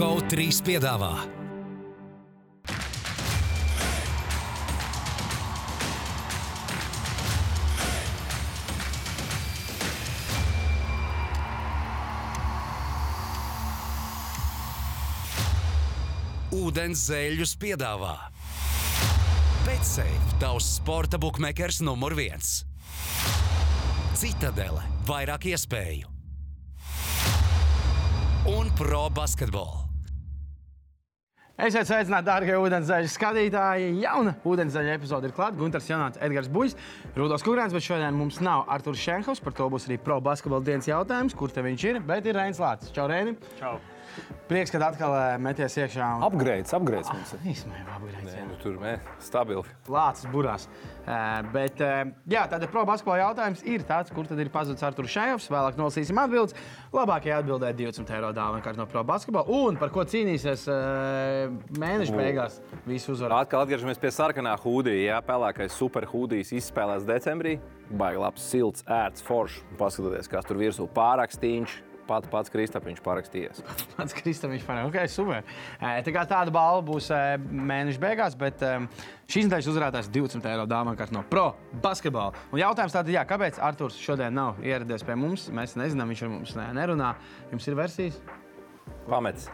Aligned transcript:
GO3 0.00 0.46
piedāvā. 0.64 1.10
Ūdens 16.56 17.02
zēļus 17.10 17.52
piedāvā. 17.60 18.14
Betsafe, 19.66 20.08
tavs 20.40 20.70
sporta 20.78 21.20
buklets 21.20 21.82
numur 21.84 22.16
viens. 22.16 22.62
Citadele, 24.16 24.80
vairāk 25.04 25.50
iespēju 25.52 26.08
un 28.56 28.72
pro 28.72 29.04
basketbolu. 29.12 29.89
Esiet 31.60 31.84
sveicināti, 31.84 32.24
dārgie 32.24 32.54
ūdenzēļu 32.56 33.08
skatītāji. 33.12 33.90
Jauna 34.00 34.32
ūdenzēļa 34.48 34.94
epizode 34.96 35.28
ir 35.28 35.34
klāta. 35.36 35.58
Gunārs 35.60 35.90
Janāts, 35.90 36.20
Edgars 36.24 36.48
Buļs, 36.48 36.76
Rudolf 37.18 37.44
Kungrāns, 37.44 37.76
bet 37.76 37.84
šodien 37.84 38.16
mums 38.16 38.40
nav 38.40 38.64
Arthurs 38.72 39.02
Šenhovs. 39.04 39.44
Par 39.44 39.52
to 39.58 39.68
būs 39.68 39.84
arī 39.90 39.98
pro 40.00 40.16
basketbola 40.24 40.64
dienas 40.64 40.88
jautājums, 40.88 41.36
kur 41.36 41.52
te 41.52 41.60
viņš 41.66 41.88
ir. 41.90 42.00
Bet 42.08 42.24
ir 42.30 42.40
Reins 42.40 42.62
Lācis. 42.62 42.94
Čau, 42.96 43.10
Reinim! 43.12 43.36
Čau. 43.60 43.76
Prieks, 44.50 44.72
ka 44.74 44.80
atkal 44.82 45.12
eh, 45.14 45.36
meties 45.38 45.76
iekšā. 45.78 46.06
Un... 46.18 46.24
Upgrades, 46.26 46.72
upgrades 46.74 47.10
mums 47.12 47.34
ir. 47.36 47.42
Īsmēr, 47.52 47.84
upgrades. 47.94 48.32
Nē, 48.34 48.46
nu, 48.48 48.56
tur 48.58 48.78
mē, 48.82 48.96
stabili. 49.22 49.62
Lācis 49.90 50.26
burās. 50.32 50.64
Uh, 51.00 51.38
bet, 51.54 51.78
uh, 51.82 52.10
jā, 52.30 52.42
tad 52.50 52.66
pro 52.70 52.82
basketbola 52.86 53.20
jautājums 53.22 53.62
ir 53.66 53.84
tāds, 53.86 54.10
kur 54.14 54.26
tad 54.26 54.40
ir 54.42 54.50
pazudis 54.52 54.82
Arthurs 54.86 55.14
Šenhovs. 55.14 55.46
Vēlāk 55.50 55.78
nolasīsim 55.78 56.18
atbildes. 56.22 56.56
Labākajā 56.94 57.40
atbildē 57.44 57.70
200 57.78 58.16
eiro 58.18 58.32
dāvana 58.36 58.74
no 58.78 58.86
pro 58.90 59.04
basketbola. 59.06 59.46
Un 59.54 59.78
par 59.80 59.92
ko 59.94 60.02
cīnīsies 60.06 60.66
mēneša 61.78 62.16
beigās? 62.18 62.58
Visu 62.86 63.14
uzvaru. 63.14 63.38
Atkal 63.38 63.64
atgriežamies 63.64 64.02
pie 64.02 64.10
sarkanā 64.14 64.56
hūdija. 64.62 65.04
Jā, 65.12 65.20
pelēkais 65.26 65.78
super 65.78 66.06
hūdijs 66.10 66.54
izspēlēs 66.58 67.06
decembrī. 67.08 67.58
Baigi 67.90 68.22
labs, 68.22 68.50
silts, 68.50 68.86
ērts, 68.86 69.22
foršs. 69.26 69.62
Paskatieties, 69.78 70.30
kas 70.30 70.46
tur 70.46 70.58
virsū 70.60 70.86
pārakstīņš. 70.94 71.78
Pat 72.10 72.26
pats 72.26 72.50
Kristaps 72.50 73.02
parakstījies. 73.04 73.62
Pats 73.94 74.16
Kristaps 74.18 74.64
pārāk 74.68 74.88
okay, 74.88 75.10
super. 75.10 75.46
Tā 75.78 76.14
kā 76.14 76.24
tāda 76.26 76.50
balva 76.54 76.82
būs 76.88 77.10
mēneša 77.38 78.02
beigās, 78.02 78.36
bet 78.40 78.64
šīs 79.30 79.46
nedēļas 79.46 79.70
uzrādās 79.70 80.10
200 80.10 80.50
eiro 80.50 80.66
dāvana 80.70 81.08
no 81.14 81.22
pro 81.30 81.52
basketbola. 81.84 82.34
Un 82.50 82.64
jautājums 82.64 82.98
tātad, 82.98 83.14
jā, 83.14 83.22
kāpēc 83.28 83.62
Arthurs 83.62 84.00
šodien 84.02 84.34
nav 84.34 84.58
ieradies 84.64 85.06
pie 85.06 85.18
mums? 85.18 85.48
Mēs 85.54 85.78
nezinām, 85.78 86.10
viņš 86.10 86.26
ar 86.26 86.34
mums 86.34 86.58
nerunā. 86.80 87.14
Jums 87.54 87.70
ir 87.70 87.78
versijas? 87.78 88.22
Pamets. 89.06 89.50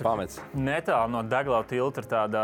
Pamets. 0.00 0.38
Netālu 0.56 1.10
no 1.12 1.20
Deglau 1.26 1.60
tilta 1.68 2.00
ir 2.02 2.06
tāda 2.08 2.42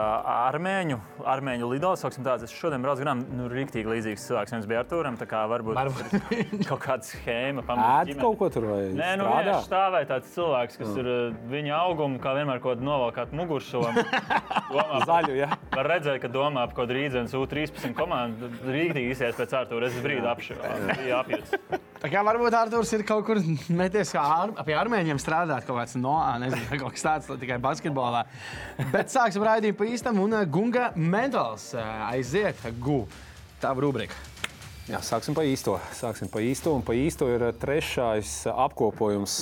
armēņu, 0.49 0.99
armēņu 1.33 1.71
lidostas. 1.71 2.19
Es 2.45 2.53
šodien 2.55 2.85
braucu 2.85 3.05
garām, 3.05 3.23
nu, 3.39 3.47
rīktīgi 3.53 3.89
līdzīgs 3.89 4.27
cilvēks. 4.29 4.55
Viens 4.57 4.69
bija 4.69 4.83
ar 4.83 4.89
turam, 4.91 5.17
tā 5.21 5.29
kā 5.31 5.45
varbūt, 5.51 5.79
kaut 6.71 6.83
kāda 6.85 7.09
schēma. 7.09 7.65
Ēd 7.65 8.13
kaut 8.21 8.39
ko 8.41 8.51
tur 8.53 8.69
vai 8.69 8.81
Nē, 8.93 9.15
nu, 9.21 9.29
strādā? 9.29 9.57
stāvēja 9.65 10.11
tāds 10.13 10.33
cilvēks, 10.37 10.79
kas 10.83 10.93
mm. 10.93 11.01
ir 11.01 11.11
uh, 11.15 11.41
viņa 11.55 11.77
auguma, 11.79 12.21
kā 12.23 12.35
vienmēr 12.37 12.63
kaut 12.63 12.77
kādu 12.77 12.89
novalkāt 12.89 13.35
mugursomu. 13.37 14.07
Domā, 14.73 15.03
Zaļu, 15.09 15.37
jā. 15.39 15.51
Var 15.73 15.93
redzēt, 15.95 16.21
ka 16.23 16.33
domā 16.33 16.67
par 16.69 16.77
kaut 16.77 16.85
kādu 16.85 16.99
rītdienas 16.99 17.37
U13 17.39 17.97
komandu. 17.97 18.53
Rīktīgi 18.69 19.15
izsies 19.15 19.39
pēc 19.39 19.57
ārtūra. 19.63 19.89
Es 19.89 20.01
brīdi 20.05 20.29
apšaubu. 20.29 21.81
Tā 21.99 22.07
kā 22.13 22.21
varbūt 22.23 22.55
Arthurs 22.55 22.93
ir 22.95 23.03
kaut 23.07 23.25
kur 23.27 23.41
meties 23.75 24.13
ar, 24.19 24.53
pie 24.67 24.77
armēņiem 24.79 25.19
strādāt, 25.19 25.67
kaut 25.67 25.81
kāds 25.81 25.97
no, 25.99 26.15
nezinu, 26.39 26.79
kaut 26.85 26.95
kas 26.95 27.07
tāds 27.07 27.31
tikai 27.41 27.59
basketbolā. 27.63 28.23
Bet 28.93 29.11
sāksim 29.11 29.43
raidījumu 29.43 29.79
pa 29.81 29.89
īstam 29.91 30.21
un 30.23 30.37
uh, 30.39 30.47
Gunga 30.47 30.93
Mentāls 30.95 31.73
uh, 31.75 31.83
aiziet 32.13 32.63
gu. 32.79 33.03
Tavu 33.59 33.89
rubriku. 33.89 34.15
Jā, 34.89 35.03
sāksim 35.05 35.35
pa 35.37 35.43
īsto. 35.45 35.75
Sāksim 35.93 36.31
pa 36.33 36.41
īsto. 36.41 36.73
Un 36.79 36.85
pa 36.87 36.95
īsto 36.97 37.27
ir 37.29 37.43
trešais 37.61 38.47
apkopojums 38.49 39.35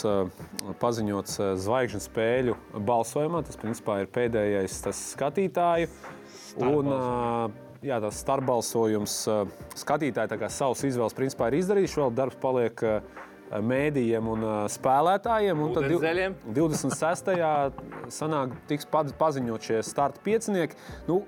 paziņots 0.80 1.36
zvaigžņu 1.62 2.00
spēļu 2.02 2.56
balsojumā. 2.88 3.44
Tas, 3.46 3.60
principā, 3.60 4.00
ir 4.02 4.10
pēdējais 4.10 4.80
tas 4.88 5.04
skatītāju. 5.12 5.92
Un, 6.66 6.90
jā, 7.84 8.00
tas 8.02 8.22
starpbalsojums 8.22 9.14
skatītāji 9.76 10.50
savus 10.52 10.84
izvēles 10.88 11.16
principā 11.16 11.50
ir 11.50 11.60
izdarījuši. 11.60 12.00
Vēl 12.02 12.14
darbs 12.16 12.38
paliek 12.42 12.84
mēdījiem 13.46 14.30
un 14.32 14.46
spēlētājiem. 14.72 15.60
Un 15.62 15.74
tad 15.76 15.88
Ūdenszeļiem. 15.88 16.38
26. 16.56 17.34
sanāk, 18.14 18.56
tiks 18.70 18.88
paziņot 18.90 19.68
šie 19.68 19.82
starta 19.86 20.22
piecinieki. 20.24 20.78
Nu, 21.10 21.22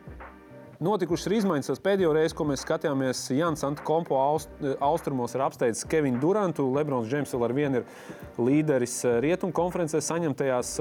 Notikušas 0.78 1.26
ir 1.26 1.32
izmaiņas. 1.40 1.80
Pēdējo 1.82 2.12
reizi, 2.14 2.36
ko 2.38 2.44
mēs 2.46 2.62
skatījāmies, 2.62 3.24
Jans 3.34 3.64
Antkompo 3.66 4.14
aust, 4.14 4.52
austrumos 4.78 5.32
ir 5.34 5.42
apsteidzis 5.42 5.86
Kevinu 5.90 6.20
Durantu. 6.22 6.68
Lebrons 6.70 7.08
Džeims 7.10 7.32
vēl 7.34 7.46
ar 7.48 7.54
vienu 7.56 7.80
ir 7.80 8.38
līderis 8.38 9.00
rietumu 9.24 9.50
konferencē 9.58 9.98
saņemtajās 10.06 10.76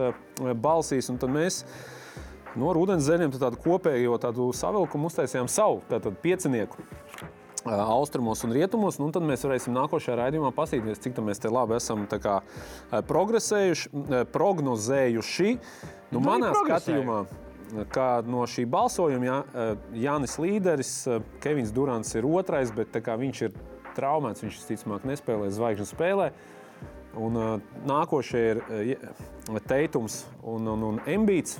balsīs. 0.61 1.09
Un 1.09 1.17
tad 1.17 1.33
mēs 1.33 1.63
no 2.57 2.73
Rudens 2.75 3.07
zeļiem 3.07 3.33
tādu 3.37 3.59
kopējo 3.63 4.17
tādu 4.21 4.51
savilkumu 4.55 5.11
uztaisījām 5.11 5.49
savu 5.51 5.81
piecinieku. 6.23 6.85
Austrumos 7.67 8.43
un 8.47 8.53
rietumos, 8.55 8.95
nu, 9.01 9.09
tad 9.11 9.25
mēs 9.27 9.43
varēsim 9.43 9.73
nākošajā 9.75 10.15
raidījumā 10.21 10.53
paskatīties, 10.55 11.01
cik 11.03 11.17
mēs 11.25 11.41
te 11.43 11.51
labi 11.51 11.75
esam 11.75 12.05
kā, 12.07 12.37
progresējuši, 13.09 13.91
prognozējuši. 14.31 15.55
Nu, 16.15 16.21
manā 16.23 16.53
skatījumā, 16.55 17.17
kā 17.91 18.09
no 18.27 18.45
šī 18.47 18.63
balsojuma 18.71 19.27
ja, 19.27 19.39
Jānis 20.05 20.37
Līderis, 20.39 20.93
Kevins 21.43 21.73
Durants 21.75 22.13
ir 22.15 22.29
otrais, 22.29 22.71
bet 22.75 22.95
viņš 22.95 23.43
ir 23.49 23.57
traumēts. 23.97 24.45
Viņš 24.45 24.61
visticamāk 24.61 25.07
nespēlē 25.09 25.49
zvaigžņu 25.51 25.89
spēlē. 25.91 26.31
Un, 27.17 27.41
nākošie 27.89 28.41
ir 28.53 28.61
Teitums 29.67 30.21
un, 30.45 30.69
un, 30.75 30.87
un 30.91 31.03
Embīts. 31.09 31.57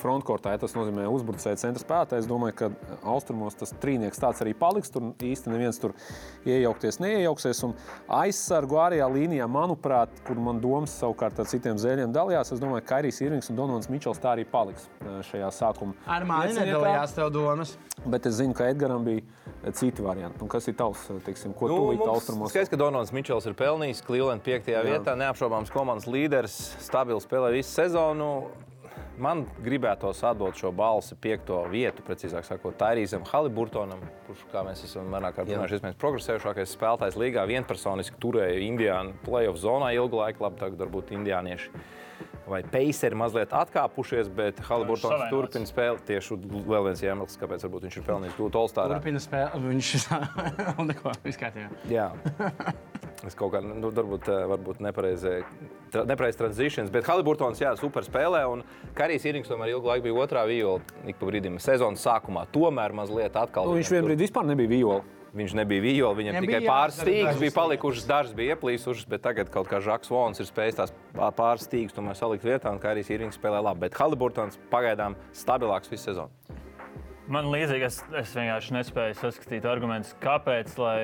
Frontkortā. 0.00 0.52
Ja 0.54 0.60
tas 0.62 0.74
nozīmē 0.76 1.06
uzbrucēju 1.10 1.60
centra 1.60 1.82
spēlētāju. 1.82 2.24
Es 2.24 2.28
domāju, 2.30 2.56
ka 2.60 2.70
austrumos 3.12 3.58
tas 3.58 3.74
trīnieks 3.82 4.20
tāds 4.22 4.42
arī 4.44 4.54
paliks. 4.58 4.92
Tur 4.94 5.10
īsti 5.24 5.52
neviens 5.52 5.80
tur 5.82 5.94
iejaukties 6.46 7.00
neiejauksies. 7.02 7.62
Un 7.68 7.74
aizsargu 8.20 8.80
ārējā 8.84 9.08
līnijā, 9.12 9.48
manuprāt, 9.50 10.12
kur 10.26 10.40
man 10.42 10.60
domas 10.62 10.94
savukārt 11.00 11.40
ar 11.42 11.50
citiem 11.50 11.80
zēļiem 11.80 12.14
dalījās, 12.14 12.52
es 12.54 12.62
domāju, 12.62 12.84
ka 12.86 12.96
Kairijs 12.96 13.22
Irvings 13.24 13.50
un 13.52 13.60
Donovs 13.60 13.90
Mičels 13.92 14.20
tā 14.22 14.34
arī 14.36 14.46
paliks 14.48 14.88
šajā 15.30 15.50
sākuma. 15.54 15.96
Ar 16.06 16.26
mani 16.28 16.56
nedalījās 16.56 17.16
tev 17.16 17.32
domas. 17.34 17.76
Bet 18.06 18.28
es 18.28 18.36
zinu, 18.38 18.54
ka 18.54 18.68
Edgars 18.70 19.02
bija 19.06 19.72
citi 19.74 20.04
varianti. 20.04 20.42
Un 20.44 20.50
kas 20.52 20.68
ir 20.70 20.76
tavs, 20.78 21.06
teiksim, 21.26 21.54
ko 21.56 21.68
Nu, 21.70 21.78
mums 21.90 22.06
austrumos? 22.12 22.52
Skaidrs, 22.52 22.70
ka 22.70 22.78
Donovs 22.80 23.12
Mičels 23.16 23.48
ir 23.48 23.56
pelnījis 23.58 24.04
Cleveland 24.06 24.44
5. 24.46 24.70
Jā. 24.70 24.84
vietā. 24.86 25.16
Neapšaubāms 25.18 25.72
komandas 25.74 26.06
līderis, 26.10 26.54
stabils 26.84 27.26
spēlē 27.26 27.52
visu 27.56 27.72
sezonu. 27.72 28.30
Man 29.22 29.46
gribētos 29.64 30.18
atdot 30.28 30.58
šo 30.60 30.70
balsi 30.76 31.16
piekto 31.20 31.62
vietu, 31.72 32.04
precīzāk 32.04 32.44
sakot, 32.44 32.76
Tairīzam 32.80 33.24
Haliburtonam, 33.30 34.02
kurš, 34.26 34.42
kā 34.52 34.60
mēs 34.66 34.82
esam 34.84 35.08
vairāk 35.14 35.40
runājuši, 35.40 35.78
iespējams, 35.78 36.00
progresējušākais 36.02 36.74
spēlētājs 36.76 37.16
līgā. 37.20 37.46
Vienpersoniski 37.48 38.20
turēja 38.20 38.60
Indiānu 38.66 39.16
playoff 39.24 39.60
zonā 39.62 39.94
ilgu 39.96 40.20
laiku, 40.20 40.44
labi, 40.44 40.60
tagad 40.60 40.84
varbūt 40.84 41.14
indiānieši. 41.16 41.72
Vai 42.46 42.60
Peiseri 42.70 43.18
mazliet 43.18 43.56
atkāpušies, 43.56 44.28
bet 44.36 44.60
Haliburtons 44.68 45.24
turpina 45.32 45.66
spēli. 45.66 46.04
Tieši 46.06 46.38
vēl 46.68 46.86
viens 46.86 47.02
iemesls, 47.02 47.40
kāpēc 47.40 47.66
varbūt 47.66 47.88
viņš 47.88 47.98
ir 47.98 48.06
pelnījis 48.06 48.38
gūt 48.38 48.60
Olstārā. 48.60 49.00
Turpina 49.00 49.22
spēlēt. 49.24 49.58
Viņš 49.66 49.96
izkārtībā. 51.32 51.82
Jā. 51.90 52.12
Es 53.26 53.34
kaut 53.34 53.52
kā, 53.52 53.60
nu, 53.64 53.90
varbūt, 53.90 54.28
eh, 54.30 54.44
varbūt 54.46 54.78
nepareizi 54.86 55.44
tra, 55.90 56.04
nepareiz 56.06 56.36
tranzīcijas, 56.38 56.90
bet 56.94 57.04
Haliburtons, 57.10 57.58
jā, 57.58 57.72
super 57.78 58.02
spēlē. 58.06 58.44
Un 58.52 58.62
Karijs 58.94 59.24
Irings 59.26 59.48
tomēr 59.50 59.72
ilgu 59.74 59.86
laiku 59.90 60.04
bija 60.04 60.14
otrā 60.26 60.46
viola, 60.46 60.80
ik 61.06 61.18
pa 61.18 61.26
brīdim 61.26 61.58
sezonas 61.58 62.04
sākumā. 62.06 62.46
Tomēr 62.54 62.92
mazliet 62.94 63.34
atkal. 63.34 63.66
Nu, 63.66 63.74
viņš 63.80 63.90
vienbrīd 63.96 64.18
vispār 64.22 64.46
nebija 64.46 64.68
viola. 64.68 65.00
tur- 65.02 65.12
Viņš 65.36 65.52
nebija 65.52 65.82
viola, 65.82 66.14
viņam 66.16 66.32
Viņam 66.32 66.46
tikai 66.46 66.60
pāris 66.64 66.96
stīgas 67.02 67.38
bija 67.38 67.52
palikušas, 67.52 68.06
dažas 68.08 68.32
bija 68.32 68.54
ieplīsušas, 68.56 69.06
bet 69.06 69.20
tagad 69.20 69.50
kaut 69.50 69.68
kā 69.68 69.82
Žaks 69.84 70.08
Vons 70.08 70.40
ir 70.40 70.46
spējis 70.46 70.76
tās 70.78 70.92
pā- 71.12 71.28
pāris 71.34 71.66
stīgas 71.68 71.92
tomēr 71.92 72.16
salikt 72.16 72.42
vietā, 72.46 72.70
un 72.72 72.78
Karijs 72.78 73.10
Irings 73.10 73.36
spēlē 73.36 73.60
labi. 73.62 73.80
Bet 73.80 73.92
Haliburtons 73.92 74.56
pagaidām 74.70 75.14
stabilāks 75.34 75.90
visu 75.90 76.08
sezonu. 76.14 76.30
Man 77.26 77.48
līdzīgi, 77.50 77.82
es, 77.88 77.96
es 78.14 78.32
vienkārši 78.36 78.74
nespēju 78.76 79.16
saskatīt 79.18 79.64
argumentus, 79.66 80.12
kāpēc, 80.22 80.76
lai 80.78 81.00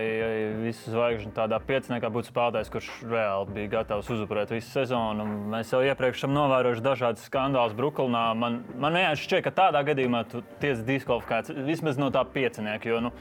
visu 0.60 0.92
zvaigžņu 0.92 1.32
tādā 1.34 1.58
pieciniekā 1.66 2.12
būtu 2.14 2.30
spēlētājs, 2.30 2.70
kurš 2.70 2.90
reāli 3.10 3.56
bija 3.56 3.72
gatavs 3.72 4.10
uzvarēt 4.14 4.52
visu 4.54 4.70
sezonu. 4.70 5.26
Un 5.26 5.50
Mēs 5.50 5.72
jau 5.74 5.80
iepriekš 5.82 6.22
esam 6.22 6.36
novērojuši 6.36 6.84
dažādas 6.84 7.26
skandālus 7.26 7.74
Brooklynā. 7.78 8.22
Man, 8.38 8.60
man 8.78 9.00
vienkārši 9.00 9.26
šķiet, 9.26 9.42
ka 9.48 9.54
tādā 9.64 9.82
gadījumā 9.90 10.22
tu 10.30 10.44
tiec 10.62 10.84
diskvalifikēts 10.86 11.56
vismaz 11.66 11.98
no 11.98 12.12
tā 12.14 12.22
piecinieka, 12.36 12.92
jo 12.92 13.02
nu, 13.08 13.12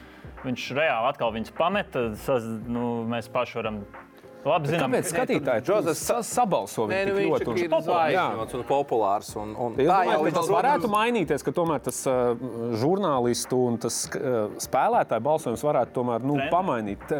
viņš 0.46 0.70
reāli 0.78 1.10
atkal 1.10 1.34
viņus 1.34 1.56
pameta. 1.58 2.06
Sas, 2.22 2.46
nu, 2.70 3.02
mēs 3.10 3.26
paši 3.34 3.58
varam 3.58 3.82
Labi, 4.42 4.72
zinām, 4.72 4.90
Kāpēc 4.90 5.10
skatītāji 5.12 5.94
sa 5.98 6.16
sabalso 6.26 6.88
Nē, 6.90 7.02
nu, 7.06 7.14
viņš 7.14 7.28
ļoti? 7.30 7.52
ir 7.62 7.76
zvaigznes 7.86 8.56
un 8.58 8.64
populārs. 8.66 9.30
Un, 9.38 9.52
un, 9.54 9.76
tā 9.78 10.00
jau 10.08 10.18
ir 10.26 10.34
tas 10.34 10.50
varētu 10.50 10.90
mainīties, 10.90 11.44
ka 11.46 11.54
tomēr 11.54 11.84
tas 11.86 12.00
uh, 12.10 12.32
žurnālistu 12.82 13.60
un 13.70 13.78
tas 13.82 14.02
uh, 14.18 14.50
spēlētāju 14.62 15.26
balsojums 15.28 15.62
varētu 15.68 15.94
tomēr 16.00 16.26
nu, 16.26 16.40
pamainīt. 16.50 17.14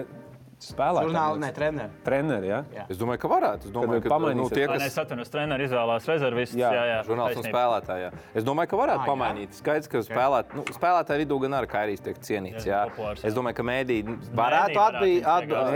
Spēlētāji, 0.63 1.09
Žurnāli, 1.11 1.39
ne 1.43 1.49
treneri. 1.57 1.95
treneri. 2.07 2.47
Ja? 2.53 2.59
Jā. 2.71 2.85
Es 2.93 2.99
domāju, 3.01 3.19
ka 3.25 3.29
varētu. 3.33 3.67
Es 3.67 3.73
domāju, 3.75 4.03
Kad 4.03 4.07
ka 4.07 4.09
nu, 4.09 4.15
pamainīsies. 4.15 4.53
tie, 4.55 4.67
kas 4.71 4.83
es 4.87 4.99
atceros, 5.03 5.31
treneris 5.33 5.71
izvēlās 5.73 6.07
rezervistus. 6.07 6.59
Jā, 6.61 6.71
Jā, 6.73 6.85
jā, 6.87 6.99
žurnālisti 7.09 7.41
un 7.43 7.49
spēlētāji. 7.51 8.05
Jā. 8.07 8.11
Es 8.39 8.45
domāju, 8.47 8.71
ka 8.71 8.77
varētu 8.79 9.03
Ah, 9.03 9.09
pamainīt. 9.11 9.57
Skaidrs, 9.59 9.89
ka 9.91 9.99
spēlēt, 10.07 10.55
nu, 10.55 10.63
spēlētāju 10.77 11.25
vidū 11.25 11.41
gan 11.43 11.57
arī 11.59 11.67
Kairijs 11.73 12.01
tiek 12.07 12.21
cienīts. 12.23 12.65
Jā, 12.69 12.85
populārs, 12.93 13.25
jā. 13.25 13.29
Es 13.33 13.35
domāju, 13.35 13.59
ka 13.59 13.63
mēdī 13.67 13.99
varētu 14.39 14.79
atbīt, 14.87 15.27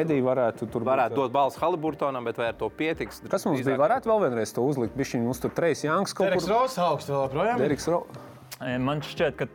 Edija 0.07 0.23
varētu 0.31 0.71
tur 0.71 0.87
varētu 0.87 1.15
dot 1.19 1.33
balsu 1.33 1.59
Haliburtonam, 1.61 2.25
bet 2.25 2.37
vai 2.39 2.49
ar 2.53 2.55
to 2.55 2.71
pietiks? 2.71 3.23
Kas 3.29 3.45
mums 3.45 3.63
bija? 3.67 3.77
Varētu 3.77 4.07
vēl 4.07 4.23
vienreiz 4.31 4.55
to 4.55 4.63
uzlikt. 4.63 4.95
Bišķiņ, 4.97 5.27
mums 5.27 5.41
tur 5.43 5.51
treis 5.51 5.83
Jānis 5.83 6.15
kaut 6.15 6.31
Deriks 6.31 6.47
kur. 6.47 6.55
Ross 6.63 6.79
augsts 6.79 7.11
vēl. 7.11 7.59
Deriks 7.59 7.89
Ro... 7.89 8.05
E, 8.63 8.79
Man 8.79 9.01
šķiet, 9.05 9.35
ka 9.37 9.47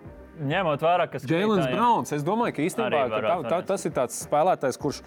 ņemot 0.42 0.82
vērā, 0.82 1.06
ka 1.12 1.20
Jēlins 1.20 1.66
skatītājiem- 1.66 1.76
Browns. 1.78 2.12
Es 2.18 2.24
domāju, 2.24 2.56
ka 2.56 2.62
īstenībā 2.66 3.04
tā, 3.10 3.50
tā, 3.50 3.66
tas 3.66 3.86
ir 3.86 3.92
tāds 3.92 4.28
spēlētājs, 4.28 4.78
kurš. 4.82 5.02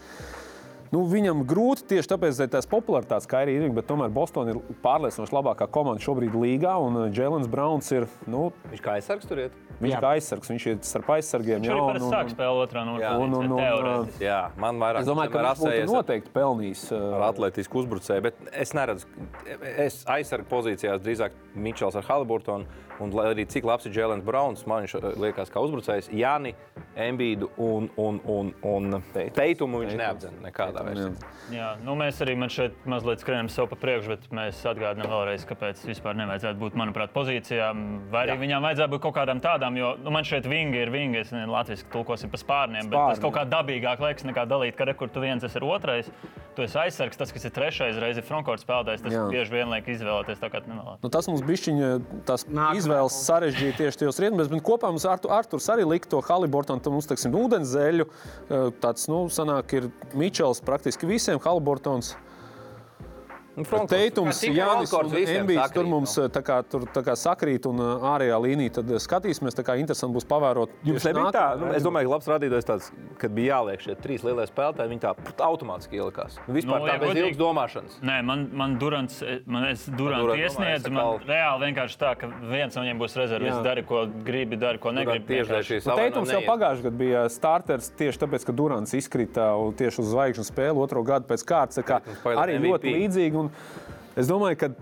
Nu, 0.95 1.01
viņam 1.11 1.41
grūti 1.51 1.89
tieši 1.91 2.07
tāpēc, 2.13 2.39
ka 2.45 2.47
tās 2.55 2.69
popularitātes 2.71 3.27
kā 3.27 3.41
arī 3.43 3.57
ir, 3.59 3.67
bet 3.75 3.89
tomēr 3.91 4.13
Bostonā 4.15 4.55
ir 4.55 4.61
pārliecinoši 4.85 5.35
labākā 5.35 5.67
komanda 5.75 5.99
šobrīd 6.05 6.37
līgā. 6.39 6.77
Un 6.87 7.09
Jēlins 7.11 7.49
Browns 7.51 7.91
ir, 7.97 8.07
nu, 8.31 8.53
Viņš 8.71 8.83
kā 8.85 8.95
aizsargs 9.01 9.27
tur 9.27 9.43
iet? 9.43 9.57
viņš 9.81 9.91
Jā. 9.91 9.99
kā 10.05 10.11
aizsargs, 10.15 10.51
viņš 10.53 10.67
ir 10.71 10.77
starp 10.87 11.09
aizsargiem. 11.17 11.59
Viņš 11.59 11.67
jā, 11.67 11.75
arī 11.75 11.81
un- 11.83 11.89
parasti 11.91 12.07
un- 12.07 12.15
sāk 12.15 12.29
spēlēt 12.31 12.69
otrā 12.69 12.85
no 12.87 12.95
Jā. 13.01 13.11
Un- 13.19 13.35
un- 13.35 13.51
un, 13.53 13.59
Teorētiski. 13.59 14.23
Jā, 14.23 14.51
man 14.57 14.79
vairāk 14.79 15.01
Es 15.01 15.07
domāju, 15.09 15.33
ka 15.33 15.39
viņš 15.43 15.59
būtu 15.65 15.83
ar- 15.83 15.95
noteikti 15.97 16.31
pelnījis. 16.33 16.85
ar 16.93 17.21
uh, 17.21 17.33
atletisku 17.33 17.83
uzbrucēju, 17.83 18.23
bet 18.23 18.35
es 18.53 18.73
neredzu, 18.73 19.05
es 19.77 20.05
aizsargu 20.05 20.47
pozīcijās 20.47 21.01
drīzāk 21.03 21.31
Mičels 21.57 21.97
ar 21.97 22.03
Haliburtonu. 22.03 22.67
Un, 23.01 23.11
lai 23.11 23.35
arī 23.35 23.45
cik 23.45 23.65
labs 23.65 23.87
ir 23.87 23.93
Jēlens 23.93 24.23
Browns, 24.23 24.65
man 24.69 24.85
viņš 24.85 24.95
uh, 25.03 25.19
liekas, 25.19 25.51
kā 25.51 25.59
uzbrucējs, 25.59 26.13
Jāni, 26.15 26.55
Embīdu 26.97 27.49
un, 27.59 27.91
un, 27.99 28.21
un, 28.25 28.55
un 28.63 29.03
Teitumu 29.13 29.81
viņš 29.83 29.97
neapdzen 29.99 30.31
nekādā 30.45 30.84
veidā. 30.85 31.09
Jā, 31.53 31.75
nu 31.85 31.93
mēs 31.99 32.21
arī 32.25 32.35
man 32.41 32.49
šeit 32.53 32.87
mazliet 32.89 33.21
skrienam 33.21 33.51
sev 33.53 33.67
pa 33.69 33.77
priekšu, 33.77 34.15
bet 34.15 34.29
mēs 34.33 34.63
atgādinām 34.71 35.11
vēlreiz, 35.13 35.45
kāpēc 35.49 35.83
vispār 35.85 36.17
nevajadzētu 36.17 36.61
būt, 36.61 36.79
manuprāt, 36.81 37.13
pozīcijām. 37.13 37.83
Vai 38.13 38.23
arī 38.25 38.37
Jā. 38.37 38.41
viņām 38.45 38.65
vajadzētu 38.69 38.95
būt 38.95 39.03
kaut 39.05 39.17
kādām 39.19 39.43
tādām, 39.45 39.77
jo 39.77 39.93
nu, 40.01 40.15
man 40.15 40.25
šeit 40.25 40.49
vingi 40.49 40.81
ir 40.81 40.93
vingi, 40.95 41.21
es 41.21 41.35
nezinu, 41.35 41.53
latviešu 41.53 41.91
tulkosim 41.93 42.33
pa 42.33 42.41
spārniem, 42.41 42.89
bet 42.89 42.97
tas 42.97 43.19
Spārni. 43.19 43.25
kaut 43.27 43.37
kā 43.37 43.45
dabīgāk 43.53 44.05
liekas 44.07 44.25
nekā 44.31 44.47
dalīt, 44.49 44.79
ka 44.79 44.89
re, 44.89 44.97
kur 44.97 45.13
tu 45.13 45.21
viens 45.25 45.45
esi 45.45 45.61
ir 45.61 45.69
otrais, 45.69 46.09
tu 46.57 46.65
esi 46.65 46.79
aizsargs, 46.81 47.21
tas, 47.21 47.33
kas 47.35 47.45
ir 47.45 47.55
trešais, 47.55 48.01
reiz 48.01 48.21
ir 48.21 48.25
frontcourt 48.25 48.63
spēlētājs, 48.65 49.05
tas 49.05 49.13
Jā. 49.13 49.27
bieži 49.33 49.53
vien 49.53 49.73
liek 49.75 49.93
izvēlēties 49.95 50.41
tā 50.41 50.51
kā 50.53 50.63
nevēlēt. 50.65 51.05
Nu, 51.05 51.13
tas 51.13 51.29
mums 51.29 51.45
bija 51.45 51.99
tās 52.25 52.47
Nākamā 52.49 52.81
izvēles 52.81 53.21
sarežģīti 53.27 53.81
tieši 53.83 54.03
tajos 54.05 54.21
rietumos, 54.23 54.51
bet 54.53 54.65
kopā 54.65 54.91
mums 54.95 55.05
Artu, 55.09 55.31
Arturs 55.35 55.69
arī 55.73 55.87
lika 55.89 56.09
to 56.13 56.23
Haliburtonu. 56.25 56.83
Tad 56.85 56.95
mums, 56.95 57.09
teiksim, 57.11 57.35
ūdenzēļu, 57.37 58.07
eh, 58.07 58.67
tāds, 58.83 59.09
nu, 59.11 59.25
sanāk, 59.35 59.75
ir 59.77 59.91
Mičels 60.15 60.63
praktiski 60.65 61.07
visiem 61.07 61.41
Haliburtons. 61.45 62.15
Teitums, 63.55 64.41
Jānis 64.43 64.93
Embijs 65.31 65.71
tur 65.75 65.87
mums 65.87 66.17
nu. 66.17 66.25
eh, 66.25 66.31
tā 66.35 66.43
kā, 66.43 66.57
tur, 66.67 66.89
tā 66.91 67.05
kā 67.07 67.15
sakrīt 67.19 67.69
un 67.71 67.79
eh, 67.79 68.07
ārējā 68.11 68.39
līnija. 68.43 68.73
Tad 68.81 68.91
eh, 68.91 68.99
skatīsimies, 69.03 69.55
tā 69.55 69.63
kā 69.67 69.77
interesanti 69.79 70.17
būs 70.17 70.27
pavērot. 70.27 70.73
Jums 70.89 71.07
nebija 71.07 71.31
tā, 71.35 71.45
nu, 71.61 71.69
es 71.77 71.87
domāju, 71.87 72.11
ka 72.11 72.15
labs 72.17 72.31
rādītājs 72.33 72.67
tāds, 72.67 72.89
kad 73.21 73.35
bija 73.37 73.61
jāliek 73.61 73.85
šie 73.85 73.95
trīs 74.03 74.25
lielie 74.27 74.47
spēlētāji, 74.51 74.91
viņi 74.91 75.05
tā 75.05 75.13
put, 75.21 75.45
automātiski 75.47 76.01
ielikās. 76.01 76.39
Nu, 76.49 76.57
Vispār 76.59 76.83
Nu, 76.83 76.89
tā 76.89 76.97
ja 76.97 77.03
bez 77.05 77.21
ilgas 77.21 77.39
domāšanas. 77.39 77.99
Nē, 78.03 78.17
man, 78.27 78.43
man 78.59 78.75
Durants, 78.83 79.21
man 79.47 79.69
es 79.69 79.87
Durantu 79.87 80.33
Durant 80.33 80.43
iesniedzu. 80.43 80.91
Man 80.95 81.23
reāli 81.29 81.69
vienkārši 81.69 82.01
tā, 82.01 82.15
ka 82.19 82.31
viens 82.51 82.75
no 82.75 82.83
viņiem 82.83 83.05
būs 83.05 83.17
rezervis. 83.21 83.61
Dari, 83.65 83.87
ko 83.87 84.03
gribi, 84.27 84.59
dari, 84.59 84.83
ko 84.83 84.91
negribi. 84.95 85.31
Tieši 85.31 85.63
šīs 85.71 85.89
Nu, 85.89 85.95
Teitums 86.01 86.33
jau 86.35 86.43
pagājušajā 86.49 86.89
gadā 86.89 86.99
bija 86.99 87.23
starters 87.31 87.93
tieši 87.95 88.25
tāpēc, 88.25 88.49
ka 88.49 88.57
Durants 88.57 88.95
izkrita 88.99 89.53
un 89.61 89.77
tieši 89.79 90.03
uz 90.03 90.11
zvaigžņu 90.11 90.47
spēli 90.51 90.83
otro 90.83 91.05
gadu 91.07 91.31
pēc 91.31 91.47
kārtas. 91.47 91.79
tā 91.79 91.87
kā 91.87 92.03
Arī 92.35 92.59
ļoti 92.59 92.95
līdzīgi. 92.99 93.44
Un 93.47 93.95
Es 94.15 94.31
domāju, 94.31 94.59
ka 94.59 94.75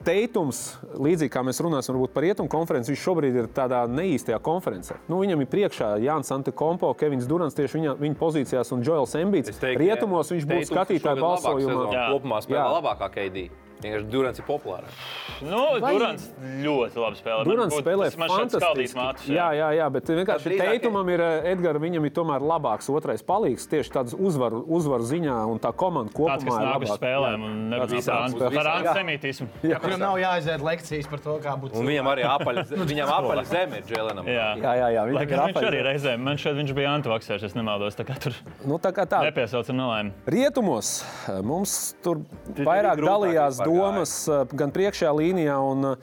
Teitums, 0.00 0.78
līdzīgi 0.96 1.28
kā 1.28 1.42
mēs 1.44 1.58
runāsim 1.60 1.98
par 2.08 2.24
rietumu 2.24 2.48
konferenci, 2.48 2.88
viņš 2.88 3.02
šobrīd 3.04 3.34
ir 3.36 3.48
tādā 3.52 3.82
neīstajā 3.84 4.38
konferencē. 4.40 4.96
Nu, 5.12 5.18
viņam 5.20 5.42
ir 5.44 5.50
priekšā 5.52 5.90
Jānis 6.00 6.32
Antekompo, 6.32 6.94
Kevins 6.96 7.28
Durants 7.28 7.58
tieši 7.58 7.76
viņa, 7.76 7.94
viņa 8.00 8.16
pozīcijās 8.16 8.72
un 8.72 8.86
Joels 8.86 9.12
Embīts. 9.20 9.60
Rietumos 9.60 10.32
viņš 10.32 10.46
Teitums 10.48 10.72
skatītāju 10.72 11.20
balsojumā. 11.20 12.06
Kopumā 12.14 12.40
spēlē 12.46 12.70
labākā 12.78 13.10
KD. 13.12 13.50
Vienkārši 13.80 14.10
Durants 14.12 14.38
ir 14.38 14.44
populārs. 14.44 14.98
Nu, 15.40 15.60
Vai- 15.80 15.92
Durants 15.94 16.26
ļoti 16.64 17.00
labi 17.00 17.16
spēlē. 17.20 17.44
Durants 17.44 17.72
Man 17.74 17.78
būtu- 17.80 17.86
spēlē 17.86 18.08
fantastiski. 18.16 18.96
matus. 19.00 19.26
Jā, 19.28 19.48
jā, 19.56 19.68
jā, 19.78 19.86
bet 19.92 20.04
vienkārši 20.04 20.58
Teitumam 20.60 21.08
ir 21.08 21.20
eh, 21.20 21.52
Edgars, 21.54 21.80
viņam 21.80 22.04
ir 22.04 22.10
tomēr 22.10 22.40
labāks 22.44 22.90
otrais 22.92 23.22
palīgs 23.22 23.66
tieši 23.70 23.90
tāds 23.90 24.12
uzvaru, 24.18 24.64
uzvaru 24.68 25.02
ziņā, 25.08 25.36
un 25.50 25.58
tā 25.58 25.72
komanda 25.72 26.12
kopumā 26.12 26.36
Tāds, 26.36 26.44
kas 26.44 26.54
ir 26.60 26.66
nāk 26.68 26.82
uz 26.82 26.90
spēlēm 26.98 27.44
un 27.44 27.70
Tāds 27.70 27.90
nevis 27.90 28.06
visāds. 28.06 28.34
antisemītismu. 28.80 29.48
Kuram 29.80 29.98
nav 30.00 30.16
jāaiziet 30.20 30.60
lekcijas 30.64 31.08
par 31.10 31.18
to, 31.24 31.38
kā 31.42 31.54
būt 31.60 31.74
Un 31.74 31.86
viņam 31.86 32.06
arī 32.12 32.24
apaļ, 32.28 32.60
viņam 32.92 33.08
apaļ 33.16 33.42
zeme 33.50 33.80
ir 33.80 33.84
Džēlenam. 33.88 34.26
Jā, 34.28 34.48
Jā, 34.60 34.72
jā, 34.76 34.88
jā, 34.94 35.02
viņam 35.08 35.22
ir 35.22 35.26
gan 35.30 35.40
viņš 35.46 35.54
apaļ 35.56 35.68
arī 35.70 35.80
reizēm, 35.88 36.18
man 36.20 36.36
šeit 36.36 36.56
viņš 36.60 36.74
bija 36.76 36.92
antivaksērs, 36.98 37.42
es 37.48 37.54
nemaldos, 37.56 37.96
tā 37.96 38.04
kā 38.04 38.18
tur 38.20 38.32
Nu, 38.66 38.78
tā 38.78 38.92
kā 38.92 39.06
tā. 39.08 39.22
nepiesaucam 39.24 39.76
nelēmu. 39.80 40.12
Rietumos 40.26 40.90
eh, 41.28 41.40
mums 41.42 41.94
tur 42.02 42.20
vairāk 42.60 43.00
dalījās 43.00 43.60
domas 43.70 44.14
gan 44.56 44.74
priekšējā 44.74 45.12
līnijā. 45.16 45.56
Un, 45.72 45.94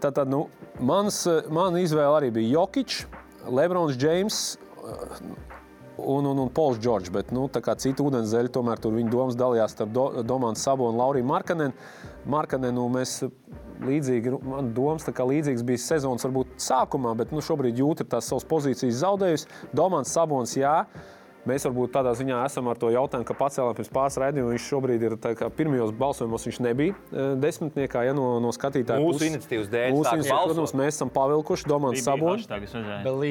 tā, 0.00 0.12
tā, 0.14 0.24
nu, 0.28 0.46
mans, 0.80 1.24
mana 1.52 1.82
izvēle 1.82 2.22
arī 2.22 2.32
bija 2.38 2.58
Jokic, 2.58 3.02
Lebrons 3.50 3.98
Džeims. 3.98 4.42
Un, 5.98 6.22
un, 6.30 6.38
un 6.38 6.50
Pols 6.54 6.78
Čorčs, 6.78 7.10
bet 7.10 7.32
nu, 7.34 7.48
citi 7.50 8.04
ūdenzēļi, 8.04 8.52
tomēr 8.54 8.78
tur 8.78 8.94
viņa 8.94 9.10
domas 9.10 9.34
dalījās 9.36 9.72
starp 9.74 9.90
Do, 9.90 10.04
Domānu 10.22 10.56
Sabo 10.56 10.86
un 10.86 11.00
Lauriju 11.00 11.26
Markanenu. 11.26 11.74
Markanenu 12.30 12.84
mēs 12.94 13.16
eh, 13.26 13.32
līdzīgi, 13.82 14.30
nu, 14.30 14.38
man 14.46 14.70
domas 14.76 15.08
līdzīgs 15.10 15.66
bija 15.66 15.82
sezonas 15.82 16.22
varbūt 16.28 16.54
sākumā, 16.62 17.16
bet 17.18 17.34
nu, 17.34 17.42
šobrīd 17.42 17.82
jūta 17.82 18.06
tās 18.06 18.30
savas 18.30 18.46
pozīcijas 18.46 19.02
zaudējusi. 19.02 19.50
Domāns 19.74 20.14
Sabons, 20.14 20.54
jā. 20.54 20.84
Mēs 21.46 21.64
varbūt 21.68 21.92
tādā 21.94 22.10
ziņā 22.18 22.40
esam 22.48 22.66
ar 22.68 22.78
to 22.80 22.90
jautājumu, 22.92 23.26
ka 23.28 23.36
pacēlām 23.38 23.76
pirms 23.78 23.90
pāris 23.94 24.16
raidījumiem. 24.20 24.56
Viņš 24.56 24.64
šobrīd 24.72 25.04
ir 25.06 25.14
tā 25.22 25.32
kā 25.38 25.48
pirmajos 25.54 25.92
balsojumos, 25.96 26.46
viņš 26.48 26.58
nebija 26.66 26.96
eh, 26.96 27.30
desmitniekā, 27.40 28.02
ja 28.08 28.16
no, 28.16 28.26
no 28.42 28.50
skatītāja 28.54 29.00
Mūsu 29.00 29.20
puses. 29.20 29.30
iniciatīvas 29.30 29.70
dēļ 29.72 29.94
Mūsu 29.94 30.16
iniciatīvas, 30.18 30.44
protams, 30.50 30.74
mēs 30.82 30.98
esam 30.98 31.12
pavilkuši 31.14 31.70
Domāns. 31.70 32.02
Sabons. 32.04 32.48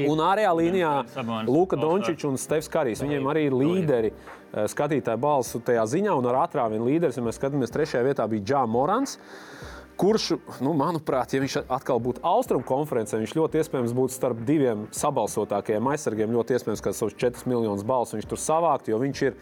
Un 0.08 0.24
ārējā 0.24 0.56
līnijā 0.62 0.94
Sabonis 1.14 1.52
Luka. 1.52 1.80
Dončičs 1.82 2.30
un 2.32 2.40
Stefs 2.42 2.72
Karijs. 2.74 3.04
Viņiem 3.06 3.30
arī 3.34 3.48
ir 3.52 3.58
līderi 3.60 4.14
eh, 4.14 4.66
skatītāju 4.72 5.22
balsu 5.28 5.62
tajā 5.68 5.86
ziņā, 5.98 6.16
un 6.18 6.32
ar 6.32 6.42
atrāvienu 6.48 6.88
līderis, 6.88 7.20
ja 7.20 7.28
mēs 7.28 7.38
skatāmies, 7.42 7.76
trešajā 7.76 8.06
vietā 8.08 8.30
bija 8.32 8.54
Džā 8.54 8.64
Morans. 8.72 9.20
Kurš, 9.98 10.28
nu, 10.62 10.76
manuprāt, 10.78 11.34
ja 11.34 11.42
viņš 11.42 11.56
atkal 11.74 11.98
būtu 12.04 12.22
austrumu 12.26 12.66
konferencē, 12.68 13.18
viņš 13.18 13.34
ļoti 13.34 13.62
iespējams 13.64 13.96
būtu 13.98 14.14
starp 14.14 14.44
diviem 14.46 14.86
sabalsotākajiem 14.94 15.90
aizsargiem. 15.90 16.36
Ļoti 16.38 16.58
iespējams, 16.58 16.84
ka 16.86 16.94
savus 16.94 17.18
4 17.18 17.50
miljonus 17.50 17.86
balsu 17.88 18.20
viņš 18.20 18.30
tur 18.30 18.42
savāktu, 18.42 18.94
jo 18.94 19.02
viņš 19.02 19.22
ir 19.26 19.38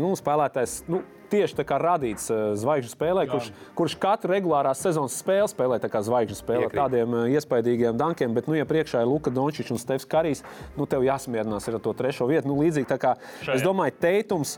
nu, 0.00 0.14
spēlētājs. 0.16 0.82
Nu, 0.90 1.04
Tieši 1.30 1.60
tā 1.60 1.62
kā 1.62 1.76
radīts 1.78 2.24
uh, 2.34 2.56
zvaigžņu 2.58 2.90
spēlē, 2.90 3.22
kurš, 3.30 3.52
kurš 3.78 3.92
katru 4.02 4.32
regulārās 4.32 4.80
sezonas 4.82 5.14
spēli 5.14 5.46
spēlē 5.52 5.76
tā 5.78 5.86
kā 5.86 6.00
zvaigžņu 6.02 6.38
spēlē, 6.40 6.64
ar 6.66 6.72
Piekrīt. 6.72 6.80
tādiem 6.80 7.14
uh, 7.14 7.28
iespaidīgiem 7.30 8.00
dankiem. 8.00 8.34
Bet, 8.34 8.48
nu, 8.50 8.56
ja 8.58 8.66
priekšā 8.66 9.04
ir 9.04 9.06
Luka 9.06 9.30
Dončičs 9.30 9.70
un 9.70 9.78
Stefs 9.78 10.08
Karijs, 10.10 10.42
nu, 10.74 10.88
tev 10.90 11.06
jāsamierinās 11.06 11.70
ar 11.70 11.78
to 11.84 11.94
trešo 11.94 12.26
vietu. 12.26 12.50
Nu, 12.50 12.58
līdzīgi 12.58 12.98
kā 12.98 13.14
Šajā. 13.44 13.60
es 13.60 13.62
domāju, 13.62 13.94
teitums 14.02 14.56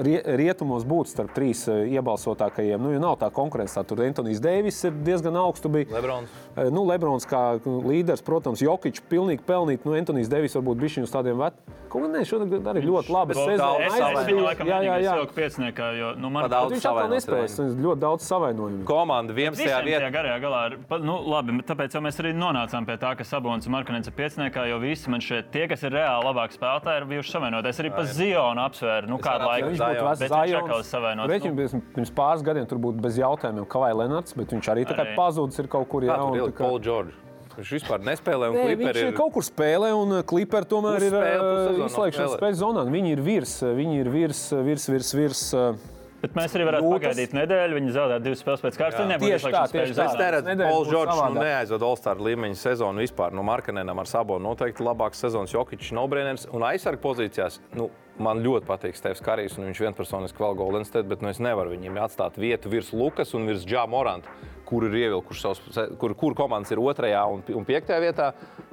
rietumos 0.00 0.86
būtu 0.88 1.12
starp 1.12 1.34
trīs 1.36 1.66
uh, 1.68 1.82
iebalsotākajiem. 1.90 2.80
Nu, 2.80 2.92
nav 3.02 3.18
tā 3.20 3.30
konkurence, 3.34 3.76
tad 3.76 3.88
tur 3.90 4.02
Antonius 4.04 4.40
Deivis 4.42 4.80
ir 4.88 4.96
diezgan 5.06 5.36
augstu. 5.40 5.70
Bija. 5.72 5.90
Lebrons. 5.96 6.30
Eh, 6.56 6.70
Nu, 6.70 6.84
Lebrons 6.86 7.26
kā 7.28 7.58
līderis, 7.64 8.22
protams, 8.24 8.62
Jokic 8.62 9.02
pilnīgi 9.10 9.44
pelnīt. 9.46 9.84
Nu, 9.84 9.96
Antonius 9.98 10.30
Devis 10.30 10.56
varbūt 10.56 10.80
bija 10.80 11.04
uz 11.04 11.12
tādiem 11.12 11.38
veciem. 11.40 11.76
Kaut 11.90 12.04
gan 12.04 12.12
ne, 12.14 12.20
šodien 12.22 12.66
arī 12.70 12.84
ļoti 12.86 13.10
labi 13.10 13.34
savainojumu. 13.34 14.20
viņu 14.28 14.42
laikam 14.44 14.68
jā, 14.68 14.76
jā, 14.86 14.96
jā. 15.02 15.14
nesaku 15.16 15.34
pieciniekā, 15.34 15.88
jo, 15.98 16.10
nu, 16.22 16.28
man 16.30 16.46
daudz 16.52 16.76
Viņš 16.76 16.84
atkal 16.86 17.08
nespējas. 17.10 17.56
Viņš 17.58 17.80
ļoti 17.82 18.02
daudz 18.04 18.28
savainojumu. 18.28 18.84
Komanda 18.86 19.34
11. 19.34 19.58
Visiem 19.58 19.88
vietā. 19.88 20.10
garajā 20.14 20.36
galā 20.44 20.60
ir. 20.70 20.76
Nu, 21.02 21.16
labi, 21.26 21.56
bet 21.58 21.66
tāpēc 21.72 21.96
jau 21.96 22.02
mēs 22.04 22.20
arī 22.22 22.30
nonācām 22.38 22.86
pie 22.86 22.94
tā, 23.02 23.10
ka 23.18 23.26
Sabons 23.26 23.66
un 23.66 23.74
Markanens 23.74 24.06
ir 24.06 24.14
pieciniekā, 24.14 24.68
jo 24.70 24.78
visi 24.84 25.10
man 25.10 25.24
šeit 25.24 25.50
tie, 25.50 25.66
kas 25.70 25.82
ir 25.82 25.96
reāli 25.98 26.28
labāki 26.30 26.60
spēlētāji, 26.60 27.02
ir 27.02 27.08
bijuši 27.10 27.34
savainoti. 27.34 27.72
Es 27.74 27.82
arī 27.82 27.90
pa 27.96 28.06
Zionu 28.06 28.62
apsvēru, 28.68 29.10
nu, 29.10 29.18
kādu 29.18 29.50
laiku 29.50 29.72
Viņš 29.72 29.82
Zion. 29.90 30.00
būtu 30.00 30.10
vecs 30.10 30.18
Bet 30.20 30.30
viņš 30.30 30.48
Zions. 30.50 30.62
atkal 30.62 30.82
savainots, 30.90 31.30
Reķim, 31.30 31.50
nu. 31.54 31.56
pirms, 31.60 31.74
pirms 31.94 32.10
pāris 32.20 32.42
gadiem 32.42 32.66
tur 32.68 32.78
būtu 32.78 33.00
bez 33.00 33.18
jautājumiem 33.18 33.66
Kavai 33.68 33.92
Lenards, 33.94 34.32
bet 34.32 34.48
viņš 34.54 34.66
arī 34.74 34.86
tā 34.86 34.96
kā 34.96 35.14
pazudis 35.16 35.58
ir 35.58 35.66
kaut 35.68 35.88
kur. 35.88 36.02
Kā 36.02 36.16
Jā, 36.18 36.46
kā- 36.52 36.58
Paul 36.66 36.78
George? 36.80 37.12
Viņš 37.60 37.70
vispār 37.82 37.98
nespēlē, 38.00 38.48
un 38.48 38.54
Nē, 38.56 38.76
viņš 38.78 38.96
ir 38.96 39.06
ir 39.10 39.12
kaut 39.18 39.32
kur 39.34 39.42
spēlē, 39.42 39.90
un 39.92 40.22
Clipper 40.22 40.64
tomēr 40.64 41.02
ir 41.02 41.12
uh, 41.12 41.86
izslēgšanas 41.86 42.38
spēļu 42.38 42.56
zonā. 42.62 42.84
Viņi 42.88 43.10
ir 43.12 43.20
virs, 43.20 43.60
viņi 43.62 44.00
ir 44.00 44.08
virs, 44.08 44.50
virs, 44.52 44.86
virs. 44.88 45.12
virs 45.14 45.54
uh, 45.54 45.74
Bet 46.20 46.34
mēs 46.36 46.52
arī 46.52 46.66
varētu 46.68 46.84
Jūtas- 46.84 47.00
pagaidīt 47.00 47.32
nedēļu. 47.32 47.76
Viņi 47.80 47.92
zaudēja 47.96 48.20
divas 48.22 48.42
spēles 48.44 48.60
pēc 48.60 48.74
kārtas. 48.76 49.00
Viņiem 49.00 49.20
būtu 49.22 49.30
Tieši 49.30 49.52
tā, 49.54 49.62
tieši 49.72 49.94
tā. 49.96 50.04
Es 50.04 50.16
neredzu, 50.20 50.56
ka 50.60 50.68
Pols 50.68 50.88
Čorčs 50.92 51.20
nu, 51.34 51.40
neaizvada 51.40 51.82
All-Star 51.88 52.16
līmeņa 52.20 52.56
sezonu 52.60 53.00
vispār. 53.00 53.32
Nu, 53.32 53.42
Markanenam 53.42 53.98
ar 53.98 54.04
Sabo 54.06 54.36
noteikti 54.38 54.84
labāks 54.84 55.16
sezonas 55.24 55.50
Jokičs, 55.54 55.92
Nobrēners 55.96 56.44
un 56.52 56.60
aizsargu 56.60 57.00
pozīcijās. 57.00 57.58
Nu, 57.74 57.88
Man 58.20 58.42
ļoti 58.44 58.68
patīk 58.68 58.98
Stefans 58.98 59.24
Karijs, 59.24 59.54
un 59.56 59.70
viņš 59.70 59.78
vienpersoniski 59.80 60.42
vēl 60.42 60.58
Golden 60.58 60.84
State, 60.84 61.08
bet 61.08 61.22
nu, 61.24 61.30
es 61.32 61.40
nevaru 61.40 61.72
viņiem 61.72 61.96
atstāt 62.04 62.36
vietu 62.40 62.68
virs 62.72 62.90
Lukas 62.92 63.32
un 63.38 63.48
virs 63.48 63.64
Džā 63.64 63.86
Moranta, 63.88 64.28
kur 64.70 64.86
ir 64.86 64.94
ievilkuši 65.02 65.42
savus, 65.42 65.60
kur, 65.98 66.14
kur 66.14 66.34
komandas 66.38 66.70
ir 66.70 66.78
otrajā 66.78 67.24
un, 67.26 67.42
un 67.58 67.64
piektajā 67.66 68.00
vietā, 68.04 68.28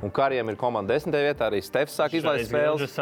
un 0.05 0.11
Karijam 0.13 0.51
ir 0.53 0.57
komanda 0.61 0.93
desmitajā 0.93 1.31
vietā. 1.31 1.47
Arī 1.49 1.61
Stefans 1.65 1.95
sāk 1.97 2.13
izlaist 2.19 2.51
spēles. 2.51 2.93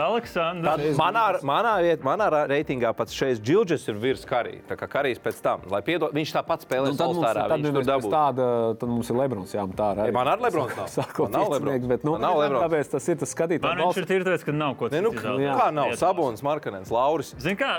Tad 0.63 0.79
manā, 0.99 1.25
manā, 1.45 1.73
viet, 1.83 2.03
manā 2.07 2.29
reitingā 2.47 2.93
pats 2.95 3.13
šeit 3.15 3.41
Džilģis 3.43 3.87
ir 3.91 3.99
virs 3.99 4.23
Karija. 4.29 4.63
Tā 4.69 4.77
kā 4.79 4.87
Karijs 4.95 5.19
pēc 5.19 5.41
tam, 5.43 5.65
lai 5.71 5.81
piedod, 5.85 6.13
viņš 6.15 6.33
tāpat 6.37 6.63
spēlē 6.65 6.93
tad 6.95 7.03
mums, 7.11 7.19
Solstārā. 7.19 7.45
tad, 7.51 7.67
pēc 7.75 7.89
dabūja. 7.91 8.13
tāda, 8.15 8.47
tad 8.79 8.89
mums 8.89 9.09
ir 9.11 9.19
Lebrons. 9.19 9.53
Jā, 9.57 9.65
tā 9.75 9.89
arī. 9.95 10.13
Man 10.15 10.31
ar 10.31 10.39
Lebrons 10.39 10.75
nav. 10.79 10.87
Sākot 10.95 11.27
Man 11.29 11.35
nav 11.41 11.51
Lebrons. 11.51 11.87
bet 11.91 12.07
nu, 12.07 12.15
Man 12.15 12.21
nav 12.29 12.39
Lebrons. 12.39 12.63
tāpēc 12.65 12.91
tas 12.95 13.09
ir 13.11 13.19
tas 13.19 13.35
Man 13.35 13.35
skatītājs. 13.35 13.81
viņš 13.83 14.15
ir 14.15 14.25
tāpēc, 14.29 14.45
ka 14.47 14.55
nav 14.55 14.75
ko 14.79 14.89
Ne, 14.95 15.01
nu, 15.03 15.11
citu 15.11 15.25
kā 15.59 15.67
nav 15.75 15.91
Iet 15.91 15.99
Sabonis, 15.99 16.43
Markanens, 16.45 16.91
Lauris. 16.95 17.33
Zini, 17.43 17.57
kā 17.59 17.75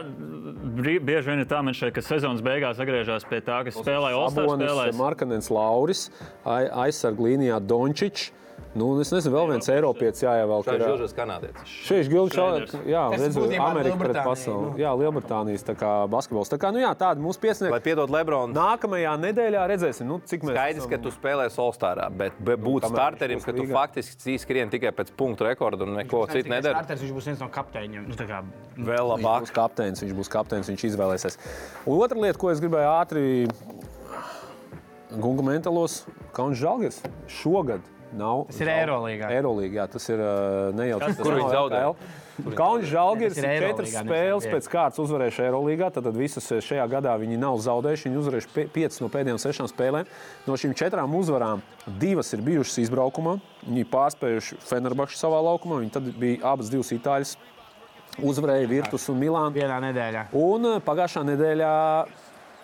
bieži 1.00 1.30
vien 1.30 1.40
ir 1.40 1.48
tā, 1.48 1.62
man 1.64 1.74
šeit, 1.76 1.94
ka 1.96 2.02
sezonas 2.04 2.42
beigās 2.44 2.78
atgriežas 2.82 3.24
pie 3.28 3.40
tā, 3.40 3.62
ka 3.66 3.72
spēlēja 3.74 4.18
All-Star 4.20 4.48
spēlēs. 4.50 4.98
Markanens, 5.06 5.50
Lauris, 5.54 6.08
ai- 6.44 6.68
aizsarg 6.86 7.18
līnijā 7.28 7.60
Dončičs. 7.62 8.32
Nu, 8.76 8.90
un 8.92 9.00
es 9.00 9.08
nezinu, 9.08 9.32
vēl 9.32 9.46
viens 9.54 9.68
Eiropietis 9.72 10.20
jāievelk. 10.20 10.66
Ir, 10.68 10.82
Džilģis 10.82 11.12
Kanādietis. 11.16 11.70
Šeit 11.86 12.08
Gilčs, 12.12 12.34
Šreiders. 12.36 12.74
jā, 12.84 13.02
būtībā 13.32 13.68
Amerika 13.70 13.96
pret 14.02 14.18
pasauli. 14.20 14.66
nu. 14.66 14.72
Jā, 14.82 14.90
Lielbritānijas 15.00 15.64
tā 15.64 15.72
kā 15.80 15.92
basketbols. 16.12 16.50
Tā 16.52 16.58
kā, 16.60 16.68
nu 16.76 16.82
jā, 16.82 16.90
tāda 17.00 17.16
mūsu 17.24 17.40
piesniegta. 17.40 17.72
Lai 17.72 17.80
piedod 17.80 18.12
Lebrons. 18.12 18.52
Nākamajā 18.56 19.14
nedēļā 19.22 19.62
redzēsim, 19.72 20.04
nu, 20.10 20.18
cik 20.28 20.44
mēs 20.44 20.56
Skaidrs, 20.58 20.88
ka 20.92 20.98
tu 21.06 21.12
spēlē 21.14 21.46
Solstārā, 21.56 22.10
bet 22.12 22.36
be- 22.44 22.58
būt 22.60 22.84
kamēr 22.84 23.00
starterim, 23.00 23.40
viņš 23.40 23.46
ka 23.48 23.52
tu 23.56 23.64
līgā. 23.64 23.72
faktiski 23.78 24.36
skrien 24.44 24.68
tikai 24.76 24.92
pēc 24.92 25.14
punktu 25.16 25.48
rekorda 25.48 25.88
un 25.88 25.96
neko 25.96 26.26
citu 26.28 26.52
nedara. 26.52 26.76
Starters, 26.84 27.00
viņš 27.06 27.14
būs 27.16 27.30
viens 27.32 27.40
no 27.40 27.48
kapteiņiem. 27.48 28.08
Nu, 28.08 28.14
kā, 28.28 28.42
Vēl 28.76 29.08
Viņš 29.08 29.24
labāk. 29.24 29.40
būs 29.46 29.52
kapteinis, 29.56 30.04
viņš 30.04 30.14
būs 30.20 30.28
kapteinis, 30.36 30.68
viņš 30.68 30.84
izvēlēsies. 30.92 31.38
Un 31.86 31.96
otra 32.04 32.20
lieta, 32.20 32.36
ko 32.38 32.50
es 32.52 32.60
gribēju 32.60 32.92
ātri 32.92 33.48
Gunga 35.10 35.42
mentalos, 35.46 36.04
Kauns 36.34 36.58
Žalgis 36.58 36.98
šogad 37.30 37.80
nav. 38.16 38.46
Tas 38.50 38.60
ir. 38.60 38.68
Eirolīgā, 38.72 39.28
jā, 39.78 39.84
tas 39.90 40.06
ir 40.10 40.18
uh, 40.22 40.74
nejauši. 40.74 41.16
kur 41.20 41.36
viņi 41.36 41.50
zaudēja? 41.52 41.90
LKL. 41.92 42.52
Kauns 42.58 42.84
Žalgiris 42.90 43.38
ir 43.40 43.46
četras 43.62 43.94
spēles 43.94 44.46
pēc 44.50 44.66
kārtas 44.68 45.00
uzvarējuši 45.00 45.44
Eirolīgā. 45.46 45.88
Tad 45.94 46.08
visas 46.16 46.44
šajā 46.66 46.84
gadā 46.92 47.14
viņi 47.22 47.38
nav 47.40 47.56
zaudējuši. 47.64 48.08
Viņi 48.10 48.20
uzvarējuši 48.20 48.50
pie- 48.52 48.66
piecas 48.74 49.00
no 49.00 49.08
pēdējām 49.08 49.40
sešām 49.40 49.70
spēlēm. 49.72 50.10
No 50.46 50.58
šīm 50.58 50.74
četrām 50.76 51.14
uzvarām 51.16 51.62
divas 52.02 52.32
ir 52.36 52.42
bijušas 52.44 52.82
izbraukumā. 52.84 53.38
Viņi 53.64 53.86
pārspējuši 53.94 54.58
Fenerbahču 54.68 55.16
savā 55.22 55.40
laukumā. 55.48 55.80
Viņi 55.86 55.94
tad 55.96 56.10
bija 56.18 56.42
abas 56.52 56.68
divas 56.72 56.92
itāļas. 56.92 57.36
Uzvarēja 58.16 58.68
Virtus 58.68 59.08
un 59.12 59.18
Milānu. 59.20 59.52
vienā 59.56 59.76
nedēļā. 59.90 60.28
Un 60.36 60.64
eh, 60.64 60.78
pagājušā 60.80 61.24
nedēļā 61.32 61.72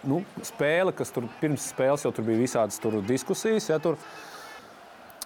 nu, 0.04 0.22
spēle, 0.42 0.92
kas 0.96 1.10
tur 1.14 1.26
pirms 1.40 1.70
spēles 1.72 2.04
jau 2.06 2.12
tur 2.12 2.24
bija 2.26 2.40
visādas 2.42 2.78
tur 2.82 3.00
diskusijas. 3.06 3.68
Ja, 3.70 3.78
tur, 3.82 3.96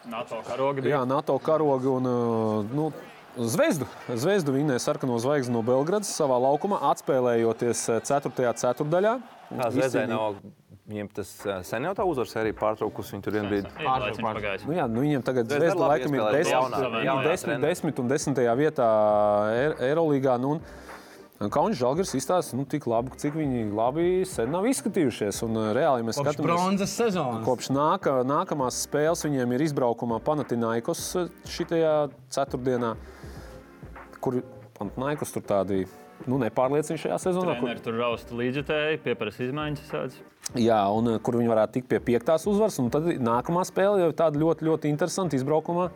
NATO 0.07 0.39
karogi 0.47 0.85
bija. 0.85 0.99
jā, 1.01 1.05
NATO 1.09 1.39
karogi 1.43 1.91
un 1.91 2.07
eh, 2.13 2.75
nu, 2.77 2.91
Zvezdu. 3.37 3.85
Zvezdu 4.17 4.55
vinnēja 4.55 4.81
sarkano 4.81 5.19
zvaigzni 5.21 5.53
no 5.53 5.61
Belgradas 5.61 6.09
savā 6.17 6.39
laukumā, 6.41 6.79
atspēlējoties 6.89 7.83
4. 8.09 8.31
ceturdaļā. 8.63 9.11
Tā 9.51 9.67
zvezē 9.75 10.07
nav. 10.09 10.39
Viņiem 10.87 11.09
tas 11.13 11.33
ā, 11.45 11.59
sen 11.67 11.85
jau 11.85 11.93
tā 11.99 12.05
uzvaras 12.07 12.33
arī 12.41 12.53
pārtraukusi. 12.57 13.13
Viņi 13.17 13.25
tur 13.27 13.37
brīdī. 13.43 13.73
Pārlaicis 13.77 14.23
pagājis. 14.23 14.65
Nu, 14.65 14.73
jā, 14.79 14.87
nu, 14.89 15.03
viņiem 15.03 15.25
tagad 15.27 15.51
Zvezda 15.51 15.89
laikam 15.91 16.15
ir 16.17 16.23
desmit, 16.31 16.53
Jaunā- 16.55 16.81
viņi 16.95 17.09
jaunā 17.11 17.25
desmit, 17.27 17.61
desmit 17.67 17.99
un 18.01 18.09
desmitajā 18.15 18.55
vietā 18.57 18.87
Eir- 19.53 19.77
Eirolīgā. 19.91 20.39
Nu, 20.41 20.55
un 20.57 20.63
Kaunis 21.37 21.77
Žalgars 21.77 22.15
izstāsta, 22.17 22.57
nu, 22.57 22.65
tik 22.65 22.87
labi, 22.89 23.13
cik 23.21 23.35
viņi 23.37 23.67
labi 23.77 24.25
sen 24.29 24.49
nav 24.55 24.65
izskatījušies. 24.71 25.43
Un, 25.45 25.59
uh, 25.61 25.69
reāli, 25.77 26.07
mēs 26.07 26.17
Kopš 26.17 26.31
skatāmies, 26.33 26.47
bronzas 26.49 26.95
sezonas. 26.97 27.43
Kopš 27.45 27.69
nāka, 27.77 28.15
nākamās 28.25 28.79
spēles 28.87 29.27
viņiem 29.27 29.53
ir 29.53 29.67
izbraukumā 29.67 30.17
Panatinaikos 30.25 31.03
šitajā 31.53 31.93
ceturtdienā, 32.33 32.95
kur 34.25 34.41
Panatinaikos 34.79 35.37
tur 35.37 35.45
tādi 35.45 35.83
nu, 36.25 36.39
nepārliecinoši 36.41 37.05
šajā 37.05 37.19
sezonā. 37.27 37.59
Kur, 37.59 37.69
Treneri 37.69 37.85
tur 37.85 38.01
rausta 38.01 38.39
līdzjutēji, 38.41 39.03
pieprasa 39.05 39.45
izmaiņas. 39.51 39.83
visādas. 39.85 40.17
jā, 40.57 40.81
un 40.97 41.13
uh, 41.13 41.19
kur 41.21 41.37
viņi 41.37 41.53
varētu 41.53 41.77
tikt 41.77 41.91
pie 41.93 42.01
piektās 42.13 42.49
uzvaras. 42.49 42.81
un 42.81 42.89
Tad 42.95 43.13
nākamā 43.21 43.67
spēle 43.69 44.01
jau 44.01 44.09
ir 44.09 44.17
tāda 44.17 44.41
ļoti, 44.41 44.71
ļoti 44.71 44.95
interesanta 44.95 45.37
izbraukumā. 45.37 45.91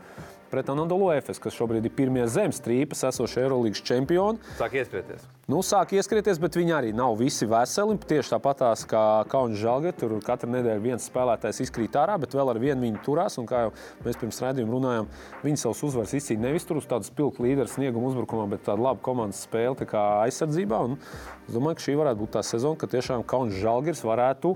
Pret 0.51 0.71
Anadolu 0.73 1.13
Efes, 1.15 1.39
kas 1.39 1.55
šobrīd 1.55 1.85
ir 1.87 1.93
pirmie 1.95 2.25
zemes 2.31 2.59
strīpas, 2.59 3.05
esošie 3.07 3.45
Eirolandes 3.45 3.85
čempioni. 3.87 4.41
Sāk 4.59 4.75
ieskrieties. 4.81 5.23
Nu, 5.51 5.61
sāk 5.67 5.95
ieskrieties, 5.97 6.39
bet 6.43 6.59
viņi 6.59 6.75
arī 6.75 6.91
nav 6.95 7.17
visi 7.19 7.47
veseli. 7.51 7.97
Tieši 8.11 8.35
tāpatās 8.35 8.85
kā 8.91 9.03
Kaunis 9.31 9.59
Žalga. 9.63 9.95
Tur 9.99 10.17
katru 10.27 10.51
nedēļu 10.53 10.83
viens 10.85 11.07
spēlētājs 11.11 11.63
izkrīt 11.65 11.97
ārā, 11.99 12.19
bet 12.23 12.35
vēl 12.39 12.53
ar 12.53 12.61
vienu 12.63 12.85
viņi 12.87 13.03
turās. 13.07 13.39
Un, 13.41 13.49
kā 13.51 13.65
jau 13.65 13.73
mēs 14.05 14.19
pirms 14.21 14.43
redzējuma 14.45 14.75
runājām, 14.77 15.11
viņi 15.47 15.63
savus 15.65 15.83
uzvaras 15.89 16.15
izcīnīja 16.19 16.51
nevis 16.51 16.67
tur 16.67 16.81
uz 16.81 16.87
tādu 16.91 17.07
spilgtu 17.07 17.47
līderu 17.47 17.71
sniegumu 17.71 18.11
uzbrukumā, 18.11 18.49
bet 18.51 18.67
tādu 18.67 18.87
labu 18.87 19.03
komandas 19.07 19.45
spēli 19.47 19.87
aizsardzībā. 19.91 20.83
Un 20.87 20.99
es 21.47 21.55
domāju, 21.55 21.79
ka 21.79 21.87
šī 21.87 21.97
varētu 22.01 22.25
būt 22.25 22.35
tā 22.39 22.45
sezona, 22.47 22.79
kad 22.81 22.95
tiešām 22.95 23.27
Kaunis 23.29 23.59
Žalgiris 23.63 24.03
varētu 24.07 24.55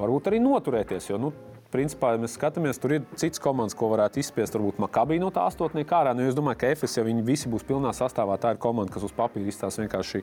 varbūt 0.00 0.30
arī 0.32 0.40
noturēties. 0.44 1.10
Jo, 1.12 1.20
nu, 1.20 1.32
Principā, 1.76 2.14
ja 2.14 2.20
mēs 2.22 2.34
skatāmies, 2.38 2.78
tur 2.80 2.94
ir 2.96 3.02
cits 3.20 3.40
komandas, 3.42 3.76
ko 3.76 3.90
varētu 3.92 4.20
izspiest. 4.22 4.54
Varbūt 4.56 4.78
Makabī 4.80 5.18
no 5.20 5.28
tā 5.34 5.44
astotnieka 5.50 5.98
ārā. 6.00 6.14
Nu, 6.16 6.24
es 6.24 6.36
domāju, 6.36 6.56
ka 6.62 6.70
FS, 6.72 6.96
ja 6.96 7.04
viņi 7.04 7.24
visi 7.26 7.50
būs 7.52 7.66
pilnā 7.68 7.92
sastāvā, 7.96 8.38
tā 8.40 8.54
ir 8.54 8.60
komanda, 8.62 8.94
kas 8.94 9.04
uz 9.04 9.12
papīra 9.16 9.50
izstāsta 9.50 9.82
vienkārši 9.84 10.22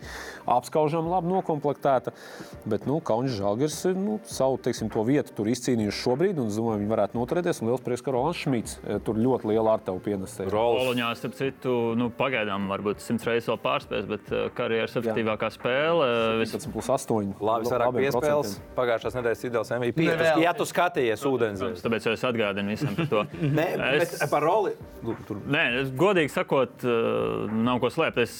apskaužam, 0.50 1.05
labi 1.12 1.29
nokomplektēta. 1.29 2.13
Bet, 2.65 2.88
nu, 2.89 2.98
Kaunis 3.05 3.36
Žalgiris 3.38 3.77
ir 3.91 3.98
nu, 4.00 4.17
savu 4.25 4.57
teiksim, 4.63 4.89
to 4.93 5.03
vietu 5.05 5.36
tur 5.38 5.50
izcīnījuši 5.51 6.00
šobrīd. 6.07 6.39
Un, 6.41 6.50
es 6.50 6.57
domāju, 6.57 6.81
viņi 6.81 6.91
varētu 6.93 7.19
noturēties. 7.19 7.62
Un 7.63 7.69
liels 7.72 7.83
prieks, 7.86 8.03
ka 8.05 8.15
Rolands 8.15 8.41
Šmits 8.41 8.79
eh, 8.81 8.98
tur 9.05 9.19
ļoti 9.22 9.51
lielu 9.51 9.69
ar 9.69 9.83
tevu 9.86 10.01
pienesēja. 10.05 10.50
Rolas. 10.53 10.83
Poloņā, 10.83 11.12
starp 11.19 11.38
citu, 11.38 11.75
nu, 12.00 12.10
pagaidām 12.17 12.65
varbūt 12.72 13.03
simts 13.03 13.27
reizes 13.29 13.51
vēl 13.51 13.62
pārspēs, 13.63 14.10
bet 14.10 14.33
uh, 14.33 14.48
karjeras 14.57 14.98
efektīvākā 15.00 15.51
spēle. 15.53 16.10
uh, 16.10 16.41
vis- 16.41 16.55
15 16.57 16.74
plus 16.74 16.89
8. 16.98 17.33
Labi, 17.43 17.69
vairāk 17.69 17.98
piespēles. 18.00 18.57
Pagājušās 18.77 19.17
nedēļas 19.19 19.45
ideāls 19.51 19.74
MVP. 19.77 20.07
Ja 20.07 20.17
tu, 20.17 20.24
Nevēl. 20.24 20.43
ja 20.48 20.53
ūdens. 21.44 21.84
Tāpēc 21.84 22.08
es 22.14 22.24
atgādinu 22.30 22.74
visiem 22.74 22.96
par 22.98 23.10
to. 23.12 23.24
Nē, 23.60 23.68
Es- 24.00 24.18
par 24.32 24.46
roli. 24.46 24.74
Tur 25.28 25.42
Nē, 25.52 25.64
es, 25.84 25.90
godīgi 26.00 26.32
sakot, 26.34 26.84
uh, 26.88 27.50
nav 27.54 27.82
ko 27.84 27.92
slēpt. 27.94 28.22
Es 28.24 28.38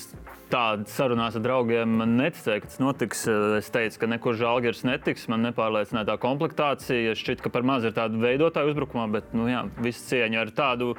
tādā 0.54 0.86
sarunās 0.92 1.36
ar 1.40 1.42
draugiem 1.46 1.98
neticēju, 2.18 2.62
ka 2.64 2.70
tas 2.72 2.80
notiks. 2.84 3.24
Uh, 3.32 3.58
Es 3.60 3.70
teicu, 3.74 4.00
ka 4.04 4.10
nekur 4.12 4.38
žēlgājs 4.40 4.84
netiks. 4.88 5.28
Man 5.32 5.44
nepārliecināja 5.50 6.12
tā 6.14 6.18
komplektācija. 6.22 7.16
Šķiet, 7.20 7.42
ka 7.46 7.52
par 7.54 7.66
maz 7.68 7.86
ir 7.88 7.96
tādu 7.96 8.22
veidotāju 8.24 8.74
uzbrukumā, 8.74 9.08
bet 9.20 9.34
nu, 9.38 9.48
jā, 9.52 9.64
visu 9.84 10.06
cieņu 10.12 10.42
ar 10.46 10.54
tādu. 10.58 10.94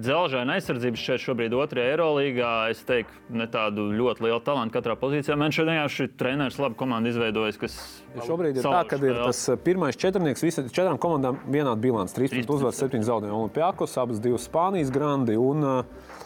Dzelžaina 0.00 0.56
aizsardzības 0.56 1.02
šeit 1.04 1.20
šobrīd 1.20 1.52
otrajā 1.52 1.92
Eirolandā. 1.92 2.52
Es 2.72 2.80
teiktu, 2.88 3.12
ne 3.36 3.44
tādu 3.52 3.90
ļoti 3.92 4.24
lielu 4.24 4.40
talantu 4.44 4.78
katrā 4.78 4.96
pozīcijā. 4.96 5.36
Man 5.36 5.52
jau 5.52 5.88
šī 5.92 6.08
treneris 6.16 6.56
labi 6.62 6.78
komandu 6.80 7.12
izveidojis, 7.12 7.60
kas 7.60 7.76
Šobrīd 8.24 8.56
ir 8.56 8.64
tā, 8.64 8.82
ka 8.88 8.96
ir 9.04 9.20
tas 9.20 9.44
pirmais 9.64 10.00
četrnieks 10.00 10.44
visām 10.44 10.72
četrām 10.72 11.00
komandām 11.02 11.42
vienāda 11.44 11.80
bilants. 11.80 12.16
13 12.16 12.40
13. 12.40 12.56
uzvaras, 12.56 12.80
7 12.80 13.04
zaudējumi. 13.04 13.36
Olimpijākos, 13.36 13.96
abas 14.00 14.20
divas 14.24 14.48
Spānijas 14.48 14.92
grandi 14.94 15.36
un 15.40 15.64
uh, 15.64 16.20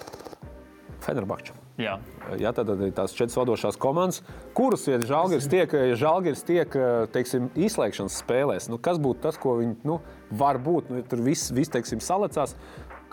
Fenerbahča. 1.07 1.55
Jā. 1.77 1.99
Ja, 2.41 2.51
tad, 2.57 2.71
tad 2.71 2.81
ir 2.81 2.93
tās 2.97 3.13
četras 3.15 3.37
vadošās 3.37 3.77
komandas, 3.79 4.23
kuras, 4.57 4.87
ja 4.89 4.97
Žalgiris 5.05 5.49
tiek, 5.53 5.75
ja 5.77 5.99
Žalgiris 6.01 6.43
tiek 6.49 6.73
teiksim, 7.13 7.51
izslēgšanas 7.53 8.17
spēlēs, 8.23 8.71
nu, 8.73 8.81
kas 8.83 8.99
būtu 9.03 9.21
tas, 9.27 9.37
ko 9.41 9.59
viņi 9.61 9.77
nu, 9.87 9.99
var 10.41 10.59
būt? 10.63 10.89
Nu, 10.91 11.03
tur 11.07 11.21
viss, 11.27 11.53
vis, 11.55 11.71
teiksim, 11.73 12.01
salecās, 12.03 12.57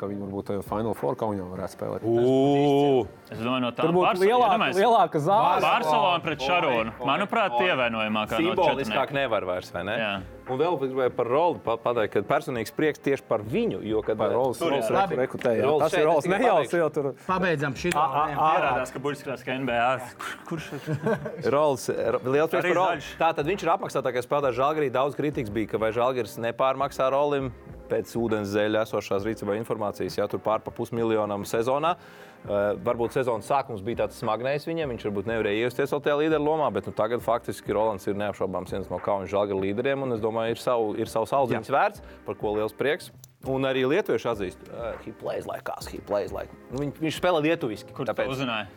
ka 0.04 0.12
viņi 0.12 0.26
varbūt 0.28 0.52
Final 0.68 0.94
Four 1.00 1.16
kaunijā 1.20 1.48
varētu 1.48 1.78
spēlēt. 1.78 2.04
Ū, 2.04 3.08
Es 3.34 3.40
domāju, 3.42 3.62
no 3.64 3.72
tā 3.74 3.82
Tur 3.88 3.94
būtu 3.96 4.22
lielāka, 4.22 4.68
lielāka 4.78 5.20
zāle. 5.24 5.62
Barcelona 5.64 6.20
pret 6.22 6.44
Šaronu. 6.44 6.92
Manuprāt, 7.08 7.56
pievienojamākā 7.58 8.38
no 8.38 8.52
Simboliskāk 8.54 9.10
četrnieku. 9.10 9.14
nevar 9.18 9.46
vairs, 9.50 9.72
vai 9.74 9.84
ne? 9.88 9.96
Jā. 9.98 10.14
Un 10.52 10.60
vēl 10.60 10.76
gribēju 10.78 11.14
par 11.16 11.26
roli 11.32 11.60
pa- 11.64 11.78
pateikt, 11.80 12.12
ka 12.14 12.22
personīgs 12.28 12.72
prieks 12.76 13.00
tieši 13.00 13.24
par 13.26 13.40
viņu. 13.40 13.80
Jo, 13.88 14.02
kad 14.04 14.18
Par 14.20 14.30
reku- 14.30 15.16
rekutēju. 15.16 15.64
Rolls 15.64 15.84
Tas 15.84 15.94
ir 15.94 16.00
Nejausi 16.06 16.30
pateikšu. 16.30 16.78
jau 16.78 16.90
tur. 16.94 17.14
Pabeidzam 17.26 17.74
šo 17.80 17.90
Pierādās, 17.96 18.92
ka 18.94 19.00
buļbuļsaktas, 19.00 19.46
ka 19.46 19.52
NBA. 19.58 20.02
Kurš 20.46 20.68
Rolls, 21.56 21.88
liels 21.90 22.52
prieks 22.52 22.74
par 22.76 22.82
zaļš. 22.84 23.08
Tā 23.18 23.30
tad 23.40 23.46
viņš 23.48 23.64
ir 23.64 23.70
apmaksātākais 23.78 24.28
spēlētājs. 24.28 24.60
Žalgirī 24.60 24.92
daudz 24.92 25.16
kritikas 25.16 25.50
bija, 25.50 25.70
ka 25.72 25.78
vai 25.80 25.92
Žalgiris 25.96 26.38
nepārmaksā 26.44 27.10
Rolim 27.10 27.54
pēc 27.94 28.14
ūdens 28.18 28.52
zeļa 28.54 28.84
esošās 28.88 29.26
rīcībā 29.28 29.58
informācijas, 29.62 30.18
ja 30.18 30.28
tur 30.30 30.42
pār 30.44 30.64
pa 30.66 30.74
pusmiljonam 30.74 31.46
sezonā. 31.48 31.96
Uh, 32.44 32.74
varbūt 32.84 33.16
sezonas 33.16 33.48
sākums 33.48 33.84
bija 33.86 34.02
tāds 34.02 34.18
smagnējs 34.20 34.66
viņam, 34.68 34.92
viņš 34.92 35.06
varbūt 35.08 35.30
nevarēja 35.30 35.70
iesties 35.70 35.94
vēl 35.96 36.02
tajā 36.04 36.16
līderu 36.20 36.44
lomā, 36.44 36.68
bet 36.76 36.90
nu, 36.90 36.92
tagad 36.98 37.24
faktiski 37.24 37.72
Rolands 37.72 38.10
ir 38.10 38.18
neapšaubāms 38.20 38.74
viens 38.76 38.90
no 38.92 39.00
kaunas 39.00 39.32
žāga 39.32 39.56
līderiem. 39.56 40.04
Un 40.04 40.18
es 40.18 40.24
domāju, 40.24 40.58
ir, 40.58 40.60
savu, 40.60 40.90
ir 41.00 41.12
savs 41.12 41.32
audziņš 41.38 41.72
vērts, 41.72 42.04
par 42.28 42.40
ko 42.42 42.58
liels 42.58 42.76
prieks. 42.76 43.14
Un 43.48 43.64
arī 43.68 43.86
lietuvieši 43.88 44.28
atzīst, 44.32 44.68
ka 44.68 44.76
uh, 44.76 45.00
he 45.06 45.16
plays 45.20 45.48
like 45.48 45.72
us, 45.72 45.88
he 45.88 46.00
plays 46.04 46.36
like. 46.36 46.52
Nu, 46.72 46.84
viņš, 46.84 47.00
viņš 47.04 47.22
spēlē 47.22 47.46
lietuviski. 47.48 47.96
Kur 47.96 48.08
tu 48.08 48.28
uzzināji? 48.36 48.68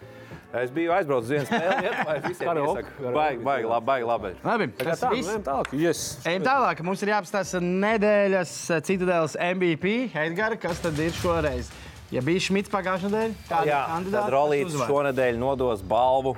Es 0.55 0.71
biju 0.71 0.93
aizbraucis 0.95 1.27
uz 1.27 1.33
vienu 1.35 1.47
spēli, 1.49 1.77
Lietuvā. 1.87 2.17
Es 2.17 2.25
visiem 2.27 2.49
Karaoke, 2.49 2.83
iesaku. 2.83 2.93
karaoke. 2.97 3.15
Baigi, 3.17 3.43
baigi, 3.45 3.69
labi, 3.73 3.87
baigi, 3.87 4.07
labi. 4.07 4.31
Labi, 4.45 4.69
tas 4.79 5.03
tā, 5.03 5.11
viss. 5.13 5.29
ejam 5.33 5.45
tālāk. 5.49 5.73
Yes. 5.77 6.03
Ejam 6.25 6.47
tālāk. 6.47 6.83
Mums 6.87 7.03
ir 7.03 7.13
jāapstāsta 7.13 7.61
nedēļas 7.65 8.55
citadēļas 8.87 9.37
MVP. 9.51 9.95
Edgars, 10.27 10.61
kas 10.63 10.83
tad 10.87 11.01
ir 11.03 11.13
šoreiz? 11.19 11.73
Ja 12.15 12.23
bija 12.23 12.39
Šmits 12.39 12.71
pagājušajā 12.71 13.11
nedēļā, 13.11 13.81
tad 14.13 14.31
Rolīds 14.31 14.77
šonadēļ 14.87 15.41
nodos 15.43 15.83
balvu 15.83 16.37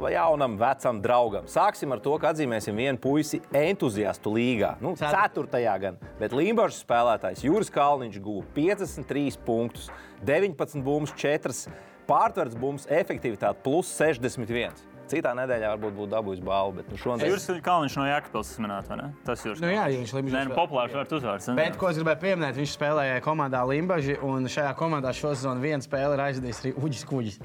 vai 0.00 0.14
jaunam 0.14 0.56
vecam 0.58 0.98
draugam. 1.04 1.44
Sāksim 1.50 1.92
ar 1.92 2.00
to, 2.02 2.14
ka 2.20 2.32
atzīmēsim 2.32 2.76
vienu 2.76 2.98
puisi 3.00 3.40
entuziastu 3.52 4.32
līgā. 4.32 4.72
Nu, 4.80 4.94
Ceturtajā. 4.96 5.26
ceturtajā 5.28 5.74
gan. 5.82 5.98
Bet 6.18 6.32
Limbaģis 6.32 6.80
spēlētājs 6.86 7.44
Juris 7.44 7.70
Kalniņš 7.74 8.16
guva 8.24 8.46
53 8.56 9.38
punktus, 9.44 9.90
19 10.24 10.80
bumbas, 10.86 11.12
4 11.20 11.68
pārtverts 12.10 12.58
bumbas, 12.58 12.88
efektivitāte 12.90 13.62
plus 13.64 13.90
61. 13.96 14.86
Citā 15.10 15.32
nedēļā 15.34 15.72
varbūt 15.72 15.94
būtu 15.96 16.10
dabūjis 16.12 16.42
balvu, 16.46 16.76
bet 16.78 16.90
nu, 16.92 16.98
šonadēļ 17.02 17.32
Juris 17.32 17.46
Kalniņš 17.66 17.96
no 17.98 18.04
Jēkabpils 18.06 18.50
minēt, 18.62 18.90
vai 18.92 18.98
ne? 19.00 19.06
Tas 19.26 19.42
Juris. 19.42 19.62
Nu 19.64 19.72
jā, 19.72 19.88
viņš 19.90 20.12
Nē, 20.28 20.42
nu, 20.46 20.54
populārs 20.54 20.94
vārds 20.94 21.16
uzvārds. 21.18 21.48
ne? 21.50 21.56
Bet, 21.58 21.78
ko 21.80 21.88
es 21.90 21.98
gribēju 21.98 22.20
pieminēt, 22.22 22.54
viņš 22.60 22.76
spēlēja 22.76 23.16
komandā 23.24 23.64
Limbaģi, 23.66 24.20
un 24.22 24.46
šajā 24.46 24.70
komandā 24.78 25.10
šosezonā 25.10 25.58
viena 25.64 25.82
spēle 25.82 26.14
ir 26.14 26.22
aizvadījis 26.28 26.62
arī 26.62 26.72
Uģis 26.78 27.02
Kuģis. 27.10 27.40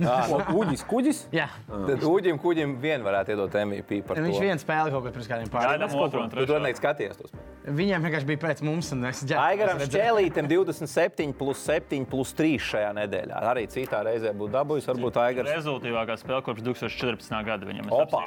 Uģis, 0.00 0.82
kuģis. 0.88 1.20
Jā, 1.34 1.46
Tad 1.88 2.04
Uģim 2.08 2.38
kuģim 2.40 2.76
vien 2.82 3.02
varētu 3.04 3.34
iedot 3.34 3.54
MVP 3.62 4.00
par 4.08 4.16
viņš 4.20 4.36
to. 4.38 4.42
viena 4.44 4.60
spēle 4.62 4.90
kaut 4.94 5.04
kad 5.06 5.16
pirms 5.16 5.28
kādiem 5.30 5.50
pāriem. 5.52 5.70
Gaidām 5.76 5.96
otru 6.04 6.22
un 6.24 6.30
Tu 6.32 6.36
trešo. 6.38 6.60
nekad 6.64 6.80
skaties. 6.80 7.16
tos. 7.20 7.32
Viņiem 7.70 8.00
vienkārši 8.06 8.26
bija 8.30 8.40
pēc 8.40 8.62
mums, 8.64 8.88
un 8.96 9.04
es 9.04 9.20
Aigaram 9.36 9.76
redzēju. 9.82 9.92
Čēlītam 10.00 10.46
27 10.48 11.34
plus 11.36 11.60
7 11.68 12.06
plus 12.08 12.32
3 12.38 12.56
šajā 12.70 12.92
nedēļā. 12.96 13.36
Arī 13.50 13.66
citā 13.68 14.00
reizē 14.06 14.32
būtu 14.32 14.54
dabūjis. 14.54 14.88
Varbūt 14.88 15.18
Aigars. 15.20 15.50
Rezultātīvākā 15.58 16.16
spēle 16.22 16.40
kopš 16.46 16.64
2014. 16.64 17.44
gada 17.44 17.68
viņam. 17.68 17.84
es 17.84 17.92
Opa! 17.92 18.22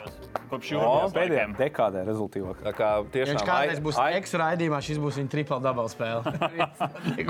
Kopš 0.53 0.70
jūras 0.75 1.15
Pēdējā 1.18 1.48
dekādē 1.58 2.03
rezultātīvāk. 2.06 2.62
Tā 2.62 2.74
kā 2.77 2.89
Ja 3.01 3.10
tiešām 3.15 3.34
viņš 3.39 3.48
kādreiz 3.50 3.80
būs 3.82 3.98
Ai- 3.98 4.13
ekstra 4.20 4.39
raidījumā, 4.51 4.80
šis 4.86 5.00
būs 5.01 5.18
viņa 5.18 5.32
tripla 5.34 5.58
dubla 5.65 5.89
spēle. 5.89 6.22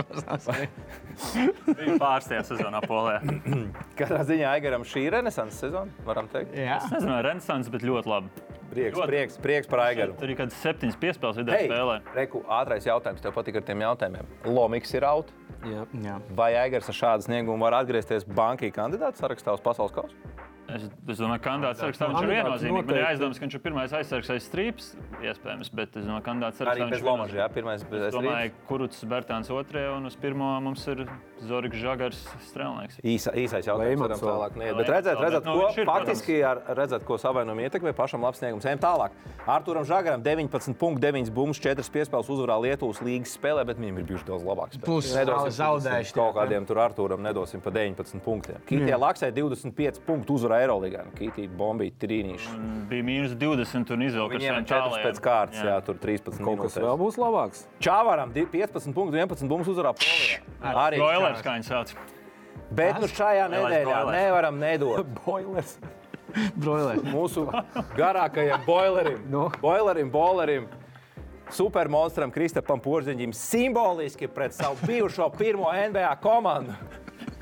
Bija 1.73 1.95
pārsteigts 2.01 2.49
sezonā 2.51 2.81
Polijā. 2.83 3.21
Katrā 3.97 4.21
ziņā 4.27 4.32
Aigaram 4.41 4.81
šī 4.87 5.05
ir 5.07 5.13
renesanses 5.19 5.59
sezona, 5.61 5.91
varam 6.07 6.27
teikt. 6.31 6.55
Jā, 6.57 6.79
Es 6.81 6.89
nezinu, 6.91 7.21
Renaissance, 7.21 7.69
bet 7.69 7.85
ļoti 7.85 8.09
labi. 8.09 8.29
Prieks, 8.73 8.97
Ļoti. 8.97 9.05
prieks, 9.11 9.35
prieks 9.37 9.67
par 9.69 9.79
Aigaru. 9.83 10.15
Tur 10.17 10.31
ir 10.31 10.35
kaut 10.39 10.49
kāds 10.49 10.55
septiņas 10.63 10.95
piespēles 10.97 11.37
vidē 11.37 11.53
Hei, 11.59 11.67
spēlē. 11.69 11.99
Reku, 12.15 12.41
ātrais 12.49 12.87
jautājums. 12.87 13.21
Tev 13.21 13.35
patīk 13.35 13.59
ar 13.59 13.61
tiem 13.67 13.83
jautājumiem. 13.85 14.25
Lomiks 14.49 14.93
ir 14.97 15.05
out. 15.05 15.29
Jā. 15.63 15.85
jā. 16.01 16.15
Vai 16.33 16.55
Aigars 16.57 16.89
ar 16.89 16.97
šādu 16.97 17.27
sniegumu 17.27 17.61
var 17.61 17.77
atgriezties 17.83 18.25
bankī 18.25 18.71
kandidātu 18.73 19.21
sarakstā 19.21 19.53
uz 19.53 19.61
pasaules 19.61 19.93
kausa? 19.93 20.17
Es, 20.63 20.85
es 20.87 21.19
domāju, 21.19 21.41
ka 21.41 21.49
kandidāts 21.49 21.81
sarakstā 21.83 22.07
viņš 22.07 22.17
ir 22.23 22.29
Kandidāts 22.29 22.63
viennozīmīgi. 22.63 22.87
Man 22.87 22.99
ir 22.99 23.05
aizdoms, 23.09 23.39
ka 23.39 23.45
viņš 23.45 23.57
ir 23.57 23.63
pirmais 23.65 23.95
aizsargs 23.97 24.31
aiz 24.31 24.45
strīpas, 24.47 24.87
iespējams, 25.19 25.71
bet 25.75 25.97
es 25.99 26.07
domāju, 26.07 26.23
ka 26.23 26.29
kandidāts 26.29 26.63
Arī 26.63 26.69
sarakstā 26.69 26.87
viņš 26.87 27.03
ir 27.03 27.07
Lomaža, 27.09 27.37
jā, 27.41 27.47
pirmais 27.57 27.83
bez 27.91 28.07
Es 28.07 28.15
domāju, 28.15 28.53
Kuruts 28.69 29.03
Bērtāns 29.11 29.51
otrajā 29.51 29.91
un 29.97 30.07
uz 30.07 30.15
pirmo 30.23 30.53
mums 30.63 30.87
ir 30.87 31.03
Zorigs 31.43 31.81
Žagars 31.81 32.21
strēlnieks. 32.47 33.01
Īsa, 33.03 33.33
īsais 33.35 33.67
jautājums, 33.67 34.05
vēl. 34.05 34.21
tālāk 34.23 34.55
neiet. 34.59 34.77
Bet 34.79 34.91
redzēt, 34.93 35.19
redzēt, 35.19 35.47
nu, 35.49 35.55
ko 35.59 35.67
ir, 35.75 35.87
faktiski 35.89 36.37
ar, 36.47 36.61
redzēt, 36.79 37.03
ko 37.07 37.17
savainojumu 37.19 37.65
ietekmē 37.65 37.91
pašam 37.97 38.23
labs 38.23 38.39
sniegums. 38.39 38.67
Ejam 38.69 38.79
tālāk. 38.83 39.17
Arturam 39.43 39.83
Žagaram 39.83 40.23
19 40.23 40.77
punktu, 40.79 41.03
9 41.03 41.33
bumbas, 41.35 41.59
4 41.59 41.83
piespēles 41.91 42.29
uzvarā 42.31 42.55
Lietuvas 42.63 43.01
līgas 43.03 43.35
spēlē, 43.35 43.65
bet 43.67 43.81
viņam 43.81 43.99
ir 43.99 44.07
bijuši 44.13 44.29
daudz 44.29 44.47
labāks. 44.47 44.79
Plus 44.85 45.11
zaudējuši 45.11 46.15
Kaut 46.15 46.37
kādiem 46.37 46.67
tur 46.69 46.79
Arturam 46.79 47.23
nedosim 47.25 47.59
pa 47.63 47.73
19 47.73 48.23
punktiem. 48.23 48.61
Kītie 48.69 48.95
Laksai 48.95 49.33
25 49.35 49.99
punktu 50.07 50.37
uzvarā 50.37 50.52
Eiroligā. 50.57 51.03
Kītī 51.17 51.47
bombīja 51.49 51.95
trīnīši. 52.03 52.53
Bija 52.89 53.05
mīnus 53.07 53.33
20 53.39 53.93
un 53.95 54.05
izvilka 54.07 54.39
ir 54.39 54.59
4 54.69 55.01
pēc 55.05 55.21
kārtas, 55.23 55.63
jā, 55.65 55.77
tur 55.85 55.97
13 56.01 56.43
Kaut 56.43 56.61
kas 56.65 56.77
vēl 56.77 56.97
būs 57.01 57.17
labāks. 57.21 57.65
Čāvaram 57.83 58.33
di- 58.33 58.45
15 58.45 58.93
punktu, 58.93 59.17
11 59.17 59.49
bumbas 59.49 59.67
uzvarā 59.73 59.93
Polijā. 59.97 60.39
Arī. 60.61 60.97
Broilers, 61.01 61.41
kā 61.45 61.57
viņi 61.57 61.69
sauc. 61.69 61.95
Bet 62.73 62.99
nu 63.01 63.07
šajā 63.07 63.49
nedēļā 63.53 63.99
nevaram 64.11 64.57
nedot. 64.59 65.05
Boilers. 65.25 65.77
broilers. 66.57 67.03
mūsu 67.13 67.45
garākajam 67.97 68.63
boilerim, 68.65 69.19
Nu? 69.29 69.49
boilerim, 69.61 70.09
boilerim. 70.09 70.67
Supermonstram 71.53 72.31
Kristapam 72.33 72.79
Porziņģim 72.81 73.33
simboliski 73.35 74.27
pret 74.31 74.53
savu 74.55 74.77
bijušo 74.87 75.27
pirmo 75.37 75.69
NBA 75.89 76.15
komandu. 76.23 76.73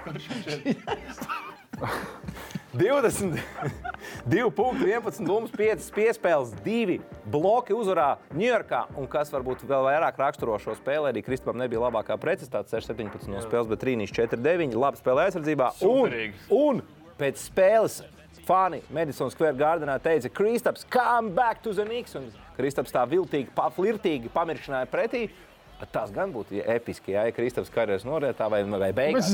22 2.74 4.52
punkti, 4.56 4.86
11 4.88 5.26
bumbas, 5.28 5.52
5 5.52 5.90
piespēles, 5.92 6.54
2 6.64 7.00
bloki 7.32 7.76
uzvarā 7.76 8.14
Ņujorkā. 8.32 8.86
Un 9.00 9.10
kas 9.12 9.32
varbūt 9.34 9.66
vēl 9.68 9.84
vairāk 9.90 10.20
raksturo 10.22 10.56
šo 10.62 10.78
spēli, 10.80 11.10
arī 11.12 11.24
Kristapam 11.26 11.60
nebija 11.60 11.84
labākā 11.84 12.16
precizitāte, 12.22 12.72
6-17 12.72 13.28
no 13.32 13.44
spēles, 13.44 13.68
bet 13.72 13.84
Trīnīs 13.84 14.16
4-9, 14.16 14.78
labi 14.80 15.02
spēlē 15.02 15.28
aizsardzībā. 15.28 15.68
Un, 15.84 16.16
un 16.56 16.82
pēc 17.20 17.44
spēles 17.44 18.00
fani 18.48 18.80
Madison 18.90 19.30
Square 19.34 19.60
Gardenā 19.60 20.00
teica, 20.02 20.32
Kristaps, 20.32 20.88
come 20.88 21.36
back 21.36 21.62
to 21.66 21.76
the 21.76 21.84
Knicks. 21.86 22.16
Un 22.16 22.32
Kristaps 22.56 22.96
tā 22.96 23.04
viltīgi, 23.10 23.52
paflirtīgi 23.58 24.32
pamirkšināja 24.32 24.88
pretī. 24.92 25.28
Tas 25.92 26.12
gan 26.14 26.30
būtu 26.30 26.62
episki, 26.70 27.18
ja 27.18 27.26
Kristaps 27.34 27.72
karjeras 27.74 28.06
norietā 28.06 28.48
vai, 28.54 28.64
vai 28.64 28.92
beigās. 28.96 29.34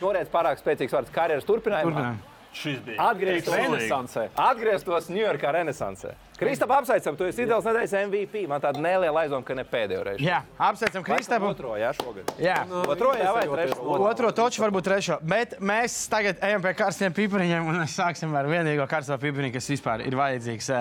Noriets 0.00 0.30
pārāk 0.32 0.60
spēcīgs 0.62 0.94
vārds 0.94 1.12
karjeras 1.12 1.48
turpinājumā. 1.48 1.90
Turpinājumā. 1.90 2.29
Šis 2.52 2.80
bija 2.82 3.10
Atgrieztos 3.10 3.54
Renesansē. 3.54 4.26
Atgrieztos 4.34 5.08
Ņujorkā 5.12 5.52
renesansē. 5.54 6.16
Kristap, 6.40 6.72
apsveicam, 6.72 7.16
tu 7.20 7.26
esi 7.28 7.44
ideāls 7.44 7.66
nedēļas 7.68 7.92
MVP. 8.08 8.42
Man 8.48 8.62
tāda 8.64 8.80
neliela 8.80 9.22
aizdomā, 9.22 9.44
ka 9.46 9.54
ne 9.58 9.64
pēdējo 9.68 10.04
reizi. 10.08 10.24
Jā, 10.24 10.40
apsveicam 10.56 11.04
Kristapu. 11.04 11.50
Otro, 11.52 11.74
jā, 11.78 11.90
šogad. 11.98 12.32
Jā. 12.40 12.62
Otro, 12.80 13.12
jā, 13.18 13.34
vai 13.36 13.44
trešo? 13.44 13.98
Otro 14.08 14.30
toču, 14.34 14.64
varbūt 14.64 14.88
trešo. 14.88 15.18
Bet 15.20 15.58
mēs 15.60 15.98
tagad 16.10 16.40
ejam 16.48 16.64
pie 16.64 16.72
karstiem 16.78 17.14
pipariņiem 17.16 17.68
un 17.70 17.84
sāksim 17.92 18.32
ar 18.40 18.48
vienīgo 18.50 18.88
karsto 18.90 19.20
pipariņu, 19.20 19.52
kas 19.58 19.70
vispār 19.74 20.06
ir 20.08 20.16
vajadzīgs. 20.18 20.72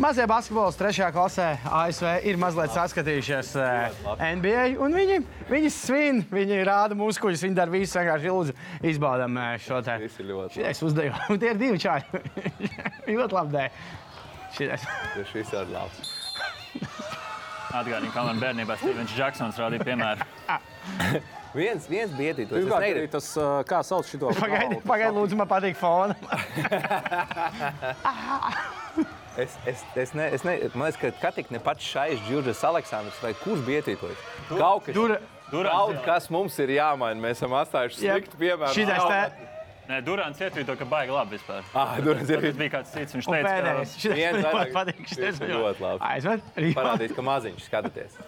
Mazie 0.00 0.24
basketbols 0.24 0.76
trešajā 0.80 1.10
klasē 1.12 1.46
ASV 1.68 2.06
ir 2.24 2.38
mazliet 2.40 2.72
saskatījušies 2.72 3.50
eh, 3.60 3.98
NBA, 4.38 4.62
un 4.80 4.94
viņi, 4.96 5.18
viņi 5.50 5.72
svin, 5.74 6.22
viņi 6.32 6.62
rāda 6.64 6.96
muskuļus, 6.96 7.42
viņi 7.44 7.58
dara 7.58 7.72
visu 7.72 7.98
vienkārši 7.98 8.32
lūdzu 8.32 8.54
izbaudam 8.88 9.36
eh, 9.36 9.58
šo 9.60 9.82
te. 9.84 9.98
Visi 10.00 10.24
ļoti 10.24 10.56
Šitais 10.56 10.80
uzdevumu, 10.86 11.36
tie 11.42 11.52
ir 11.52 11.60
divi 11.60 11.82
čāri. 11.82 12.22
ļoti 13.18 13.36
labi 13.36 13.56
dēļ. 13.58 13.82
Šitais. 14.56 14.88
Tieši 15.16 15.38
viss 15.40 15.56
ir 15.58 15.72
labs. 15.74 16.14
Atgādini, 17.72 18.12
kā 18.12 18.24
man 18.24 18.40
bērnībā 18.40 18.76
Stevens 18.80 19.12
Džeksons 19.16 19.60
rādīja 19.60 19.84
piemēru. 19.90 20.28
Viens, 21.52 21.84
viens. 21.84 22.14
Es 22.16 22.48
Pirmkārt, 22.48 22.78
arī 22.78 22.94
negribu. 22.94 23.10
tas, 23.12 23.26
kā 23.68 23.82
sauc 23.84 24.08
šo 24.08 24.30
Pagaidi, 24.38 24.78
pagaidi, 24.88 25.12
lūdzu, 25.18 25.36
man 25.36 25.50
patīk 25.50 25.76
fona. 25.76 26.16
Es, 29.38 29.54
es, 29.66 29.80
es, 29.96 30.10
ne, 30.14 30.26
es 30.36 30.42
ne, 30.44 30.58
man 30.74 30.90
liekas, 30.90 31.00
ka 31.00 31.10
Katika 31.30 31.54
ne 31.54 31.58
pats 31.64 31.84
šais 31.88 32.20
Džordžs 32.28 32.60
Aleksandrs 32.68 33.20
vai 33.24 33.32
kurš 33.40 33.62
bietītos. 33.64 34.18
Kaut 34.50 34.84
kas, 34.84 34.94
Dura- 34.94 35.20
Durants, 35.50 35.72
kaut 35.78 36.04
kas 36.04 36.28
mums 36.32 36.58
ir 36.60 36.74
jāmaina. 36.76 37.16
Mēs 37.20 37.40
esam 37.40 37.54
atstājuši 37.56 38.02
sliktu 38.02 38.36
piemēru. 38.40 38.74
Šitais 38.76 39.08
te. 39.08 39.48
Nē, 39.88 39.96
Durants 40.06 40.38
ietvīto, 40.38 40.76
ka 40.78 40.84
baigi 40.86 41.10
labi 41.12 41.34
vispār. 41.38 41.64
Ah, 41.74 41.96
Durants 42.04 42.30
ir 42.30 42.40
Tas 42.44 42.54
bija 42.60 42.70
kāds 42.76 42.92
cits, 42.94 43.16
viņš 43.16 43.26
Un 43.28 43.34
teica, 43.34 43.48
pēdējais. 43.48 43.94
ka 43.96 44.02
Šitais 44.04 44.18
Viens 44.20 44.38
man 44.44 44.54
vairāk. 44.54 44.72
patīk. 44.76 45.00
Šis 45.10 45.40
ir 45.42 45.50
ļoti 45.56 45.80
labi. 45.82 46.04
Aizved. 46.12 46.42
parādīt, 46.76 47.14
ka 47.16 47.24
maziņš 47.26 47.66
skatāties. 47.66 48.20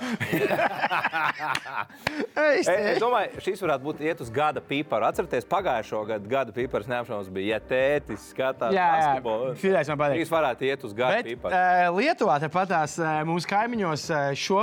Es 2.40 2.68
Es, 2.70 2.98
domāju, 3.00 3.40
šis 3.44 3.60
varētu 3.62 3.84
būt 3.84 4.00
iet 4.04 4.20
uz 4.24 4.30
gada 4.32 4.60
piparu. 4.64 5.04
Atcerieties, 5.08 5.44
pagājušo 5.50 5.98
gadu 6.08 6.26
gada 6.30 6.50
pipars 6.56 6.86
neapšaubāms 6.90 7.28
bija, 7.34 7.46
ja 7.56 7.60
tētis 7.70 8.22
skatās 8.32 8.72
Jā, 8.74 8.86
jā. 8.86 8.92
basketbolu. 8.96 9.44
Šitais 9.60 9.88
man 9.92 9.98
patīk. 10.00 10.18
Šis 10.22 10.32
varētu 10.34 10.60
iet 10.70 10.80
uz 10.88 10.92
gada 10.96 11.14
Bet 11.20 11.26
piparu. 11.30 11.52
uh, 11.54 11.58
Lietuvā 12.00 12.36
tepatās 12.42 12.92
uh, 13.00 13.06
mūsu 13.28 13.46
kaimiņos 13.50 14.02
uh, 14.14 14.18
šo 14.38 14.62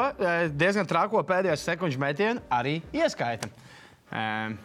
diezgan 0.57 0.85
trako 0.89 1.17
pēdējo 1.27 1.57
sekundžu 1.61 1.99
metienu 2.01 2.39
arī 2.53 2.75
ieskaita. 2.95 3.47
Uh, 4.07 4.55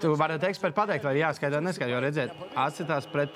Tu 0.00 0.14
vari 0.18 0.38
eksperti 0.48 0.76
pateikt, 0.76 1.04
vai 1.04 1.14
jāskaidro, 1.18 1.60
neskaidro. 1.64 1.94
Jo 1.94 2.00
redziet, 2.04 2.32
atcitās 2.56 3.06
pret 3.10 3.34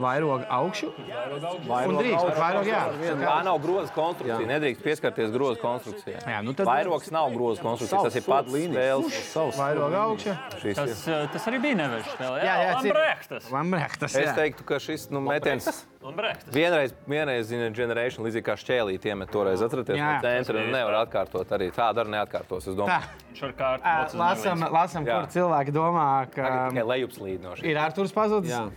vairogu 0.00 0.44
augšu. 0.48 0.90
Un 0.94 1.98
drīkst, 1.98 2.26
bet 2.28 2.38
vairogu 2.40 2.70
jā. 2.70 2.82
Tā 3.22 3.36
nav 3.46 3.58
groza 3.62 3.92
konstrukcija. 3.94 4.48
Nedrīkst 4.48 4.82
pieskarties 4.84 5.32
groza 5.34 5.60
konstrukcijai. 5.60 6.22
Jā, 6.26 6.42
nu 6.44 6.54
tad- 6.56 6.68
Vairogs 6.68 7.10
nav 7.14 7.30
groza 7.36 7.62
konstrukcija. 7.62 8.02
Tas 8.04 8.16
ir 8.16 8.22
pats 8.22 8.52
spēles. 8.52 9.58
Vairogu 9.58 9.94
augšu. 9.94 10.36
Šis 10.60 10.70
ir. 10.70 10.74
Tas, 10.74 11.08
eh, 11.08 11.26
tas 11.32 11.46
arī 11.46 11.60
bija 11.62 11.76
nevežs 11.84 12.08
spēlē. 12.16 12.38
Jā, 12.44 12.54
jā, 12.64 12.74
cik- 12.80 12.94
Lambrehtas. 12.94 13.50
Lambrehtas. 13.50 14.14
Es 14.16 14.28
jā. 14.28 14.34
teiktu, 14.34 14.64
ka 14.64 14.74
šis 14.80 15.10
nu, 15.10 15.20
metiens 15.20 15.84
Lambrehtas. 16.04 16.50
vienreiz, 16.52 16.92
vienreiz 17.08 17.46
zina, 17.48 17.70
generation 17.72 18.26
līdzīgi 18.26 18.44
kā 18.44 18.54
šķēlīt 18.60 19.06
iemet 19.08 19.30
toreiz. 19.32 19.62
Atcerieties, 19.64 19.96
Jā. 19.96 20.10
no 20.14 20.24
centra 20.26 20.60
nu, 20.60 20.72
nevar 20.74 20.98
atkārtot 21.00 21.54
arī. 21.56 21.70
Tāda 21.72 22.04
arī 22.04 22.12
neatkārtos. 22.12 22.66
Es 22.68 22.74
Tā, 22.74 22.76
domāju, 22.76 23.80
mocu 23.88 24.20
lasam, 24.20 24.64
lasam 24.74 25.06
kur 25.08 25.28
cilvēki 25.32 25.72
domā, 25.74 26.04
ka 26.28 26.42
ka 26.44 26.50
tikai 26.74 26.84
lejupslīd 26.92 27.40
no 27.42 27.54
šī. 27.56 27.64
ir 27.72 27.80
Arthurs 27.80 28.12
pazudis. 28.12 28.52
Jā. 28.52 28.68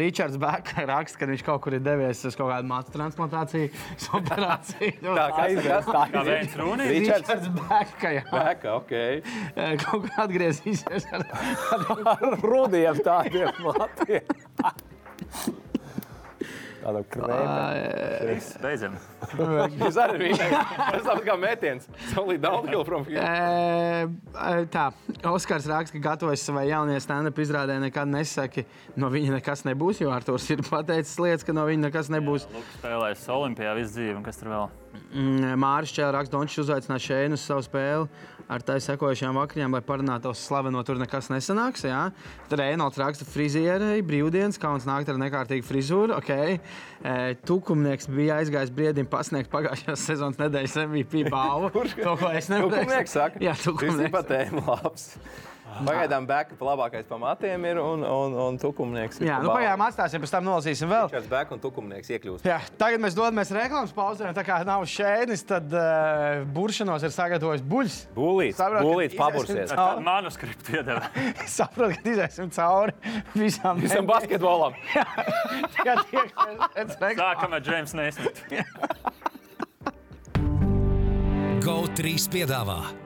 Ričards 0.00 0.38
Bēks 0.40 0.78
raksta, 0.92 1.18
ka 1.20 1.28
viņš 1.32 1.42
kaut 1.50 1.60
kur 1.66 1.74
ir 1.76 1.82
devies 1.84 2.22
uz 2.24 2.38
kaut 2.38 2.52
kādu 2.54 2.70
mācu 2.70 2.94
transplantāciju, 2.94 3.68
operāciju. 4.20 4.94
Tā 5.02 5.26
kā 5.34 5.44
aizgājās. 5.50 5.90
Kā 6.14 6.24
viens 6.30 6.56
runī. 6.62 6.88
Ričards 6.94 7.50
Bēks, 7.58 8.08
jā. 8.20 8.24
Bēka, 8.30 8.78
ok. 8.78 8.96
Kaut 9.84 10.06
kā 10.06 10.24
atgriezīsies 10.28 11.10
ar 11.12 11.26
Ar 12.14 12.38
rudiem 12.46 13.02
tādiem 13.04 13.50
matiem. 13.66 14.36
Tāda 16.86 17.00
krēpa. 17.10 18.58
Beidzam. 18.62 18.92
Jūs 19.80 19.96
arī 19.98 20.20
bijat. 20.20 20.52
Tas 20.78 21.02
tāds 21.08 21.24
kā 21.26 21.34
downhill 22.38 22.84
from 22.86 23.06
here. 23.08 23.24
E, 23.26 24.66
tā, 24.70 24.84
Oskars 25.26 25.66
raksta, 25.66 25.96
ka 25.96 26.04
gatavojas 26.12 26.44
savai 26.46 26.68
jaunajai 26.68 27.02
stand-up 27.02 27.42
izrādē. 27.42 27.80
Nekad 27.82 28.06
nesaki, 28.12 28.66
no 28.94 29.10
viņa 29.10 29.40
nekas 29.40 29.66
nebūs. 29.66 30.04
Jo 30.04 30.14
Arthurs 30.14 30.46
ir 30.54 30.62
pateicis 30.68 31.18
lietas, 31.18 31.46
ka 31.46 31.56
no 31.56 31.66
viņa 31.66 31.88
nekas 31.88 32.12
nebūs. 32.14 32.46
Lukas 32.54 32.78
spēlēs 32.78 33.26
Olimpijā 33.34 33.74
visu 33.80 33.96
dzīvi, 33.96 34.18
un 34.20 34.26
kas 34.26 34.38
tur 34.38 34.54
vēl? 34.54 34.70
Mm, 35.12 35.52
Mārcis 35.62 35.94
Čēlis 35.96 36.14
raksta, 36.16 36.36
Dončs 36.36 36.58
uzaicināja 36.62 37.04
Šēnu 37.06 37.38
uz 37.38 37.44
savu 37.46 37.64
spēli. 37.66 38.08
Ar 38.46 38.62
tā 38.62 38.76
sekojušām 38.78 39.34
vakariņām, 39.34 39.72
lai 39.74 39.80
parunātu 39.82 40.30
uz 40.30 40.38
slaveno, 40.38 40.78
tur 40.86 41.00
nekas 41.00 41.26
nesanāks. 41.32 41.82
Jā. 41.88 42.04
Tad 42.46 42.60
Reinolds 42.60 43.00
raksta, 43.02 43.26
frizierei, 43.26 44.04
brīvdienas, 44.06 44.60
kauns 44.62 44.86
nākt 44.86 45.10
ar 45.10 45.18
nekārtīgu 45.18 45.66
frizūru. 45.66 46.14
Okay. 46.20 46.60
E, 47.02 47.34
tukumnieks 47.42 48.06
bija 48.06 48.38
aizgājis 48.38 48.70
briedim 48.76 49.08
pasniegt 49.10 49.50
pagājušās 49.50 50.06
sezonas 50.12 50.38
nedēļas 50.44 50.78
MVP 50.86 51.26
balvu. 51.32 51.72
To, 52.06 52.14
ko 52.20 52.30
es 52.38 52.46
nevaru 52.52 52.70
Tukumnieks 52.76 53.18
saka. 53.18 53.42
Jā, 53.42 53.56
Šis 53.58 53.66
ir 53.66 53.72
tukumnieks. 53.72 54.14
patēm 54.14 54.62
labs. 54.62 55.08
Pagaidām 55.84 56.26
backup 56.28 56.62
labākais 56.66 57.06
pa 57.08 57.18
matiem 57.20 57.64
ir 57.68 57.80
un, 57.82 58.04
un, 58.06 58.36
un 58.46 58.58
tukumnieks. 58.60 59.20
ir 59.20 59.28
Jā, 59.28 59.40
nu 59.44 59.50
pagaidām 59.52 59.84
atstāsim, 59.86 60.22
pēc 60.22 60.32
tam 60.36 60.46
nolasīsim 60.48 60.90
vēl. 60.90 61.10
Ričards 61.10 61.30
Bēka 61.30 61.56
un 61.56 61.62
tukumnieks 61.62 62.12
iekļūst. 62.16 62.48
Jā, 62.48 62.60
tagad 62.80 63.02
mēs 63.04 63.16
dodamies 63.18 63.52
reklāmas 63.56 63.94
pauzē. 63.96 64.32
Tā 64.36 64.44
kā 64.46 64.60
nav 64.68 64.86
šēnis, 64.90 65.44
tad 65.48 65.72
uh, 65.74 66.44
buršanos 66.56 67.04
ir 67.06 67.14
sagatavojis 67.14 67.64
buļs. 67.66 67.98
Ka 68.16 68.70
būlīts 68.86 69.16
iziesim 69.16 69.20
pabursies. 69.20 69.74
manuskriptu 70.06 70.78
iedeva. 70.78 71.10
Es 71.44 71.56
saprotu, 71.60 71.98
ka 72.02 72.14
iziesim 72.14 72.52
cauri 72.54 72.96
visām 73.34 73.80
Visam 73.82 74.08
basketbolam. 74.08 74.76
Jā, 75.86 75.96
tiekamies 76.10 76.70
pēc 76.76 76.96
reklāmas. 77.00 77.22
Sākam 77.22 77.56
ar 77.56 77.66
James 77.66 77.96
Neismith. 77.96 78.44
GO3 81.66 82.16
piedāvā 82.30 83.05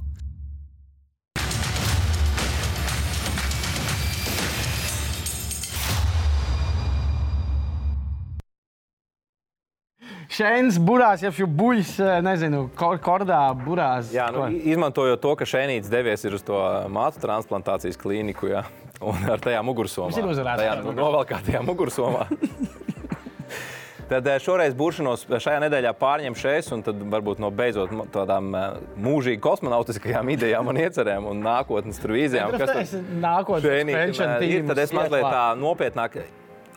Šēnis 10.31 10.77
burās, 10.79 11.23
ja 11.25 11.31
jau 11.35 11.47
buļs, 11.47 11.97
eh, 11.99 12.19
nezinu, 12.23 12.65
kor 12.79 12.99
kordā 13.03 13.41
burās. 13.65 14.13
Jā, 14.15 14.29
nu, 14.31 14.45
izmantojot 14.47 15.19
to, 15.19 15.33
ka 15.35 15.47
Šēnīts 15.49 15.91
devies 15.91 16.23
ir 16.23 16.37
uz 16.37 16.45
to 16.47 16.59
mācu 16.87 17.19
transplantācijas 17.25 17.99
klīniku, 17.99 18.47
jā, 18.53 18.63
un 19.11 19.27
ar 19.27 19.43
tajā 19.43 19.59
mugursomā. 19.67 20.13
Viņš 20.13 20.21
ir 20.23 20.31
uzvarētājs. 20.31 20.63
Tajā 20.63 20.77
nu, 20.87 20.95
novelkātajā 21.01 21.65
mugursomā. 21.67 22.29
Tad 24.11 24.27
eh, 24.27 24.39
šoreiz 24.43 24.73
buršanos 24.75 25.21
šajā 25.27 25.59
nedēļā 25.63 25.93
pārņem 25.95 26.35
šeit, 26.35 26.67
un 26.75 26.81
tad 26.83 26.99
varbūt 27.13 27.39
no 27.39 27.47
beidzot 27.55 27.93
tādām 28.11 28.49
eh, 28.55 28.65
mūžīgi 29.03 29.39
kosmonautiskajām 29.43 30.31
idejām 30.35 30.67
un 30.67 30.79
iecerēm 30.83 31.27
un 31.31 31.43
nākotnes 31.43 31.99
tur 31.99 32.15
vīzijām. 32.17 32.55
Kas 32.55 32.71
tas 32.71 32.95
ir 32.99 33.07
nākotnes 33.23 34.19
ir, 34.47 34.67
tad 34.67 34.83
es 34.83 34.95
mazliet 34.95 35.27
tā 35.27 35.45
nopietnāk 35.59 36.23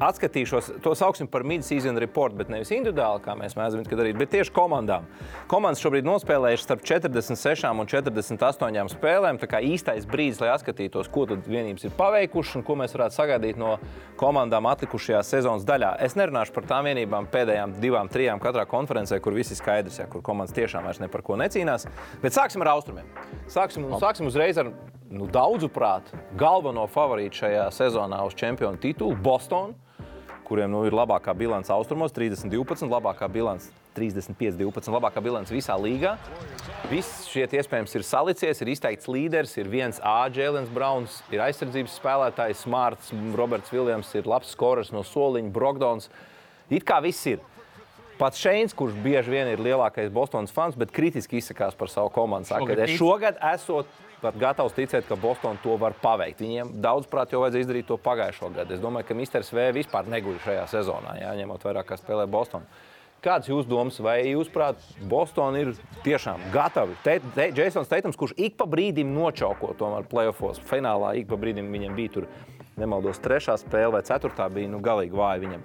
atskatīšos, 0.02 0.70
to 0.82 0.92
sauksim 0.98 1.28
par 1.30 1.44
mid-season 1.46 1.98
report, 2.02 2.34
bet 2.38 2.50
nevis 2.50 2.72
individuāli, 2.74 3.22
kā 3.24 3.36
mēs 3.38 3.54
mēdzam 3.58 3.84
to 3.86 3.98
darīt, 3.98 4.18
bet 4.18 4.32
tieši 4.32 4.52
komandām. 4.54 5.06
Komandas 5.50 5.82
šobrīd 5.84 6.06
nospēlējušas 6.08 6.66
starp 6.66 6.84
46 6.86 7.68
un 7.70 7.90
48 7.90 8.94
spēlēm. 8.94 9.38
Tā 9.42 9.48
kā 9.50 9.60
īstais 9.62 10.08
brīdis, 10.10 10.40
lai 10.42 10.50
atskatītos, 10.54 11.10
ko 11.14 11.26
tad 11.30 11.46
vienības 11.46 11.86
ir 11.86 11.94
paveikušas 11.98 12.58
un 12.58 12.66
ko 12.66 12.78
mēs 12.80 12.96
varētu 12.96 13.18
sagaidīt 13.18 13.60
no 13.60 13.76
komandām 14.20 14.66
atlikušajā 14.70 15.22
sezonas 15.26 15.66
daļā. 15.68 15.94
Es 16.04 16.18
nerunāšu 16.18 16.56
par 16.56 16.66
tām 16.70 16.90
vienībām 16.90 17.28
pēdējām 17.30 17.76
divām, 17.82 18.10
trijām 18.10 18.42
katrā 18.42 18.66
konferencē, 18.70 19.20
kur 19.22 19.36
viss 19.36 19.54
ir 19.54 19.60
skaidrs, 19.60 20.00
ja, 20.02 20.08
kur 20.10 20.24
komandas 20.26 20.56
tiešām 20.56 20.88
vairs 20.88 21.02
ne 21.02 21.10
par 21.12 21.22
ko 21.26 21.38
necīnās. 21.40 21.86
Bet 22.22 22.34
sāksim 22.36 22.64
ar 22.64 22.74
austrumiem. 22.74 23.06
Sāksim, 23.52 23.86
sāksim 24.02 24.30
uzreiz 24.30 24.58
ar 24.58 24.72
nu, 25.14 25.28
daudzu 25.30 25.68
prātu 25.72 26.18
galveno 26.38 26.86
favorītu 26.90 27.44
šajā 27.44 27.68
sezonā 27.74 28.20
uz 28.26 28.34
čempionu 28.38 28.80
titulu- 28.80 29.16
Bostonu 29.28 29.83
kuriem 30.44 30.70
nu, 30.72 30.84
ir 30.88 30.94
labākā 30.94 31.34
bilance 31.36 31.72
austrumos, 31.72 32.12
30, 32.14 32.50
12, 32.52 32.90
labākā 32.90 33.28
bilance 33.32 33.72
35, 33.94 34.58
12, 34.58 34.90
labākā 34.94 35.22
bilance 35.24 35.54
visā 35.54 35.76
līgā. 35.78 36.16
Viss 36.90 37.28
šie 37.30 37.46
iespējams 37.46 37.94
ir 37.96 38.04
salicies, 38.06 38.60
ir 38.60 38.72
izteikts 38.74 39.08
līderis, 39.10 39.56
ir 39.60 39.70
viens 39.72 40.00
A, 40.02 40.26
Jēlens 40.28 40.70
Browns, 40.74 41.22
ir 41.32 41.42
aizsardzības 41.44 41.96
spēlētājs, 42.00 42.64
Smarts, 42.66 43.12
Roberts 43.38 43.72
Viljams, 43.72 44.12
ir 44.18 44.28
labs 44.28 44.52
skorers 44.54 44.92
no 44.94 45.04
soliņa, 45.06 45.52
Brokdons. 45.54 46.10
It 46.72 46.86
kā 46.88 47.00
viss 47.04 47.26
ir. 47.30 47.42
Pats 48.18 48.38
Šeins, 48.38 48.74
kurš 48.76 48.94
bieži 49.02 49.32
vien 49.32 49.48
ir 49.50 49.62
lielākais 49.62 50.12
Bostonas 50.14 50.52
fans, 50.54 50.76
bet 50.78 50.92
kritiski 50.94 51.40
izsakās 51.40 51.74
par 51.74 51.90
savu 51.90 52.12
komandu. 52.14 52.46
Saka, 52.52 52.76
ka 52.78 52.86
šogad 52.94 53.40
esot 53.54 53.90
pat 54.24 54.38
gatavs 54.40 54.74
ticēt, 54.76 55.04
ka 55.08 55.18
Bostonā 55.20 55.60
to 55.62 55.76
var 55.80 55.96
paveikt. 56.00 56.40
Viņiem 56.42 56.72
daudzprāt 56.84 57.34
jau 57.34 57.42
vajadzēja 57.44 57.66
izdarīt 57.66 57.88
to 57.90 57.98
pagājušo 58.00 58.50
gadu. 58.56 58.76
Es 58.76 58.82
domāju, 58.82 59.10
ka 59.10 59.18
Mr. 59.18 59.44
V 59.52 59.68
vispār 59.76 60.08
neguļ 60.10 60.40
šajā 60.46 60.64
sezonā, 60.72 61.18
jā, 61.20 61.36
ņemot 61.42 61.68
vērā, 61.68 61.84
kā 61.86 62.00
spēlē 62.00 62.26
Bostonā. 62.30 62.66
Kāds 63.24 63.48
ir 63.48 63.54
jūsu 63.54 63.70
domas, 63.70 63.96
vai 64.04 64.18
jūs 64.28 64.50
prāt, 64.52 64.80
Bostonā 65.08 65.62
ir 65.62 65.70
tiešām 66.04 66.42
gatavi? 66.52 66.96
Te, 67.04 67.14
te, 67.36 67.46
Jasons 67.56 67.88
Teitams, 67.88 68.18
kurš 68.20 68.34
ik 68.36 68.58
pa 68.60 68.66
brīdim 68.68 69.14
nočauko 69.16 69.72
tomēr 69.80 70.04
playoffs, 70.10 70.60
finālā 70.68 71.14
ik 71.20 71.30
pa 71.30 71.38
brīdim 71.40 71.70
viņam 71.72 71.96
bija 71.96 72.12
tur, 72.18 72.28
nemaldos, 72.76 73.22
trešā 73.24 73.56
spēle 73.62 73.94
vai 73.96 74.02
ceturtā 74.04 74.50
bija 74.52 74.68
nu, 74.68 74.82
galīgi 74.84 75.16
vāja 75.16 75.40
viņam. 75.40 75.64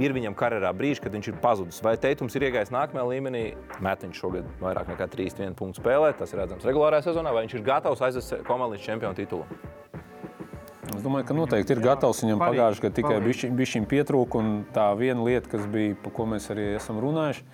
Ir 0.00 0.14
viņam 0.16 0.32
karjerā 0.38 0.70
brīži, 0.72 1.02
kad 1.04 1.12
viņš 1.12 1.26
ir 1.28 1.36
pazudis. 1.42 1.82
Vai 1.84 1.92
Teitums 2.00 2.32
ir 2.38 2.46
iegājis 2.48 2.72
nākamajā 2.72 3.04
līmenī? 3.10 3.42
Mētiņš 3.84 4.20
šogad 4.22 4.46
vairāk 4.62 4.88
nekā 4.94 5.08
3-1 5.12 5.56
punktu 5.58 5.82
spēlē. 5.82 6.14
Tas 6.16 6.32
ir 6.32 6.40
redzams 6.40 6.64
regulārajā 6.64 7.10
sezonā, 7.10 7.34
vai 7.36 7.44
viņš 7.44 7.58
ir 7.58 7.66
gatavs 7.66 8.04
aizvest 8.06 8.38
komandu 8.48 8.78
līdz 8.78 8.86
čempionu 8.86 9.18
titulam? 9.18 9.50
Es 10.94 11.02
domāju, 11.04 11.26
ka 11.28 11.36
noteikti 11.36 11.76
ir 11.76 11.82
gatavs. 11.84 12.22
Viņam 12.24 12.40
pagājušajā 12.40 12.86
gadā 12.86 12.96
tikai 12.96 13.20
bija 13.58 13.70
šim 13.74 13.88
pietrūka. 13.90 14.40
Un 14.40 14.64
tā 14.72 14.88
viena 14.96 15.26
lieta, 15.26 15.52
kas 15.52 15.68
bija, 15.68 15.98
par 16.00 16.16
ko 16.16 16.28
mēs 16.32 16.48
arī 16.54 16.70
esam 16.78 17.00
runājuši, 17.04 17.44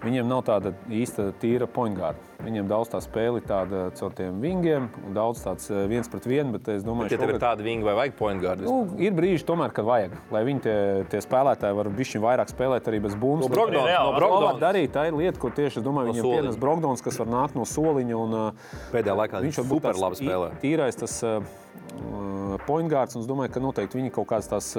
viņiem 0.00 0.26
nav 0.30 0.42
tāda 0.48 0.72
īsta 0.88 1.30
tīra 1.42 1.66
pointgārda. 1.68 2.16
Viņiem 2.40 2.68
daudz 2.70 2.88
tā 2.88 3.02
spēle 3.04 3.36
ir 3.36 3.44
tāda 3.44 3.90
caur 3.98 4.14
tiem 4.16 4.38
vingiem, 4.40 4.86
un 5.04 5.12
daudz 5.12 5.42
tāds 5.44 5.66
eh, 5.70 5.82
viens 5.90 6.08
pret 6.08 6.24
vienu. 6.24 6.54
Bet 6.56 6.68
es 6.72 6.82
domāju, 6.86 7.10
Ja 7.12 7.18
tev 7.20 7.28
ir 7.28 7.34
šogad- 7.36 7.42
tāda 7.44 7.66
vinga 7.66 7.84
vai 7.84 7.94
vajag 7.98 8.14
point 8.16 8.40
guard? 8.40 8.62
Nu, 8.64 8.88
ir 8.96 9.12
brīži, 9.12 9.44
tomēr, 9.44 9.74
kad 9.76 9.84
vajag, 9.84 10.14
lai 10.32 10.42
viņi 10.48 10.62
tie, 10.64 10.76
tie 11.12 11.20
spēlētāji 11.20 11.76
var 11.76 11.90
būt 11.92 12.22
vairāk 12.24 12.48
spēlēt 12.48 12.88
arī 12.88 13.02
bez 13.04 13.14
bumbas. 13.14 13.44
No 13.48 13.54
Brogdons, 13.54 13.92
no 13.92 14.14
Brogdons. 14.16 14.60
darīt. 14.62 14.88
Tā 14.96 15.06
ir 15.10 15.18
lieta, 15.20 15.38
ko 15.38 15.50
tieši 15.50 15.82
es 15.82 15.84
domāju, 15.84 16.06
No 16.08 16.12
viņiem 16.14 16.24
soliņa. 16.24 16.40
pienes 16.40 16.56
Brogdons, 16.64 17.02
kas 17.04 17.18
var 17.20 17.28
nākt 17.28 17.54
no 17.54 17.68
soliņa. 17.68 18.16
Un, 18.24 18.32
uh, 18.32 18.52
Pēdējā 18.92 19.16
laikā 19.20 19.42
viņš 19.44 19.60
var 19.60 19.66
būt 19.68 19.82
super 19.84 20.00
labi 20.00 20.16
spēlē. 20.16 20.50
Tīrais 20.64 20.96
tas 20.96 21.22
uh, 21.22 21.42
uh, 22.00 22.56
pointgārds. 22.66 23.20
Es 23.20 23.26
domāju, 23.28 23.52
ka 23.52 23.60
noteikti 23.60 24.00
viņi 24.00 24.12
kaut 24.16 24.28
kādas 24.32 24.48
tās. 24.48 24.72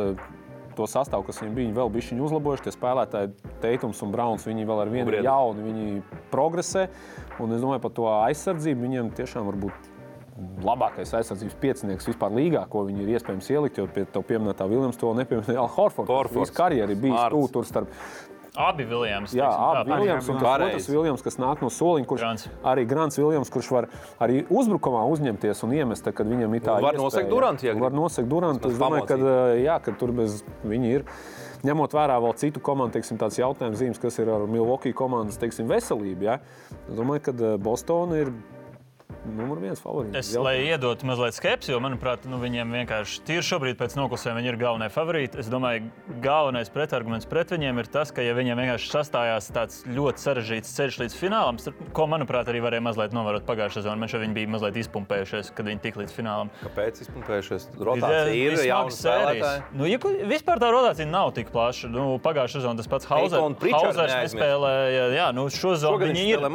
To 0.78 0.88
sastāvu, 0.88 1.26
kas 1.28 1.42
viņiem 1.42 1.56
bija, 1.56 1.68
viņi 1.68 1.78
vēl 1.78 1.90
bija 1.92 2.18
uzlabojuši. 2.28 2.66
Tie 2.68 2.74
spēlētāji, 2.76 3.32
Teitums 3.64 4.02
un 4.06 4.14
Brauns, 4.14 4.46
viņi 4.48 4.68
vēl 4.70 4.84
ar 4.86 4.92
vienu 4.94 5.12
ir 5.12 5.26
jauni, 5.28 5.66
viņi 5.68 6.04
progresē. 6.32 6.88
Un 7.44 7.52
es 7.56 7.64
domāju, 7.64 7.84
par 7.84 7.96
to 7.98 8.08
aizsardzību 8.12 8.88
viņiem 8.88 9.12
tiešām 9.18 9.50
var 9.50 9.60
būt 9.66 9.90
labākais 10.66 11.12
aizsardzības 11.18 11.58
piecinieks 11.62 12.08
vispār 12.10 12.34
līgā, 12.34 12.64
ko 12.72 12.86
viņi 12.88 13.04
ir 13.04 13.14
iespējams 13.18 13.50
ielikt. 13.54 13.80
Jo 13.82 13.88
pie 13.92 14.06
tā 14.10 14.24
pieminētā 14.26 14.68
Viljams 14.70 15.00
to 15.00 15.12
nepieminēja 15.18 15.62
Al 15.62 15.72
Horfords. 15.76 16.10
Bijis 16.96 17.18
Smarts. 17.18 17.36
tuvu 17.36 17.52
tur 17.58 17.68
starp 17.68 17.98
Abi 18.60 18.84
Viljams. 18.84 19.32
Jā, 19.32 19.48
abi 19.48 19.94
Viljams 19.96 20.28
un 20.28 20.40
otrs 20.44 20.88
Viljams, 20.92 21.22
kas 21.24 21.38
nāk 21.40 21.62
no 21.64 21.70
soliņa, 21.72 22.08
kurš 22.10 22.20
Grants. 22.20 22.48
arī 22.68 22.84
Grants 22.88 23.16
Viljams, 23.18 23.50
kurš 23.50 23.70
var 23.72 23.88
arī 24.20 24.42
uzbrukumā 24.52 25.06
uzņemties 25.08 25.64
un 25.64 25.76
iemest, 25.78 26.10
kad 26.12 26.28
viņam 26.28 26.58
ir 26.58 26.66
tā 26.66 26.76
Un 26.76 26.84
var 26.84 26.94
iespēja. 26.98 27.04
nosegt 27.06 27.30
Durantu, 27.32 27.66
ja 27.66 27.74
grib. 27.78 27.84
Var 27.86 27.96
nosegt 27.96 28.28
Durantu. 28.28 28.70
Es 28.74 28.78
domāju, 28.78 29.08
ka, 29.08 29.16
pamocīt. 29.16 29.64
jā, 29.64 29.78
ka 29.86 29.92
tur 29.96 30.12
bez 30.12 30.44
viņa 30.68 30.92
ir. 30.98 31.06
Ņemot 31.64 31.94
vērā 31.94 32.18
vēl 32.20 32.36
citu 32.42 32.60
komandu, 32.60 32.98
teiksim, 32.98 33.20
tāds 33.22 33.38
jautājums 33.38 33.78
zīmes, 33.78 34.00
kas 34.02 34.18
ir 34.20 34.28
ar 34.34 34.48
Milwaukee 34.50 34.92
komandas 34.98 35.38
teiksim, 35.38 35.68
veselību. 35.70 36.26
Ja? 36.26 36.40
Es 36.90 36.96
domāju, 36.98 37.22
ka 37.30 37.32
eh, 37.38 37.58
Bostona 37.62 38.18
ir 38.18 38.34
numur 39.26 39.62
viens 39.62 39.82
favorīts. 39.82 40.18
Es, 40.18 40.32
lai 40.40 40.56
iedotu 40.66 41.08
mazliet 41.10 41.36
skepsi, 41.38 41.72
jo, 41.74 41.80
manuprāt, 41.84 42.26
nu, 42.30 42.40
viņiem 42.42 42.74
vienkārši 42.82 43.22
tīri 43.28 43.46
šobrīd 43.46 43.80
pēc 43.80 43.96
noklusējuma 44.00 44.42
viņi 44.42 44.52
ir 44.52 44.60
galvenie 44.62 44.90
favorīti. 44.94 45.40
Es 45.42 45.50
domāju, 45.52 45.90
galvenais 46.24 46.72
pretarguments 46.74 47.30
pret 47.30 47.54
viņiem 47.54 47.82
ir 47.84 47.90
tas, 47.92 48.14
ka, 48.16 48.24
ja 48.26 48.36
viņiem 48.38 48.62
vienkārši 48.64 48.92
sastājās 48.92 49.52
tāds 49.54 49.82
ļoti 49.90 50.26
sarežģīts 50.26 50.76
ceļš 50.78 51.00
līdz 51.04 51.18
finālam, 51.20 51.60
ko, 51.96 52.08
manuprāt, 52.12 52.50
arī 52.52 52.64
varēja 52.66 52.86
mazliet 52.86 53.16
novērot 53.16 53.46
pagājušajā 53.48 53.84
sezonā, 53.84 53.98
man 54.02 54.12
šeit 54.12 54.24
viņi 54.26 54.38
bija 54.38 54.52
mazliet 54.56 54.80
izpumpējušies, 54.84 55.54
kad 55.58 55.70
viņi 55.70 55.84
tik 55.86 56.00
līdz 56.02 56.16
finālam. 56.16 56.52
Kāpēc 56.64 57.04
izpumpējušies? 57.06 57.68
Rotācija 57.82 58.34
ir 58.36 58.58
spēlētāja. 58.62 59.64
Nu, 59.76 59.88
ja, 59.90 60.00
vispār 60.30 60.62
tā 60.62 60.72
rotācija 60.74 61.08
nav 61.10 61.34
tik 61.38 61.52
plaša. 61.54 61.90
Nu, 61.92 62.08
Pagājušā 62.22 62.60
sezonā 62.60 62.80
tas 62.80 62.90
pats 62.92 63.08
Hausers. 63.10 64.00
Nespēlēja. 64.12 65.06
Jā, 65.16 65.28
nu, 65.36 65.48
šo 65.54 65.74
zonu 65.80 66.10
viņi 66.10 66.26
ir. 66.36 66.46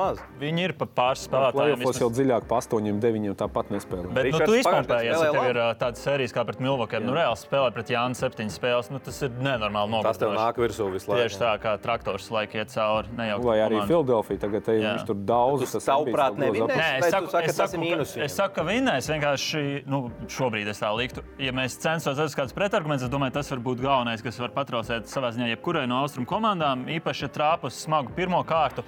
Viņi 0.40 0.66
ir 0.68 0.74
pa 0.79 0.88
pāris 0.88 1.26
spēlētājiem. 1.26 1.81
Plēsofos 1.83 2.02
jau 2.02 2.11
dziļāk 2.14 2.46
pa 2.56 2.62
astoņiem, 2.64 3.00
deviņiem 3.02 3.36
tāpat 3.36 3.70
nespēlē. 3.74 4.08
Bet 4.10 4.16
nu, 4.16 4.24
Ričards 4.30 4.48
tu 4.48 4.60
pagājušajā 4.64 4.76
gadā 4.76 4.98
izpumpējies, 5.02 5.20
ja 5.20 5.32
tev 5.36 5.48
ir 5.50 5.58
tādas 5.80 6.04
sērijas 6.06 6.34
kā 6.36 6.44
pret 6.48 6.62
Milvokiem. 6.64 7.04
Nu, 7.06 7.14
reāli 7.16 7.40
spēlē 7.40 7.72
pret 7.76 7.92
Jānu 7.92 8.18
septiņas 8.18 8.56
spēles. 8.56 8.90
Nu, 8.92 9.00
tas 9.02 9.20
ir 9.26 9.36
nenormāli 9.44 10.02
Tas 10.06 10.20
tev 10.20 10.32
nopietni. 10.32 10.42
nāk 10.42 10.60
virsū 10.62 10.88
visu 10.94 11.10
laiku. 11.12 11.22
Tieši 11.22 11.40
tā, 11.42 11.52
kā 11.62 11.74
traktors 11.82 12.28
laika 12.32 12.60
iet 12.62 12.72
cauri. 12.72 13.12
Vai 13.44 13.58
arī. 13.64 13.82
Filadelfija 13.86 14.42
tagad 14.46 14.66
te, 14.66 14.78
viņš 14.82 15.06
tur 15.10 15.20
daudz. 15.28 15.66
Tu 15.76 15.82
tavuprāt 15.84 16.40
nevinēsi? 16.40 16.80
Nē, 16.80 16.90
es 16.98 17.06
tu 17.06 17.12
saku, 17.16 17.32
saki, 17.34 17.50
es 17.50 17.60
saku, 17.60 17.82
ka, 17.82 18.24
es 18.26 18.38
saku, 18.40 18.54
ka 18.56 18.66
vinnēs 18.66 19.10
vienkārši 19.12 19.64
nu, 19.90 20.02
šobrīd 20.32 20.70
es 20.72 20.82
tā 20.82 20.92
liktu. 20.96 21.24
Ja 21.42 21.54
mēs 21.56 21.78
censtos 21.82 22.16
atrast 22.16 22.38
kādus 22.38 22.56
pretargumentus, 22.56 23.08
es 23.08 23.12
domāju, 23.12 23.36
tas 23.38 23.50
var 23.52 23.64
būt 23.66 23.82
galvenais, 23.84 24.24
kas 24.24 24.40
var 24.42 24.54
patraucēt 24.56 25.10
savā 25.10 25.32
ziņā 25.36 25.52
jebkurai 25.52 25.86
no 25.90 26.00
austrumu 26.04 26.28
komandām, 26.30 26.86
īpaši 26.96 27.26
ja 27.26 27.32
trāpus 27.36 27.82
smagu 27.84 28.14
pirmo 28.16 28.42
kārtu. 28.46 28.86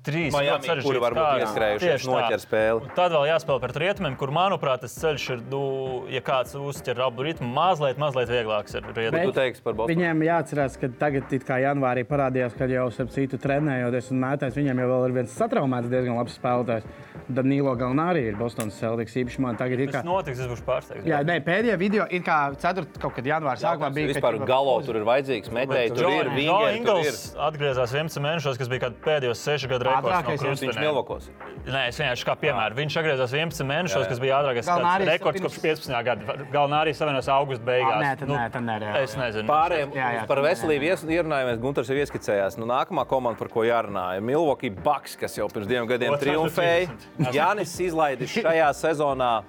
Trīs 0.00 0.32
sarežģītas 0.32 0.84
kuri 0.86 1.00
varbūt 1.02 1.42
ieskrējušies, 1.44 2.04
noķer 2.08 2.40
spēli. 2.40 2.84
Un 2.86 2.92
Tad 2.96 3.12
vēl 3.12 3.26
jāspēlē 3.28 3.60
pret 3.60 3.76
rietumiem, 3.82 4.14
kur, 4.16 4.30
manuprāt, 4.32 4.80
tas 4.80 4.94
ceļš 4.96 5.26
ir, 5.34 5.42
nu, 5.52 5.60
ja 6.08 6.22
kāds 6.24 6.54
uztver 6.56 7.02
abu 7.04 7.26
ritmu, 7.26 7.44
mazliet, 7.52 8.00
mazliet 8.00 8.32
vieglāks 8.32 8.78
ir 8.78 8.86
Tu 8.88 8.94
rietumiem. 8.96 9.34
teiksi 9.36 9.60
par 9.66 9.76
Bostonu? 9.76 9.92
Viņiem 9.92 10.24
jāatcerās, 10.24 10.78
ka 10.80 10.88
tagad, 11.02 11.28
it 11.36 11.44
kā 11.44 11.58
janvārī 11.60 12.06
parādījās, 12.08 12.56
ka 12.56 12.64
jau 12.72 12.86
ar 12.88 13.10
citu 13.12 13.36
trenējoties 13.44 14.08
un 14.14 14.24
mētājs, 14.24 14.56
viņiem 14.56 14.80
jau 14.80 14.88
vēl 14.94 15.06
ir 15.10 15.16
viens 15.20 15.36
satraumēts, 15.36 15.92
diezgan 15.92 16.16
labs 16.16 16.38
spēlētājs. 16.40 16.88
Danilo 17.30 17.76
Galnārī 17.78 18.24
ir 18.32 18.34
Bostonas 18.40 18.74
Celtics. 18.80 19.12
Īpaši 19.20 19.38
man 19.44 19.54
tagad 19.60 19.78
ir 19.84 19.90
Tas 19.92 20.00
kā. 20.00 20.08
notiks, 20.08 20.40
es 20.40 20.48
būšu 20.50 20.64
pārsteigts. 20.66 21.06
Jā, 21.06 21.20
nē, 21.22 21.36
pēdējā 21.46 21.76
video 21.78 22.06
ir 22.10 22.24
kā 22.26 22.38
4. 22.58 22.88
kaut 22.98 23.14
kad 23.14 23.28
janvāra 23.28 23.60
sākumā 23.60 23.92
bija. 23.94 24.08
ka 24.08 24.16
Vispār 24.18 24.38
ķipa- 24.40 24.48
galo 24.48 24.74
tur 24.82 24.96
ir 24.98 25.04
vajadzīgs, 25.06 25.52
metēji 25.54 25.94
tur 25.94 26.08
ir, 26.10 26.32
ir. 26.40 26.80
Ingls 26.80 27.36
atgriezās 27.38 27.94
11 27.94 28.18
mēnešos, 28.24 28.58
kas 28.58 28.72
bija 28.72 28.88
kāds 28.88 28.98
pēdējos 29.04 29.44
6 29.46 29.68
gadu 29.70 29.89
rekords. 29.90 30.10
No 30.10 30.20
Ātrākais 30.20 30.62
Viņš. 30.64 30.78
Milvokos. 30.80 31.28
Nē, 31.66 31.82
es 31.90 31.98
vienkārši 32.00 32.26
kā 32.28 32.34
piemēru. 32.40 32.76
Viņš 32.78 32.96
atgriezās 33.00 33.34
11 33.36 33.66
mēnešos, 33.68 34.06
kas 34.08 34.20
bija 34.22 34.38
ātrākais 34.40 34.70
rekords 35.10 35.42
kopš 35.44 35.58
15. 35.64 36.02
gada. 36.06 36.36
Galvenā 36.54 36.80
arī 36.86 36.94
savienojās 36.96 37.28
augusta 37.34 37.64
beigās. 37.66 37.98
Ā, 37.98 38.02
nē, 38.04 38.12
tad 38.22 38.28
nē, 38.32 38.44
tad 38.54 38.66
nē, 38.66 38.76
jā, 38.86 38.94
Es 39.04 39.14
jā. 39.14 39.20
nezinu. 39.24 39.46
Pārējiem 39.50 39.94
Jā, 40.00 40.08
jā, 40.16 40.26
par 40.30 40.42
veselību 40.46 40.88
ies- 40.90 41.06
ierunājamies. 41.18 41.60
Gunārs 41.60 41.90
jau 41.92 41.98
ieskicējās. 42.00 42.58
Nu, 42.58 42.66
nākamā 42.70 43.06
komanda, 43.06 43.38
par 43.38 43.48
ko 43.52 43.60
jārunā, 43.68 44.06
ir 44.16 44.22
Milwaukee 44.24 44.70
Bucks, 44.70 45.16
kas 45.20 45.36
jau 45.36 45.48
pirms 45.52 45.66
diviem 45.68 45.86
gadiem 45.90 46.16
triumfēja. 46.16 46.88
30. 47.18 47.32
Jānis 47.36 47.76
izlaidis 47.84 48.30
šajā 48.38 48.70
sezonā 48.80 49.42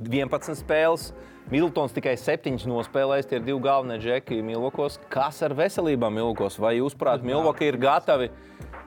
11 0.00 0.56
spēles. 0.64 1.12
Miltons 1.50 1.90
tikai 1.90 2.12
7 2.14 2.62
nospēlējis, 2.70 3.26
tie 3.26 3.40
ir 3.40 3.42
divi 3.42 3.58
galvenie 3.64 3.96
džeki 3.98 4.36
Milvokos. 4.46 5.00
Kas 5.10 5.40
ar 5.42 5.50
veselībām 5.58 6.14
Milvokos? 6.14 6.60
Vai 6.62 6.76
jūs, 6.78 6.94
prāt, 6.94 7.24
Milvoki 7.26 7.66
ir 7.66 7.76
gatavi? 7.76 8.28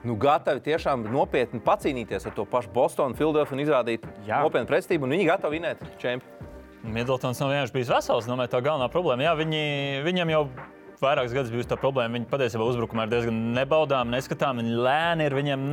Nu, 0.04 0.18
gatavi 0.20 0.60
tiešām 0.60 1.06
nopietni 1.08 1.62
pacīnīties 1.64 2.26
ar 2.28 2.34
to 2.36 2.44
pašu 2.44 2.68
Bostonu, 2.74 3.16
Filadelfiju 3.16 3.56
un 3.56 3.62
izrādīt 3.64 4.04
Jā. 4.28 4.42
nopietnu 4.44 4.68
pretstību. 4.68 5.08
Viņi 5.08 5.28
gatavi 5.30 5.56
vinēt 5.56 5.80
čempionu. 6.02 6.50
Middletons 6.84 7.40
nav 7.40 7.48
vienkārši 7.54 7.72
bijis 7.72 7.88
vesels. 7.88 8.26
Domāju, 8.28 8.52
tā 8.52 8.60
galvenā 8.60 8.90
problēma. 8.92 9.24
Jā, 9.24 9.32
viņi, 9.38 9.62
viņam 10.04 10.32
jau 10.34 10.42
vairākus 11.00 11.34
gadus 11.34 11.50
bijusi 11.52 11.68
tā 11.70 11.76
problēma. 11.80 12.14
Viņi 12.18 12.28
patiesībā 12.30 12.66
uzbrukumā 12.70 13.06
ir 13.06 13.12
diezgan 13.14 13.38
nebaudāmi, 13.56 14.14
neskatām. 14.14 14.60
Viņi 14.62 14.76
lēni 14.84 15.26
ir, 15.28 15.34
viņiem 15.34 15.64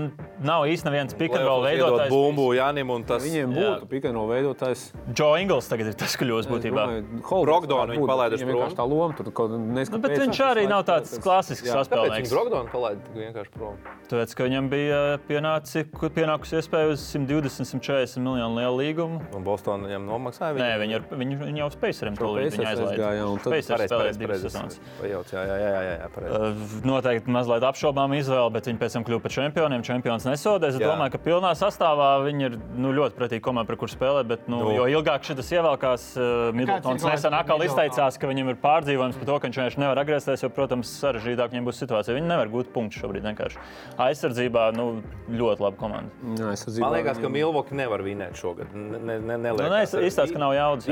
nav 0.47 0.65
īsti 0.69 0.87
nevienas 0.89 1.17
pikantrola 1.17 1.69
veidotājs. 1.69 2.09
bumbu 2.09 2.47
Jānim 2.57 2.89
un 2.95 3.03
tas 3.03 3.23
Viņiem 3.23 3.53
Jā. 3.53 3.61
būtu 3.61 3.89
pikano 3.91 4.25
veidotājs. 4.29 4.91
Džo 5.13 5.29
Ingls 5.41 5.69
tagad 5.69 5.91
ir 5.91 5.93
tas 5.93 6.15
kļūst 6.17 6.49
būtībā. 6.51 6.85
Brogdonu 7.21 7.93
viņi 7.95 8.07
palaiduši 8.07 8.47
prom. 8.49 8.75
tā 8.75 8.87
loma 8.89 9.15
tur 9.15 9.31
kaut 9.31 9.51
Nu, 9.51 9.99
bet 10.01 10.17
viņš 10.17 10.41
arī 10.45 10.67
nav 10.69 10.85
tāds 10.85 11.17
klasisks 11.21 11.67
Jā. 11.67 11.81
Saspēlētājs. 11.81 12.31
Brogdonu 12.31 12.71
palaida 12.71 13.01
vienkārši 13.15 13.51
prom? 13.55 13.77
Tāpēc, 14.09 14.35
ka 14.35 14.43
viņam 14.43 14.69
bija 14.71 15.19
pienāci, 15.27 15.85
pienākusi 16.15 16.57
iespēja 16.59 16.91
uz 16.91 16.99
120, 17.15 17.63
140 17.79 18.17
miljonu 18.25 18.57
lielu 18.59 18.77
līgumu. 18.81 19.21
Un 19.35 19.43
Bostonā 19.45 19.87
viņam 19.87 20.07
nomaksāja. 20.09 20.57
Nē, 20.57 20.71
viņi, 20.81 20.95
ar, 20.99 21.05
viņi, 21.15 21.37
viņi 21.45 21.63
jau 21.63 21.69
Spaceriem 21.71 22.17
to 22.17 22.25
līdzi 22.35 22.59
aizlaiž. 22.65 22.97
aizgāja, 22.97 23.27
un 23.31 23.37
tad- 23.39 23.51
Spacers 23.51 23.91
Pareizi, 23.91 24.79
Pajauc, 25.11 25.31
Jā, 25.31 25.41
jā, 25.43 25.55
jā, 25.59 25.69
jā, 25.71 25.93
jā, 25.99 26.07
pareizi. 26.13 26.37
Uh, 26.37 26.83
Noteikti 26.87 27.33
mazliet 27.33 27.65
apšaubām 27.67 28.13
izvēle, 28.15 28.51
bet 28.55 28.67
viņi 28.69 28.79
pēc 28.81 28.95
tam 28.95 29.05
kļuva 29.07 29.23
par 29.25 29.33
čempioniem. 29.35 29.83
Čempions 29.85 30.27
nesodēs. 30.27 30.77
Es 30.77 30.81
Jā. 30.81 30.91
domāju, 30.93 31.13
ka 31.15 31.19
pilnā 31.25 31.51
sastāvā 31.57 32.09
viņi 32.25 32.45
ir 32.47 32.57
nu, 32.79 32.93
ļoti 32.95 33.17
pretīgi 33.17 33.43
komanda, 33.43 33.67
par 33.67 33.79
kur 33.81 33.91
spēlēt. 33.91 34.29
Bet, 34.31 34.47
nu, 34.51 34.61
Nu. 34.61 34.71
jo 34.77 34.87
ilgāk 34.87 35.25
šis 35.27 35.51
ievelkās, 35.57 36.05
uh, 36.15 36.55
Kāds 36.71 37.03
ir 37.03 37.09
nesen 37.11 37.35
atkal 37.35 37.63
izteicās, 37.65 38.19
ka 38.21 38.29
viņam 38.29 38.53
ir 38.53 38.59
pārdzīvojums 38.63 39.19
par 39.19 39.27
to, 39.27 39.39
ka 39.39 39.49
viņš 39.49 39.59
vienkārši 39.59 39.81
nevar 39.83 40.01
atgriezties. 40.03 40.45
Jo, 40.45 40.49
protams, 40.53 40.91
sarežģītāk 41.01 41.51
viņam 41.51 41.67
būs 41.67 41.81
situācija. 41.83 42.15
Viņi 42.15 42.29
nevar 42.31 42.51
gūt 42.53 42.71
punktu 42.71 43.01
šobrīd. 43.01 43.25
Vienkārši. 43.27 43.59
Aizsardzībā 44.01 44.69
nu, 44.77 45.01
ļoti 45.29 45.65
laba 45.65 45.77
komanda. 45.77 46.11
Jā, 46.39 46.53
es 46.55 46.65
Man 46.79 46.95
liekas, 46.95 47.19
ka 47.21 47.29
Milvoki 47.31 47.75
nevar 47.77 48.03
vinēt 48.05 48.39
šogad. 48.39 48.71
Ne, 48.73 49.19
ne, 49.19 49.37
ne, 49.37 49.51
Nu, 49.51 49.75
es 49.77 49.93
izstāstu, 49.93 50.37
ka 50.37 50.41
nav 50.41 50.55
jaudas. 50.55 50.87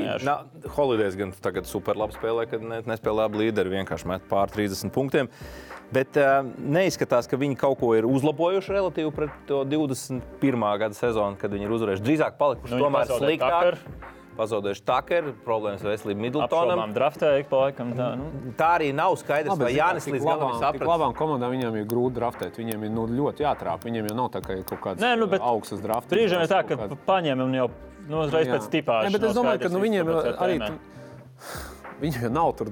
Holidays 0.75 1.15
gan 1.19 1.31
tagad 1.41 1.67
super 1.69 1.97
labi 1.99 2.15
spēlē, 2.17 2.45
kad 2.49 2.63
ne, 2.65 2.81
nespēlē 2.89 3.27
abi 3.29 3.43
līderi, 3.43 3.71
vienkārši 3.79 4.08
met 4.09 4.25
pār 4.29 4.51
30 4.53 4.93
punktiem. 4.95 5.29
Bet 5.89 6.13
uh, 6.21 6.43
neizskatās, 6.61 7.25
ka 7.25 7.37
viņi 7.41 7.55
kaut 7.57 7.79
ko 7.81 7.95
ir 7.97 8.05
uzlabojuši 8.05 8.75
relatīvi 8.75 9.09
pret 9.15 9.33
to 9.49 9.63
21. 9.65 10.67
gada 10.83 10.93
sezonu, 10.93 11.33
kad 11.41 11.49
viņi 11.55 11.65
ir 11.65 11.73
uzvarējuši. 11.79 12.05
Drīzāk 12.05 12.37
palikuši 12.37 12.75
Nu, 12.77 12.83
tomēr 12.85 13.09
sliktāk. 13.09 13.73
Tucker. 13.73 14.17
Pazaudējuši 14.39 14.83
Takeru, 14.87 15.31
problēmas 15.43 15.81
veselību 15.83 16.21
Middletonam. 16.23 16.77
Apšaubām 16.79 16.93
draftēja 16.95 17.41
ik 17.41 17.49
pa 17.51 17.57
laikam. 17.65 17.89
Tā, 17.97 18.05
nu. 18.15 18.29
Tā 18.55 18.69
arī 18.77 18.93
nav 18.95 19.17
skaidrs, 19.19 19.57
vai 19.59 19.73
Jānis 19.75 20.05
līdz 20.07 20.23
galam 20.23 20.45
ir 20.45 20.53
Tik 20.53 20.61
sapratis. 20.63 20.87
labām 20.93 21.15
komandām 21.17 21.51
viņiem 21.57 21.75
ir 21.81 21.87
grūti 21.91 22.15
draftēt. 22.21 22.59
Viņiem 22.61 22.85
ir 22.87 22.93
nu, 22.95 23.03
ļoti 23.17 23.43
jātrāp. 23.43 23.83
Viņiem 23.83 24.07
jau 24.07 24.15
nav 24.21 24.29
tā 24.37 24.39
kā 24.45 24.55
ir 24.55 24.63
kaut 24.69 24.79
kāds 24.85 25.03
Nē, 25.03 25.09
nu, 25.19 25.27
bet 25.27 25.43
augsts 25.43 25.83
drafts. 25.83 26.13
Brīžiem 26.13 26.45
ir 26.45 26.53
tā, 26.53 26.61
ka 26.69 26.77
paņem 27.09 27.43
un 27.49 27.57
jau 27.57 27.67
nu, 28.07 28.21
uzreiz 28.21 28.47
Jā. 28.47 28.53
pēc 28.55 28.69
tipā. 28.77 29.01
Nē, 29.09 29.11
bet 29.17 29.27
es 29.27 29.35
domāju, 29.35 29.63
ka 29.65 29.73
nu, 29.75 29.83
viņiem 29.83 30.13
arī. 30.39 30.55
tu- 30.69 31.68
Jau 31.99 32.29
nav 32.31 32.53
tur 32.55 32.69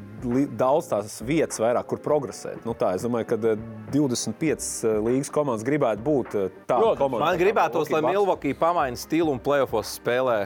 daudz 0.56 0.88
tās 0.88 1.18
vietas, 1.26 1.60
vairāk, 1.60 1.88
kur 1.90 2.00
progresēt. 2.04 2.62
Nu, 2.68 2.72
tā, 2.78 2.94
es 2.96 3.04
domāju, 3.04 3.28
ka 3.34 3.40
eh, 3.52 3.66
25 3.92 4.68
eh, 4.88 5.00
līgas 5.04 5.32
komandas 5.34 5.66
gribētu 5.68 6.06
būt 6.06 6.38
eh, 6.40 6.48
tāda 6.64 6.80
Protams. 6.86 7.02
komanda. 7.02 7.26
Man 7.26 7.42
gribētos, 7.42 7.92
lai 7.92 8.02
Milwaukee 8.06 8.08
Bucks. 8.08 8.16
Milvoki 8.18 8.56
pamaina 8.62 9.00
stilu 9.00 9.34
un 9.36 9.42
plēsofos 9.44 9.98
spēlē 10.00 10.38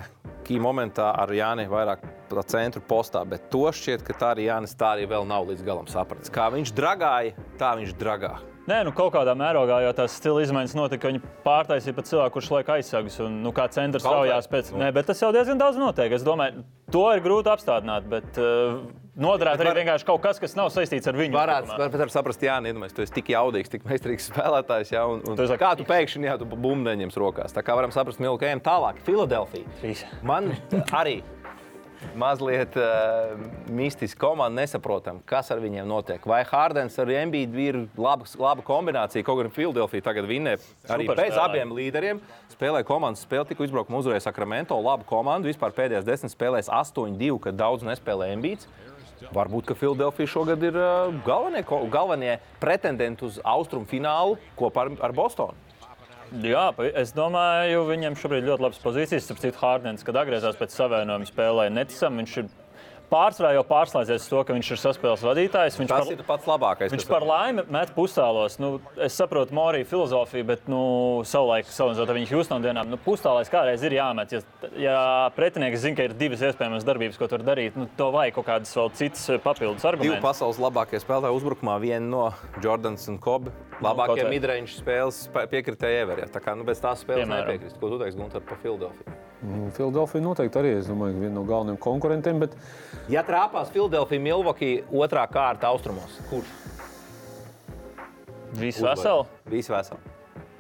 key 0.48 0.58
momentā 0.62 1.12
ar 1.14 1.30
Jāni 1.36 1.68
vairāk 1.70 2.04
tā 2.32 2.44
centru 2.50 2.82
postā, 2.88 3.22
bet 3.28 3.50
to 3.54 3.68
šķiet, 3.70 4.06
ka 4.08 4.18
tā 4.18 4.34
arī 4.36 4.48
Jānis 4.50 4.74
tā 4.78 4.96
arī 4.96 5.06
vēl 5.12 5.28
nav 5.30 5.46
līdz 5.52 5.66
galam 5.68 5.90
sapratis. 5.92 6.34
Kā 6.34 6.50
viņš 6.54 6.74
dragāja, 6.78 7.36
tā 7.62 7.76
viņš 7.78 7.94
dragā. 8.00 8.40
Nē, 8.70 8.84
nu 8.86 8.92
kaut 8.94 9.10
kādā 9.16 9.34
mērogā 9.38 9.80
jau 9.82 9.92
tās 9.98 10.14
stila 10.20 10.44
izmaiņas 10.46 10.76
notika. 10.78 11.10
Viņi 11.10 11.22
pārtaisīja 11.46 11.96
pat 11.98 12.06
cilvēku, 12.12 12.36
kurš 12.36 12.50
laika 12.54 12.76
aizsagas 12.78 13.16
un 13.26 13.40
nu, 13.42 13.50
kā 13.58 13.66
centrs 13.74 14.06
raujās 14.06 14.46
pēc. 14.52 14.70
Nē, 14.78 14.92
bet 14.94 15.08
tas 15.10 15.22
jau 15.24 15.32
diezgan 15.34 15.58
daudz 15.58 15.80
notiek. 15.82 16.14
Es 16.14 16.22
domāju, 16.26 16.62
to 16.94 17.02
ir 17.16 17.24
grūti 17.26 17.50
apstādināt, 17.50 18.06
bet 18.12 18.38
uh, 18.38 18.84
noderēt 19.18 19.58
Bet 19.58 19.66
arī 19.66 19.72
var- 19.74 19.80
vienkārši 19.82 20.08
kaut 20.12 20.22
kas, 20.28 20.40
kas 20.44 20.54
nav 20.60 20.70
saistīts 20.76 21.10
ar 21.10 21.18
viņu. 21.18 21.34
Varētu 21.34 21.74
var, 21.74 21.90
var 22.06 22.14
saprast, 22.14 22.46
Jānis, 22.46 22.76
iedomājieties, 22.76 22.98
tu 23.00 23.06
esi 23.08 23.18
tik 23.18 23.34
jaudīgs, 23.34 23.74
tik 23.74 23.90
meistarīgs 23.90 24.30
spēlētājs. 24.32 24.94
Jā, 24.94 25.08
un, 25.10 25.26
un 25.26 25.42
Tu 25.42 25.50
kā 25.66 25.74
tu 25.82 25.88
pēkšņi 25.90 26.30
jā, 26.30 26.38
tu 26.44 26.46
neņems 26.94 27.18
rokās? 27.18 27.58
Tā 27.58 27.66
kā 27.66 27.74
varam 27.82 27.92
saprast, 27.98 28.22
Milka, 28.22 28.46
ejam 28.46 28.62
tālāk. 28.62 29.02
Filadelfija. 29.10 29.66
Man 30.22 30.54
arī 31.02 31.24
mazliet 32.16 32.76
uh, 32.80 33.38
mistiska 33.72 34.20
komanda. 34.20 34.62
Nesaprotam, 34.62 35.22
kas 35.26 35.52
ar 35.54 35.62
viņiem 35.64 35.88
notiek. 35.88 36.26
Vai 36.28 36.42
Hārdens 36.48 36.98
ar 37.02 37.10
Embīdu 37.22 37.62
ir 37.62 37.80
laba, 37.98 38.28
laba 38.42 38.66
kombinācija? 38.66 39.26
Kaut 39.26 39.42
gan 39.42 39.52
Filadelfija 39.54 40.06
tagad 40.10 40.28
vinnē 40.30 40.58
arī 40.90 41.08
Super 41.08 41.22
bez 41.22 41.34
spēlē. 41.34 41.48
abiem 41.48 41.74
līderiem. 41.78 42.22
Spēlēja 42.52 42.88
komandas 42.88 43.24
spēli, 43.26 43.48
tikko 43.52 43.66
izbraukuma 43.68 44.02
uzvarēja 44.02 44.28
Sakramento. 44.28 44.78
Labu 44.82 45.08
komandu. 45.10 45.50
Vispār 45.52 45.74
pēdējās 45.78 46.08
desmit 46.08 46.36
spēlēs 46.36 46.70
8-2, 46.70 47.40
kad 47.48 47.60
daudz 47.60 47.88
nespēlēja 47.88 48.38
Embīds. 48.38 48.70
Varbūt, 49.32 49.68
ka 49.70 49.78
Filadelfija 49.78 50.30
šogad 50.34 50.64
ir 50.66 50.78
uh, 50.78 51.12
galvenie, 51.26 51.62
galvenie 51.94 52.40
pretendenti 52.62 53.28
uz 53.28 53.38
austrumu 53.46 53.86
finālu 53.86 54.40
kopā 54.58 54.88
ar, 54.88 54.96
ar 55.10 55.14
Bostonu. 55.14 55.71
Jā, 56.32 56.70
es 56.96 57.10
domāju, 57.12 57.82
viņam 57.90 58.16
šobrīd 58.16 58.46
ļoti 58.48 58.64
labas 58.64 58.80
pozīcijas. 58.80 59.26
Starp 59.26 59.42
citu, 59.44 59.60
Hārdens, 59.60 60.06
kad 60.08 60.16
atgriezās 60.16 60.56
pēc 60.56 60.72
savienojuma, 60.78 61.28
spēlēja 61.28 61.74
neticami. 61.76 62.24
Viņš 62.24 62.36
ir 62.40 62.46
pārsvarā 63.12 63.52
jau 63.58 63.64
pārslēdzies 63.68 64.24
uz 64.24 64.30
to, 64.32 64.40
ka 64.48 64.56
viņš 64.56 64.70
ir 64.72 64.80
saspēles 64.82 65.24
vadītājs. 65.28 65.78
Viņš 65.82 65.90
Tas 65.92 66.06
par- 66.08 66.14
ir 66.16 66.24
pats 66.28 66.46
labākais. 66.48 66.94
Viņš 66.96 67.08
par 67.10 67.26
laimi 67.28 67.66
met 67.70 67.92
pustālos. 67.96 68.56
Nu, 68.60 68.80
es 68.98 69.14
saprotu 69.20 69.52
Morija 69.54 69.86
filozofiju, 69.86 70.46
bet 70.48 70.68
nu, 70.72 71.22
savulaik, 71.28 71.66
salīdzinot 71.68 72.10
ar 72.10 72.16
viņu 72.16 72.30
Houston 72.32 72.64
dienām, 72.64 72.88
nu, 72.88 72.98
pustālais 72.98 73.52
kādreiz 73.52 73.84
ir 73.84 73.92
jāmet. 74.00 74.32
Ja, 74.32 74.42
ja 74.80 75.30
pretinieks 75.36 75.84
zina, 75.84 75.96
ka 76.00 76.04
ir 76.08 76.14
divas 76.18 76.40
iespējamas 76.42 76.88
darbības, 76.88 77.18
ko 77.20 77.28
tur 77.28 77.44
darīt, 77.44 77.76
nu, 77.76 77.90
to 77.98 78.12
vajag 78.16 78.34
kaut 78.40 78.46
kādas 78.48 78.74
vēl 78.76 78.92
citas 78.96 79.30
eh, 79.30 79.38
papildus 79.44 79.82
Divi 79.84 79.92
argumentus. 79.92 80.24
pasaules 80.24 80.58
labākie 80.64 81.02
spēlētāji 81.04 81.36
uzbrukumā, 81.42 81.80
viena 81.84 82.08
no 82.08 82.34
Jordans 82.64 83.08
un 83.12 83.18
Kobe. 83.20 83.52
Labākie 83.82 84.24
vai. 84.24 84.32
midrange 84.38 84.72
spēles 84.78 85.28
spē- 85.28 85.48
piekritēji 85.50 86.04
Everē. 86.06 86.30
Tā 86.32 86.40
kā 86.40 86.56
nu, 86.56 86.64
bez 86.64 86.80
tās 86.80 87.04
spēles 87.04 87.28
nepiekrist. 87.28 87.80
Ko 87.82 87.90
tu 87.90 87.98
teiksi, 88.00 88.18
Gunter, 88.18 88.40
par 88.42 88.58
Filadelfiju? 88.62 89.16
Filadelfija 89.76 90.22
noteikti 90.22 90.60
arī 90.62 90.74
es 90.78 90.90
domāju, 90.90 91.16
ka 91.18 91.24
viena 91.26 91.36
no 91.40 91.46
galvenajiem 91.48 91.80
konkurentiem. 91.82 92.42
Bet 92.44 92.58
Ja 93.10 93.24
trāpās 93.26 93.72
Filadelfija, 93.74 94.22
Milwaukee 94.22 94.84
otrā 94.94 95.26
kārta 95.32 95.72
austrumos, 95.72 96.20
kurš? 96.30 96.52
Visi 98.60 98.84
veseli. 98.86 99.26
Visi 99.50 99.74
veseli. 99.74 100.18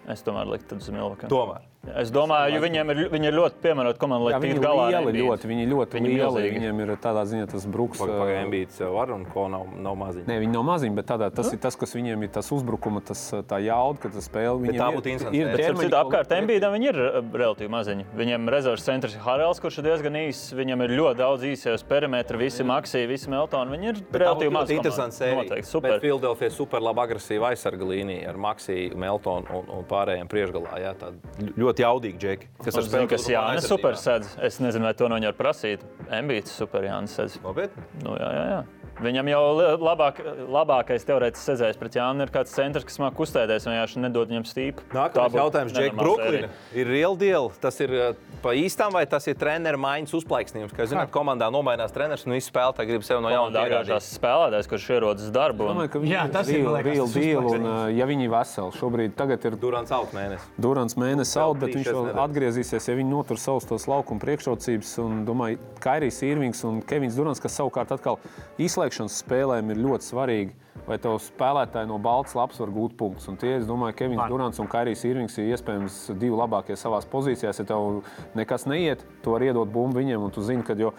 Es 0.09 0.23
tomēr 0.25 0.49
liktu 0.49 0.79
uz 0.81 0.89
Milvaku. 0.89 1.29
Tomēr. 1.31 1.70
Es 1.81 2.11
domāju, 2.13 2.53
jo 2.53 2.59
viņiem 2.61 2.89
ir, 2.93 2.99
viņi 3.09 3.25
ir 3.25 3.33
ļoti 3.33 3.55
piemērota 3.63 3.97
komanda, 3.97 4.27
lai 4.27 4.39
tiktu 4.43 4.61
galā. 4.61 4.83
ar 4.85 4.91
lieli, 4.93 5.09
Embiidu. 5.17 5.23
ļoti, 5.31 5.47
viņi 5.49 5.63
ļoti 5.71 5.97
Viņi 5.97 6.09
lieli. 6.13 6.41
Viņiem 6.53 6.81
ir 6.83 6.89
tādā 7.01 7.23
ziņā 7.25 7.47
tas 7.49 7.63
bruks. 7.65 7.97
Pagaidām, 7.97 8.21
ā, 8.21 8.43
Embīds 8.45 8.77
var 8.93 9.09
un 9.15 9.23
ko 9.25 9.47
nav, 9.49 9.63
nav 9.81 9.95
maziņš. 9.97 10.27
Nē, 10.29 10.35
viņi 10.43 10.53
nav 10.53 10.63
maziņi, 10.67 10.93
bet 10.99 11.07
tādā, 11.09 11.31
tas 11.33 11.49
Nu? 11.49 11.53
ir 11.57 11.61
tas, 11.63 11.75
kas 11.75 11.95
viņiem 11.97 12.21
ir 12.21 12.29
tas 12.29 12.51
uzbrukuma, 12.53 13.01
tas, 13.03 13.23
tā 13.49 13.57
jauda, 13.65 13.97
ka 13.99 14.09
tas 14.13 14.29
spēle. 14.29 14.61
Viņiem 14.61 14.77
tā 14.77 14.91
ir- 14.91 14.97
būtu 14.99 15.09
interesanti 15.09 15.41
ir. 15.41 15.47
Bet, 15.49 15.57
ķermeņa 15.57 15.89
citu, 15.89 15.97
apkārt. 16.03 16.29
Embīdam 16.37 16.71
viņi 16.77 16.85
ir 16.85 16.99
relatīvi 17.33 17.69
maziņi. 17.73 18.05
Viņam 18.15 18.49
rezerves 18.53 18.85
centrs 18.85 19.15
ir 19.15 19.21
Harels, 19.25 19.59
kurš 19.59 19.79
ir 19.81 19.83
diezgan 19.89 20.13
īss. 20.21 20.53
Viņam 20.53 20.83
ir 20.85 20.89
ļoti 21.01 21.17
daudz 21.17 21.41
īsajos 21.49 21.81
perimetrus, 21.89 22.37
visi 22.39 22.61
Maksī, 22.63 23.07
visi 23.09 23.25
Meltoni. 23.27 23.73
Viņi 23.73 23.87
ir 23.89 23.95
relatīvi 24.21 24.51
mazi. 24.53 24.75
Interesants 24.77 25.17
sērija. 25.17 25.49
Noteikti, 25.49 25.65
super. 25.65 25.97
Bet 25.97 26.01
Filadelfija 26.05 26.51
super 26.51 26.79
laba 26.79 27.07
agresīva 27.07 27.49
aizsarga 27.55 27.81
līnija 27.89 28.29
ar 28.29 28.37
Maksiju, 28.37 28.93
Meltonu 28.95 29.49
un, 29.49 29.65
un 29.79 29.83
pārējiem 29.89 30.29
priekšgalā. 30.29 30.77
Jā, 30.77 30.93
tādi 30.93 31.53
ļoti 31.57 31.70
jaudīgi 31.79 32.17
džeki. 32.19 32.49
Kas 32.65 32.77
Es 32.81 32.89
zinu, 32.91 33.07
kas 33.07 33.27
Jānis 33.29 33.67
super 33.69 33.95
sēdz. 33.95 34.35
Es 34.43 34.59
nezinu, 34.59 34.89
vai 34.89 34.93
to 34.97 35.07
no 35.07 35.15
viņa 35.15 35.31
var 35.31 35.37
prasīt. 35.39 35.85
Embīds 36.09 36.51
super 36.51 36.83
Jānis 36.83 37.15
sēdz. 37.15 37.39
Nopietni. 37.45 37.83
Nu, 38.03 38.17
jā, 38.19 38.31
jā, 38.35 38.45
jā. 38.51 38.80
Viņam 39.01 39.29
jau 39.31 39.41
labāk, 39.81 40.19
labākais 40.51 41.05
teorētiski 41.07 41.53
sezēs 41.53 41.79
pret 41.79 41.95
Jānu 41.97 42.25
ir 42.25 42.31
kāds 42.33 42.51
centrs, 42.53 42.85
kas 42.85 42.99
māca 43.01 43.15
kustēties, 43.17 43.65
vienkārši 43.69 44.03
nedod 44.03 44.29
viņam 44.29 44.45
stīpu. 44.49 44.83
Tā 44.91 45.07
Nākamais 45.07 45.37
jautājums, 45.39 45.73
Džek, 45.73 45.95
sērija. 46.19 46.49
ir 46.77 46.91
real 46.91 47.15
deal. 47.17 47.49
Tas 47.63 47.79
ir 47.81 47.93
uh, 47.95 48.19
pa 48.43 48.53
īstām 48.57 48.93
vai 48.93 49.03
tas 49.09 49.25
ir 49.31 49.37
treneru 49.39 49.79
maiņas 49.81 50.13
uzplaiksnījums? 50.19 50.75
Kā 50.75 50.85
zināt, 50.89 51.11
komandā 51.13 51.47
nomainās 51.53 51.93
treneris 51.95 52.27
un 52.27 52.35
visi 52.35 52.51
spēlētāji 52.51 52.91
grib 52.91 53.05
sev 53.07 53.23
no 53.23 53.31
jauna. 53.33 53.53
Dārgākās 53.55 54.11
spēlētājs, 54.17 54.69
kurš 54.71 54.87
ierodas 54.97 55.31
darbu. 55.33 55.69
Un... 55.71 55.81
domāju, 55.81 56.11
Jā, 56.11 56.27
tas 56.33 56.51
ir, 56.51 56.61
real, 56.61 56.75
liekas, 56.77 56.91
real 56.91 57.11
deal. 57.15 57.49
Un, 57.55 57.67
ā, 57.71 57.77
ja 57.95 58.07
viņi 58.09 58.27
ir 58.27 58.33
veseli, 58.33 58.75
šobrīd 58.77 59.15
tagad 59.17 59.47
ir 59.49 59.57
Durants 59.61 59.93
out 59.95 60.15
mēnesis. 60.15 60.47
Durants 60.61 60.97
mēnesis 60.99 61.41
out, 61.41 61.59
bet 61.61 61.75
viņš 61.77 61.91
vēl 61.91 62.21
atgriezīsies, 62.25 62.89
ja 62.91 62.97
viņi 62.99 63.13
notur 63.13 63.41
savus 63.41 63.67
tos 63.69 63.87
laukuma 63.91 64.21
priekšrocības. 64.23 64.93
Un, 65.01 65.21
domāju, 65.27 65.61
Kairijs 65.81 66.21
Irvings 66.27 66.63
un 66.67 66.81
Kevins 66.85 67.17
Durants, 67.17 67.41
kas 67.43 67.55
savukārt 67.57 67.93
atkal 67.95 68.19
izslēgšanas 68.81 69.21
spēlēm 69.21 69.71
ir 69.71 69.81
ļoti 69.81 70.07
svarīgi. 70.07 70.53
Vai 70.87 70.97
tev 71.01 71.17
spēlētāji 71.21 71.89
no 71.89 71.99
Baltas 72.01 72.33
lapas 72.33 72.59
var 72.61 72.71
gūt 72.73 72.95
punktus? 72.97 73.27
Un 73.29 73.37
tie, 73.37 73.57
es 73.59 73.67
domāju, 73.69 73.93
Kevins 73.99 74.21
Var. 74.23 74.31
Durants 74.31 74.61
un 74.63 74.69
Kairijs 74.71 75.03
Irvings 75.05 75.35
ir 75.37 75.51
iespējams 75.51 75.97
divi 76.17 76.33
labākie 76.33 76.77
savās 76.79 77.05
pozīcijās. 77.11 77.59
Ja 77.61 77.65
tev 77.69 77.99
nekas 78.37 78.65
neiet, 78.69 79.03
tu 79.21 79.35
vari 79.35 79.51
iedot 79.51 79.69
bumbu 79.69 79.99
viņiem, 79.99 80.23
un 80.25 80.33
tu 80.33 80.41
zini, 80.45 80.63
ka 80.65 80.73
jo 80.79 80.93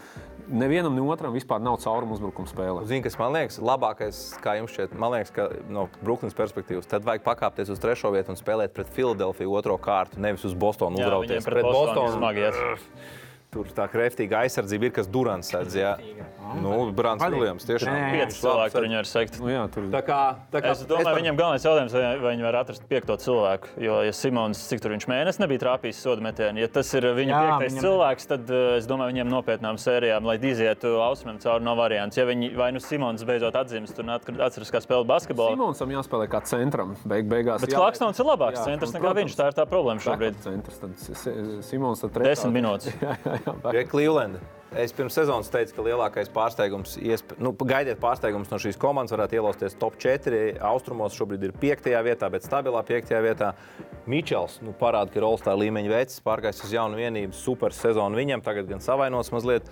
nevienam, 0.52 0.94
ne 0.94 1.02
otram 1.02 1.34
vispār 1.34 1.62
nav 1.64 1.80
caurumu 1.82 2.14
uzbrukuma 2.14 2.50
spēlē. 2.50 2.84
Zini, 2.86 3.02
kas 3.02 3.18
man 3.18 3.34
liekas, 3.34 3.58
labākais, 3.64 4.20
kā 4.44 4.54
jums 4.60 4.76
šķiet, 4.76 4.94
man 5.00 5.16
liekas, 5.16 5.34
ka 5.34 5.48
no 5.72 5.88
Brooklynas 6.04 6.36
perspektīvas, 6.38 6.86
tad 6.90 7.08
vajag 7.08 7.26
pakāpties 7.26 7.72
uz 7.72 7.82
trešo 7.82 8.12
vietu 8.14 8.36
un 8.36 8.38
spēlēt 8.38 8.76
pret 8.76 8.92
Filadelfiju 8.92 9.58
otro 9.58 9.80
kārtu, 9.82 10.20
nevis 10.22 10.46
uz 10.46 10.54
Bostonu 10.54 11.00
Jā, 11.00 11.08
uzrauties. 11.08 11.32
viņiem 11.32 11.48
pret 11.48 11.70
Bostonu 11.72 12.14
smagi. 12.20 12.48
Tur 13.52 13.68
tā 13.76 13.84
kreftīga 13.92 14.38
aizsardzība 14.46 14.86
ir, 14.88 14.92
kas 14.96 15.08
Durants 15.12 15.50
sēdz. 15.52 15.74
Jā, 15.76 15.90
nu, 16.64 16.86
Brāns. 16.96 17.20
Viljams 17.20 17.66
tiešām. 17.68 17.96
Pieci 18.14 18.38
cilvēki 18.40 18.72
tur 18.72 18.84
viņu 18.86 18.96
var 18.96 19.08
sekt. 19.10 19.34
Nu, 19.42 19.50
jā, 19.52 19.64
tur 19.74 19.90
Tā 19.92 20.00
kā, 20.06 20.20
tā 20.54 20.62
kā 20.64 20.70
Es 20.72 20.80
domāju, 20.88 21.04
par- 21.10 21.18
viņam 21.18 21.36
galvenais 21.36 21.66
jautājums, 21.66 21.92
vai, 21.92 22.04
vai 22.22 22.30
viņi 22.32 22.46
var 22.46 22.56
atrast 22.62 22.86
piekto 22.88 23.12
cilvēku. 23.20 23.68
Jo, 23.76 23.98
ja 24.06 24.14
Simons, 24.16 24.56
cik 24.70 24.80
tur 24.80 24.94
viņš 24.94 25.04
mēnesis 25.04 25.40
nebija 25.42 25.60
trāpījis 25.66 26.00
sodu 26.00 26.24
metienu, 26.24 26.62
ja 26.64 26.68
tas 26.72 26.88
ir 26.96 27.04
viņa 27.12 27.28
Jā, 27.28 27.42
piektais 27.44 27.74
viņam- 27.76 27.84
cilvēks, 27.84 28.26
tad 28.32 28.48
uh, 28.56 28.62
es 28.78 28.88
domāju, 28.88 29.12
viņiem 29.12 29.28
nopietnām 29.34 29.76
sērijām, 29.84 30.24
lai 30.24 30.38
izietu 30.40 30.94
austrumiem 31.04 31.36
cauri 31.44 31.62
no 31.68 31.76
variants. 31.76 32.16
Ja 32.16 32.24
viņi 32.24 32.54
vai 32.56 32.70
nu 32.72 32.80
Simons 32.80 33.20
beidzot 33.22 33.52
atzīst 33.60 34.00
un 34.00 34.14
at- 34.16 34.32
atceras, 34.48 34.72
kā 34.72 34.80
spēlēt 34.80 35.04
basketbolu. 35.12 35.58
Simonsam 35.60 35.92
jāspēlē 35.92 36.24
kā 36.32 36.40
centram. 36.48 36.96
Beig, 37.04 37.28
beigās, 37.28 37.60
Bet 37.60 37.76
jā, 37.76 37.76
Klaksons 37.84 38.16
ir 38.16 38.24
labāks 38.32 38.64
jā, 38.64 38.72
centrs 38.72 38.96
nekā 38.96 39.12
viņš. 39.20 39.36
Tā 39.36 39.52
ir 39.52 39.60
tā 39.60 39.68
problēma 39.68 40.00
šobrīd. 40.00 40.40
Centrs, 40.40 40.80
tad 40.80 40.96
Si- 40.96 41.60
Simons 41.68 42.00
tad 42.00 42.16
trešā. 42.16 42.32
Desmit 42.32 42.56
minūtes. 42.62 42.88
jā, 43.02 43.16
jā, 43.26 43.38
Cleveland. 43.92 44.40
Es 44.72 44.92
pirms 44.96 45.12
sezonas 45.12 45.50
teicu, 45.52 45.74
ka 45.76 45.82
lielākais 45.84 46.30
pārsteigums, 46.32 46.94
iesp... 46.96 47.34
nu, 47.44 47.50
gaidiet 47.52 47.98
pārsteigums 48.00 48.48
no 48.48 48.56
šīs 48.62 48.78
komandas, 48.80 49.12
varētu 49.12 49.36
ielausties 49.36 49.76
top 49.76 49.98
4. 50.00 50.38
Austrumos 50.64 51.12
šobrīd 51.18 51.44
ir 51.44 51.52
5. 51.60 51.90
vietā, 52.06 52.30
bet 52.32 52.46
stabilā 52.46 52.80
5. 52.88 53.12
vietā. 53.20 53.50
Mičels 54.08 54.56
nu, 54.64 54.72
parāda, 54.72 55.12
ka 55.12 55.20
ir 55.20 55.26
Olstāra 55.28 55.60
līmeņa 55.60 55.92
veids, 55.92 56.16
pārgājis 56.24 56.64
uz 56.64 56.72
jaunu 56.72 56.96
vienību, 56.96 57.36
super 57.36 57.76
sezonu 57.76 58.16
viņam, 58.16 58.40
tagad 58.46 58.70
gan 58.72 58.80
savainos 58.80 59.28
mazliet. 59.34 59.68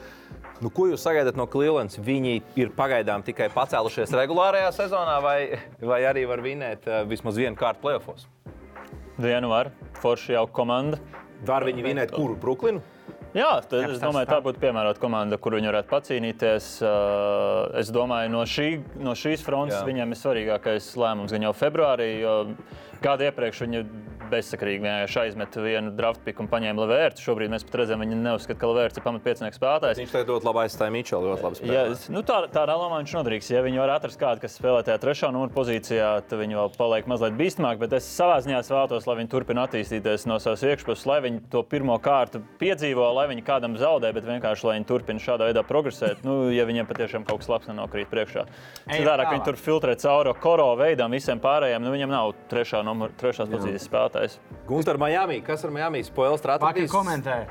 Nu, 0.61 0.69
ko 0.69 0.91
jūs 0.91 1.01
sagaidat 1.09 1.41
no 1.41 1.49
Clevelands? 1.49 1.97
Viņi 2.05 2.37
ir 2.61 2.77
pagaidām 2.77 3.25
tikai 3.25 3.49
pacēlušies 3.57 4.13
regulārajā 4.21 4.69
sezonā, 4.83 5.17
vai, 5.25 5.39
vai 5.81 6.05
arī 6.13 6.29
var 6.29 6.45
vinēt 6.45 6.85
uh, 6.85 7.03
vismaz 7.09 7.41
vienu 7.41 7.57
kārtu 7.57 7.89
playoffs? 7.89 8.29
Vienu 9.17 9.49
var, 9.49 9.73
forši 10.05 10.37
jau 10.37 10.45
komanda. 10.53 11.01
Var 11.49 11.65
viņi 11.65 11.89
vinēt 11.89 12.13
kuru? 12.13 12.37
Brooklynu? 12.37 12.85
Jā, 13.31 13.61
tad, 13.63 13.85
es 13.85 13.99
tas 13.99 14.03
domāju, 14.03 14.27
tā. 14.27 14.41
būtu 14.43 14.59
piemērota 14.59 14.99
komanda, 15.03 15.39
kur 15.39 15.55
viņi 15.55 15.71
varētu 15.71 15.91
pacīnīties. 15.93 16.71
Uh, 16.83 17.79
Es 17.81 17.93
domāju, 17.95 18.31
no, 18.33 18.43
šī, 18.49 18.69
no 18.99 19.15
šīs 19.15 19.45
frontes 19.47 19.79
Jā. 19.79 19.85
viņiem 19.87 20.11
ir 20.11 20.19
svarīgākais 20.19 20.89
lēmums 20.99 21.31
gan 21.35 21.45
jau 21.47 21.53
februārī, 21.57 22.09
jo 22.25 22.35
gadu 23.05 23.29
iepriekš 23.29 23.65
viņi 23.67 23.85
bezsakrīgi 24.31 24.85
vienkārši 24.85 25.19
aizmeta 25.25 25.63
vienu 25.65 25.93
draft 25.97 26.23
piku 26.25 26.45
un 26.45 26.49
paņēma 26.51 26.85
Levērtu. 26.85 27.23
Šobrīd 27.25 27.53
mēs 27.53 27.65
pat 27.67 27.81
redzam, 27.83 28.03
viņi 28.05 28.19
neuzskata, 28.21 28.59
ka 28.61 28.71
Levērts 28.71 29.01
ir 29.01 29.05
pamatpiecinieks 29.07 29.59
spēlētājs. 29.59 30.01
Viņš 30.01 30.15
tagad 30.15 30.33
ļoti 30.35 30.49
labi 30.49 30.63
aizstāja 30.65 30.95
Mičelu, 30.95 31.33
ļoti 31.33 31.47
labi 31.47 31.71
Ja, 31.71 31.85
nu 32.15 32.23
tā, 32.27 32.39
tādā 32.53 32.77
lomā 32.79 33.01
viņš 33.03 33.15
noderīgs. 33.19 33.51
Ja 33.51 33.65
viņi 33.67 33.83
var 33.83 33.95
atrast 33.97 34.21
kādu, 34.21 34.43
kas 34.45 34.57
spēlē 34.59 34.85
tajā 34.87 35.01
trešā 35.03 35.33
numura 35.35 35.53
pozīcijā, 35.55 36.11
tad 36.31 36.43
viņi 36.43 36.59
vēl 36.61 36.73
paliek 36.77 37.11
mazliet 37.11 37.39
bīstamāk. 37.41 37.81
Bet 37.83 37.97
es 37.99 38.09
savā 38.11 38.39
ziņā 38.45 38.63
vēlos, 38.71 39.09
lai 39.09 39.19
viņi 39.21 39.33
turpina 39.33 39.67
attīstīties 39.67 40.29
no 40.31 40.39
savas 40.43 40.65
iekšpuses, 40.67 41.07
lai 41.11 41.21
viņi 41.27 41.43
to 41.53 41.65
pirmo 41.67 41.99
kārtu 42.03 42.43
piedzīvo, 42.63 43.09
lai 43.17 43.27
viņi 43.33 43.47
kādam 43.47 43.77
zaudē, 43.81 44.13
bet 44.15 44.29
vienkārši 44.29 44.69
lai 44.69 44.77
viņi 44.79 44.89
turpina 44.91 45.23
šādā 45.23 45.51
veidā 45.51 45.65
progresēt. 45.67 46.23
Nu, 46.27 46.53
ja 46.55 46.67
viņiem 46.69 46.89
patiešām 46.91 47.27
kaut 47.29 47.43
kas 47.43 47.51
labs 47.51 47.71
nenokrīt 47.71 48.11
priekšā. 48.13 48.47
Ka 48.91 49.01
tālāk. 49.01 49.33
viņi 49.35 49.47
tur 49.49 49.59
filtrē 49.61 49.97
cauri 50.01 50.35
koro 50.41 50.71
veidam 50.79 51.13
visiem 51.15 51.41
pārējiem, 51.43 51.83
nu 51.83 51.95
viņiem 51.95 52.13
nav 52.13 52.35
trešā 52.51 52.83
numura, 52.85 52.90
trešās 53.21 53.49
pozīcijas 53.51 53.85
spēlētājs. 53.89 54.35
Gunter, 54.69 54.99
Miami. 55.01 55.41
Kas 55.47 55.65
ar 55.65 55.71
Miami? 55.75 56.03
Spoils 56.07 56.41
atradīs. 56.43 56.91
komentē. 56.91 57.47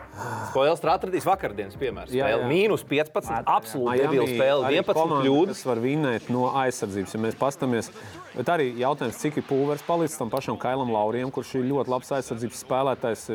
Spoils 0.52 0.82
atradīs 0.84 1.26
vakardienas 1.28 1.76
piemērs. 1.80 2.12
Jā, 2.12 2.28
Spēle 2.28 2.44
jā. 2.44 2.50
mīnus 2.50 2.84
15. 2.88 3.44
Absolūti 3.46 3.98
debila 4.04 4.28
spēle. 4.28 4.66
arī 4.70 4.80
11 4.82 4.94
komanda, 4.94 5.24
kļūdas. 5.26 5.48
kas 5.60 5.66
var 5.66 5.78
vinnēt 5.84 6.30
no 6.30 6.46
aizsardzības. 6.64 7.14
Ja 7.16 7.20
mēs 7.20 7.40
paskatāmies, 7.40 7.92
bet 8.36 8.54
arī 8.56 8.70
jautājums, 8.80 9.20
cik 9.22 9.38
ir 9.38 9.44
pulveris 9.50 9.84
palicis 9.88 10.18
tam 10.18 10.30
pašam 10.30 10.58
Kailam 10.58 10.92
Laurijam, 10.92 11.32
kurš 11.32 11.56
ir 11.60 11.68
ļoti 11.72 11.94
labs 11.96 12.12
aizsardzības 12.20 12.64
spēlētājs. 12.66 13.28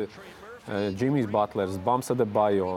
Džimijs 0.65 1.27
Butlers, 1.29 1.75
Bams 1.85 2.07
Adebayo, 2.09 2.69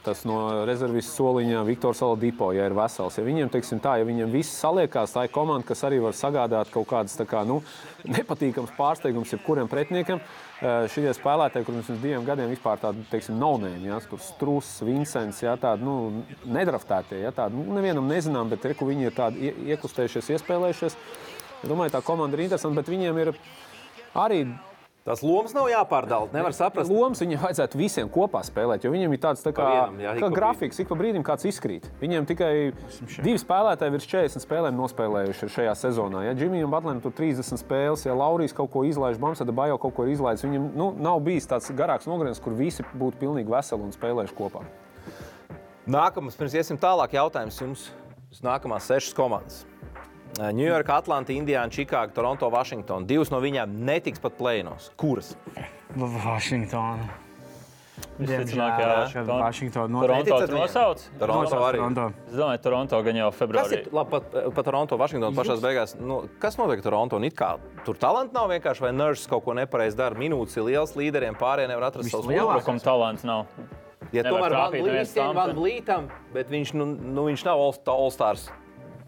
tas 0.00 0.22
no 0.24 0.64
rezerves 0.64 1.10
soliņa 1.12 1.60
Viktors 1.68 2.00
Aladipo, 2.02 2.48
ja 2.56 2.64
ir 2.64 2.72
vesels. 2.76 3.18
Ja 3.20 3.24
viņiem, 3.26 3.50
teiksim, 3.52 3.82
tā, 3.84 3.98
ja 4.00 4.06
viņiem 4.08 4.32
viss 4.32 4.56
saliekās, 4.62 5.12
tā 5.12 5.26
ir 5.26 5.34
komanda, 5.34 5.66
kas 5.68 5.84
arī 5.84 5.98
var 6.00 6.16
sagādāt 6.16 6.72
kaut 6.72 6.88
kādas 6.88 7.20
kā, 7.28 7.42
nu, 7.44 7.60
nepatīkamas 8.08 8.72
pārsteigumus 8.78 9.36
jebkuram 9.36 9.68
pretiniekam. 9.68 10.24
Eh, 10.64 10.88
šie 10.88 11.12
spēlētāji, 11.12 11.68
kuriem 11.68 11.84
pirms 11.84 12.00
diviem 12.00 12.24
gadiem 12.24 12.48
vispār 12.54 12.80
tādi, 12.80 13.04
teiksim, 13.12 13.36
nav-name, 13.36 13.84
ja, 13.90 14.00
tur 14.08 14.22
Strūss, 14.24 14.80
Vincents, 14.86 15.42
ja, 15.44 15.58
tādi 15.60 15.84
nu, 15.84 16.24
nedraftētie, 16.48 17.20
ja, 17.26 17.32
tādi 17.36 17.60
nu, 17.60 17.74
nevienam 17.76 18.08
nezinām, 18.08 18.48
bet 18.48 18.64
reku 18.72 18.88
viņi 18.88 19.10
ir 19.10 19.16
tādi 19.18 19.50
ie- 19.50 19.74
iekustējušies, 19.74 20.32
iespēlējušies. 20.38 20.96
Es 21.60 21.68
domāju, 21.68 21.92
tā 21.92 22.00
komanda 22.06 22.38
ir 22.38 22.46
interesanta, 22.46 22.80
bet 22.80 22.88
viņiem 22.94 23.20
ir 23.20 23.34
arī 24.14 24.46
Tas 25.04 25.20
lomas 25.20 25.52
nav 25.52 25.66
jāpārdala. 25.68 26.30
Nevar 26.32 26.54
saprast. 26.56 26.88
lomas, 26.88 27.20
viņiem 27.20 27.42
vajadzētu 27.42 27.76
visiem 27.76 28.08
kopā 28.08 28.40
spēlēt, 28.46 28.86
jo 28.86 28.92
viņiem 28.94 29.12
ir 29.12 29.18
tāds 29.20 29.42
tā 29.44 29.50
kā, 29.52 29.66
vienam, 29.68 29.98
jā, 30.00 30.14
kā 30.16 30.30
grafiks, 30.32 30.78
ik 30.80 30.88
pa 30.88 30.96
brīdim 30.96 31.26
kāds 31.26 31.44
izkrīt. 31.50 31.90
Viņiem 32.00 32.24
tikai 32.30 32.52
divi 33.18 33.34
spēlētāji 33.42 33.92
virs 33.92 34.08
40 34.08 34.44
spēlēm 34.46 34.78
nospēlējuši 34.80 35.50
šajā 35.58 35.74
sezonā. 35.76 36.22
Ja 36.24 36.32
Džimijam 36.38 36.72
Batlam 36.72 37.02
tur 37.04 37.12
30 37.12 37.60
spēles, 37.60 38.06
ja 38.08 38.16
Laurijas 38.16 38.56
kaut 38.56 38.72
ko 38.72 38.86
izlaiž, 38.88 39.20
Bamsada 39.20 39.52
Bajo 39.52 39.76
kaut 39.82 39.92
ko 39.98 40.08
ir 40.08 40.14
izlaidis, 40.14 40.46
viņam 40.48 40.70
nu, 40.72 40.88
nav 40.96 41.20
bijis 41.28 41.50
tāds 41.52 41.68
garāks 41.76 42.08
nogriezums, 42.08 42.40
kur 42.40 42.56
visi 42.56 42.88
būtu 42.96 43.20
pilnīgi 43.26 43.52
veseli 43.52 43.84
un 43.84 43.92
spēlējuši 43.92 44.38
kopā. 44.40 44.64
Nākamais, 45.84 46.40
pirms 46.40 46.56
iesim 46.56 46.80
tālāk, 46.80 47.12
jautājums 47.20 47.60
jums. 47.60 47.86
Nākamās 48.40 48.88
sešas 48.88 49.12
komandas. 49.14 49.66
Ņujorka, 50.34 50.96
Atlanta, 50.98 51.30
Indiāna, 51.32 51.70
Čikāga, 51.70 52.10
Toronto, 52.14 52.48
Vašingtona. 52.50 53.06
Divas 53.06 53.30
no 53.30 53.38
viņām 53.40 53.70
netiks 53.86 54.18
pat 54.22 54.34
plēnos. 54.38 54.90
Kuras? 54.98 55.36
Vašingtona. 55.94 57.06
Visticamāk, 58.18 58.78
jā. 58.82 58.94
Šeit 59.12 59.26
Ton- 59.28 59.40
Vašingtona 59.42 60.00
Toronto 60.00 60.08
noteikti. 60.08 60.30
Neticat 60.30 60.48
tu 60.48 60.54
viņam? 60.54 60.64
nosauc? 60.64 61.04
Toronto 61.18 61.56
arī. 61.62 61.78
Toronto. 61.78 62.06
Es 62.26 62.34
domāju, 62.34 62.62
Toronto 62.62 63.02
gan 63.06 63.14
jau 63.20 63.28
Kas 63.30 63.38
februārī. 63.40 63.72
ir 63.78 63.88
labi, 63.92 64.10
pat, 64.10 64.54
pat 64.54 64.64
Toronto, 64.64 64.96
Vašingtona 64.98 65.36
pašā 65.38 65.56
beigās? 65.62 65.94
Nu, 66.00 66.28
kas 66.42 66.56
notiek 66.58 66.82
Toronto? 66.82 67.16
Un 67.16 67.24
it 67.24 67.34
kā 67.38 67.58
tur 67.84 67.94
talanti 67.94 68.34
nav 68.34 68.50
vienkārši, 68.50 68.80
vai 68.80 68.90
Nurse 68.92 69.28
kaut 69.30 69.44
ko 69.44 69.54
nepareizi 69.54 69.96
dara. 69.96 70.14
Minūtes 70.18 70.56
ir 70.56 70.62
liels 70.66 70.94
līderiem, 70.98 71.38
pārējiem 71.38 71.68
nevar 71.68 71.90
atrast 71.92 72.10
savus 72.10 72.26
Vislielākais. 72.26 72.62
Uzbrukuma 72.66 72.82
talants 72.82 73.22
nav. 73.24 73.46
Ja 74.12 74.22
tomēr 74.22 75.34
Van 75.34 75.54
Blītam, 75.54 76.10
bet 76.32 76.48
viņš, 76.50 76.74
nu, 76.74 76.84
nu, 76.86 77.24
viņš 77.30 77.44
nav 77.44 77.58
all- 77.58 77.78
all-stars 77.86 78.50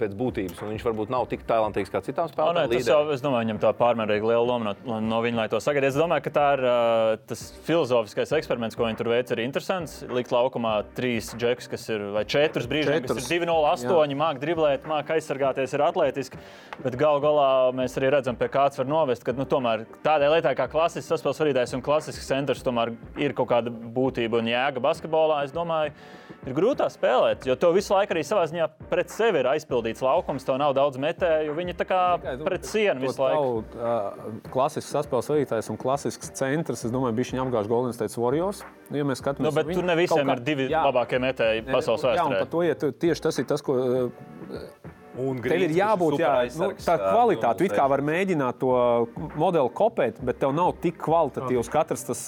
pēc 0.00 0.14
būtības, 0.18 0.60
un 0.62 0.72
viņš 0.74 0.84
varbūt 0.86 1.12
nav 1.12 1.26
tik 1.30 1.44
talantīgs 1.48 1.92
kā 1.92 2.02
citām 2.04 2.26
O, 2.26 2.28
nē, 2.28 2.34
spēlētājiem. 2.34 2.72
tas 2.72 2.90
jau, 2.90 2.98
es 3.14 3.22
domāju, 3.24 3.46
viņam 3.46 3.60
tā 3.62 3.72
pārmērīgi 3.78 4.28
liela 4.28 4.44
loma 4.46 4.72
no, 4.72 4.98
no 5.00 5.20
viņa, 5.24 5.38
lai 5.40 5.46
to 5.52 5.60
sagaidītu. 5.62 5.92
Es 5.94 5.98
domāju, 6.00 6.24
ka 6.26 6.32
tā 6.34 6.46
ir 6.56 6.64
uh, 6.66 7.12
tas 7.30 7.44
filozofiskais 7.66 8.34
eksperiments, 8.38 8.76
ko 8.78 8.86
viņi 8.86 9.00
tur 9.00 9.10
veic, 9.12 9.30
ir 9.32 9.42
interesants. 9.44 9.98
Likt 10.10 10.34
laukumā 10.34 10.74
trīs 10.96 11.30
džekus, 11.36 11.70
kas 11.72 11.86
ir 11.92 12.06
vai 12.16 12.24
četrus 12.28 12.68
brīžus, 12.70 13.06
kas 13.06 13.30
ir 13.30 13.46
2-0-8, 13.46 13.86
mākslinieki 13.86 14.42
driblēt, 14.42 14.88
mākslinieki 14.90 15.16
aizsargāties, 15.16 15.76
ir 15.76 15.86
atletiski. 15.86 16.42
Bet 16.82 16.98
gal 17.00 17.20
galā 17.24 17.48
mēs 17.76 17.96
arī 18.00 18.10
redzam, 18.16 18.36
pie 18.38 18.50
kāds 18.52 18.80
var 18.80 18.88
novest, 18.90 19.24
ka 19.26 19.34
nu, 19.36 19.46
tomēr 19.48 19.86
tādai 20.04 20.28
lietai 20.34 20.54
kā 20.58 20.68
klasisks 20.72 21.08
saspēles 21.12 21.40
vadītājs 21.42 21.76
un 21.78 21.84
klasisks 21.84 22.28
centrs 22.28 22.64
tomēr 22.66 22.92
ir 23.22 23.34
kaut 23.36 23.50
kāda 23.52 23.72
būtība 23.72 24.40
un 24.42 24.50
jēga 24.50 24.82
basketbolā. 24.84 25.42
Es 25.46 25.54
domāju, 25.54 25.94
ir 26.46 26.56
grūtāk 26.56 26.92
spēlēt, 26.94 27.46
jo 27.48 27.56
to 27.58 27.72
visu 27.74 27.94
laiku 27.94 28.16
arī 28.16 28.24
savā 28.26 28.44
ziņā 28.50 28.68
pret 28.90 29.12
sevi 29.12 29.42
ir 29.42 29.50
aizpildīts 29.86 30.02
laukums. 30.02 30.44
Tev 30.46 30.58
nav 30.60 30.74
daudz 30.76 30.98
metēju, 31.00 31.54
viņi 31.56 31.74
tā 31.78 31.86
kā 31.88 32.00
pret 32.44 32.66
sienu 32.66 33.00
visu 33.04 33.22
laiku. 33.22 33.62
Tavu, 33.72 34.40
uh, 34.40 34.50
klasisks 34.52 34.92
saspēles 34.94 35.30
vadītājs 35.30 35.70
un 35.72 35.78
klasisks 35.80 36.32
centrs, 36.36 36.84
es 36.84 36.92
domāju, 36.94 37.16
bija 37.16 37.32
viņa 37.32 37.44
apgājuši 37.46 37.72
Golden 37.72 37.96
State 37.96 38.18
Warriors. 38.20 38.64
Nu, 38.90 39.00
ja 39.00 39.06
mēs 39.06 39.22
skatāmies, 39.22 39.50
Nu, 39.50 39.54
bet 39.54 39.66
uz 39.66 39.74
tur 39.74 39.82
viņu, 39.82 39.90
ne 39.90 39.96
visiem 39.98 40.34
ir 40.34 40.42
divi 40.46 40.68
Jā. 40.70 40.84
labākie 40.86 41.20
metēji 41.22 41.64
pasaules 41.70 42.04
Jā, 42.04 42.26
un 42.26 42.32
vēsturē. 42.36 42.50
to 42.50 42.62
ja 42.62 42.74
tu- 42.74 42.92
tieši 42.92 43.22
tas 43.28 43.38
ir 43.38 43.44
tas, 43.44 43.62
ko 43.62 43.78
uh, 43.78 44.10
Un 45.16 45.38
Tev 45.40 45.62
ir 45.64 45.70
jābūt 45.72 46.18
jā, 46.20 46.44
nu, 46.60 46.74
tā 46.76 46.98
kvalitāte. 47.00 47.64
It 47.64 47.72
kā 47.72 47.86
vari 47.88 48.04
mēģināt 48.04 48.58
to 48.60 49.08
modeli 49.40 49.70
kopēt, 49.72 50.20
bet 50.20 50.36
tev 50.42 50.52
nav 50.52 50.74
tik 50.82 50.98
kvalitatīvs 51.00 51.70
katrs 51.72 52.04
tas 52.04 52.20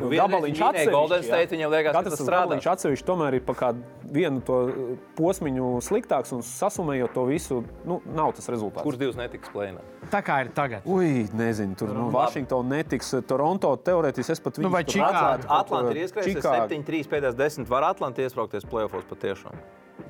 Nu, 0.00 0.08
gabaliņš 0.08 0.60
atsevišķi. 0.66 1.18
State, 1.26 1.52
viņiem 1.52 1.72
liekas, 1.72 1.92
ka 1.92 2.00
Katrs 2.00 2.20
tas 2.22 2.30
gabaliņš 2.32 2.68
atsevišķi 2.72 3.06
tomēr 3.08 3.36
ir 3.38 3.44
pa 3.46 3.54
kādu 3.58 3.82
vienu 4.12 4.40
to 4.46 4.58
uh, 4.64 4.94
posmiņu 5.18 5.72
sliktāks 5.84 6.32
un 6.36 6.44
sasumējot 6.46 7.12
to 7.16 7.26
visu, 7.28 7.60
nu, 7.88 8.00
nav 8.16 8.32
tas 8.38 8.48
rezultāts. 8.52 8.86
Kurš 8.86 9.00
divs 9.02 9.20
netiks 9.20 9.52
plēnā? 9.52 9.84
Tā 10.12 10.22
kā 10.24 10.40
ir 10.46 10.52
tagad. 10.56 10.88
Ui, 10.88 11.26
nezinu, 11.36 11.76
tur 11.78 11.92
nu, 11.96 12.08
Vašingtonā 12.14 12.80
netiks. 12.80 13.12
Toronto 13.28 13.74
teorētiski 13.84 14.36
es 14.36 14.42
pat 14.42 14.58
viņu 14.58 14.68
Nu, 14.68 14.72
vai 14.74 14.82
Čikāga? 14.88 15.44
Atlanta 15.60 15.94
ir 15.94 16.02
ieskrējusies 16.06 16.48
7-3 16.48 17.12
pēdējās 17.12 17.38
10. 17.38 17.70
Var 17.72 17.88
Atlanta 17.92 18.24
iesprāgties 18.24 18.68
playoffs 18.68 19.08
patiešām? 19.12 19.60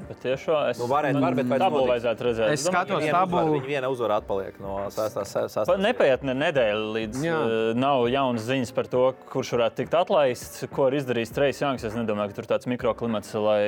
Bet 0.08 0.18
tiešām 0.22 0.68
es 0.70 0.78
Nu, 0.80 0.86
varētu, 0.90 1.20
var, 1.22 1.34
bet 1.36 1.48
tabulu 1.60 1.86
vajadzētu 1.88 2.24
redzēt. 2.26 2.52
Es 2.54 2.64
skatos 2.66 2.98
uzvara, 3.00 3.22
tabulu. 3.22 3.54
Viņa 3.56 3.68
viena 3.68 3.88
uzvara 3.92 4.18
atpaliek 4.20 4.58
no 4.62 4.76
sestās 4.92 5.32
Pa- 5.32 5.46
sastāvdaļas. 5.46 5.82
Nepaiet 5.82 6.24
ne 6.26 6.34
nedēļa, 6.38 6.88
līdz 6.96 7.22
Jā. 7.24 7.38
uh, 7.38 7.54
nav 7.78 8.06
jaunas 8.12 8.44
ziņas 8.46 8.72
par 8.76 8.90
to, 8.92 9.02
kurš 9.32 9.52
varētu 9.56 9.80
tikt 9.82 9.96
atlaists, 9.98 10.66
ko 10.74 10.88
ir 10.90 10.98
izdarījis 11.00 11.34
Trejs 11.34 11.62
Janks. 11.64 11.86
Es 11.88 11.96
nedomāju, 11.98 12.32
ka 12.32 12.38
tur 12.40 12.48
tāds 12.52 12.68
mikroklimats, 12.70 13.32
lai 13.42 13.62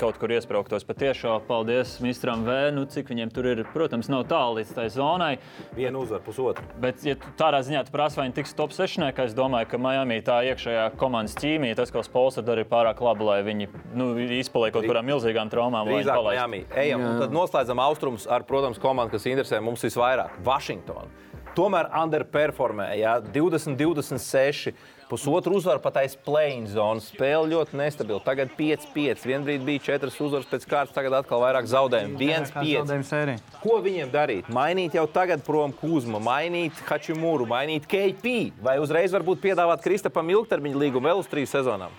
kaut 0.00 0.18
kur 0.22 0.32
iesprāgtos. 0.34 0.86
Patiešām 0.88 1.44
paldies 1.48 1.98
ministram 2.04 2.46
V. 2.46 2.58
Nu, 2.74 2.86
cik 2.88 3.12
viņiem 3.12 3.32
tur 3.34 3.50
ir, 3.52 3.62
protams, 3.74 4.10
nav 4.12 4.24
tālu 4.30 4.60
līdz 4.60 4.74
tai 4.78 4.88
zonai. 4.92 5.36
Viena 5.76 6.00
uzvara, 6.02 6.22
pusotra. 6.24 6.64
Bet, 6.82 7.04
ja 7.06 7.18
tu 7.20 7.34
tādā 7.38 7.62
ziņā 7.64 7.84
tu 7.86 7.94
prasa, 7.94 8.20
vai 8.20 8.28
viņi 8.30 8.38
tiks 8.40 8.56
top 8.58 8.72
6, 8.76 9.02
es 9.26 9.36
domāju, 9.38 9.68
ka 9.72 9.82
Miami 9.82 10.20
tā 10.24 10.40
iekšējā 10.52 10.88
komandas 11.00 11.36
ķīmija, 11.38 11.76
tas, 11.78 11.92
ko 11.92 12.02
Spolster 12.06 12.44
darīja, 12.46 12.66
ir 12.66 12.70
pārāk 12.70 13.00
labi, 13.04 13.26
lai 13.26 13.38
viņi 13.46 13.68
nu, 13.98 14.12
izpaliek 14.38 14.74
kaut 14.74 14.86
kādām 14.88 15.08
milzīgām 15.10 15.51
traumām. 15.52 15.90
Drīzāk. 15.90 16.24
Miami. 16.30 16.64
Ejam, 16.84 17.04
un 17.04 17.20
tad 17.22 17.34
noslēdzam 17.34 17.82
austrumus 17.84 18.26
ar, 18.26 18.46
protams, 18.48 18.80
komandu, 18.82 19.14
kas 19.16 19.28
interesē 19.28 19.60
mums 19.62 19.84
visvairāk- 19.84 20.40
Vašingtona. 20.48 21.10
Tomēr 21.52 21.90
underperformē, 21.92 22.86
ja 22.96 23.18
20, 23.20 23.76
26, 23.76 24.72
pusotru 25.10 25.58
uzvaru 25.58 25.82
pat 25.84 25.98
aiz 26.00 26.14
plēņa 26.16 26.70
zonas. 26.72 27.10
Spēle 27.12 27.50
ļoti 27.50 27.76
nestabila. 27.76 28.22
Tagad 28.24 28.54
5-5. 28.56 29.26
Vienbrīd 29.28 29.66
bija 29.66 29.82
4 29.90 30.16
uzvaras 30.24 30.48
pēc 30.48 30.64
kārtas, 30.64 30.94
tagad 30.96 31.18
atkal 31.18 31.44
vairāk 31.44 31.68
zaudējumu. 31.68 32.16
1-5. 32.16 32.72
Zaudējuma 32.78 33.08
sērija. 33.10 33.60
Ko 33.60 33.76
viņiem 33.84 34.08
darīt? 34.14 34.48
Mainīt 34.48 34.96
jau 34.96 35.04
tagad 35.12 35.44
prom 35.44 35.76
Kuzmu, 35.76 36.22
mainīt 36.24 36.80
Hačimūru, 36.88 37.44
mainīt 37.52 37.84
KP, 37.84 38.54
vai 38.64 38.78
uzreiz 38.80 39.12
varbūt 39.12 39.44
piedāvāt 39.44 39.84
Kristapam 39.84 40.32
ilgtermiņa 40.32 40.86
līgumu 40.86 41.12
vēl 41.12 41.20
uz 41.20 41.28
trīs 41.28 41.52
sezonām? 41.52 41.92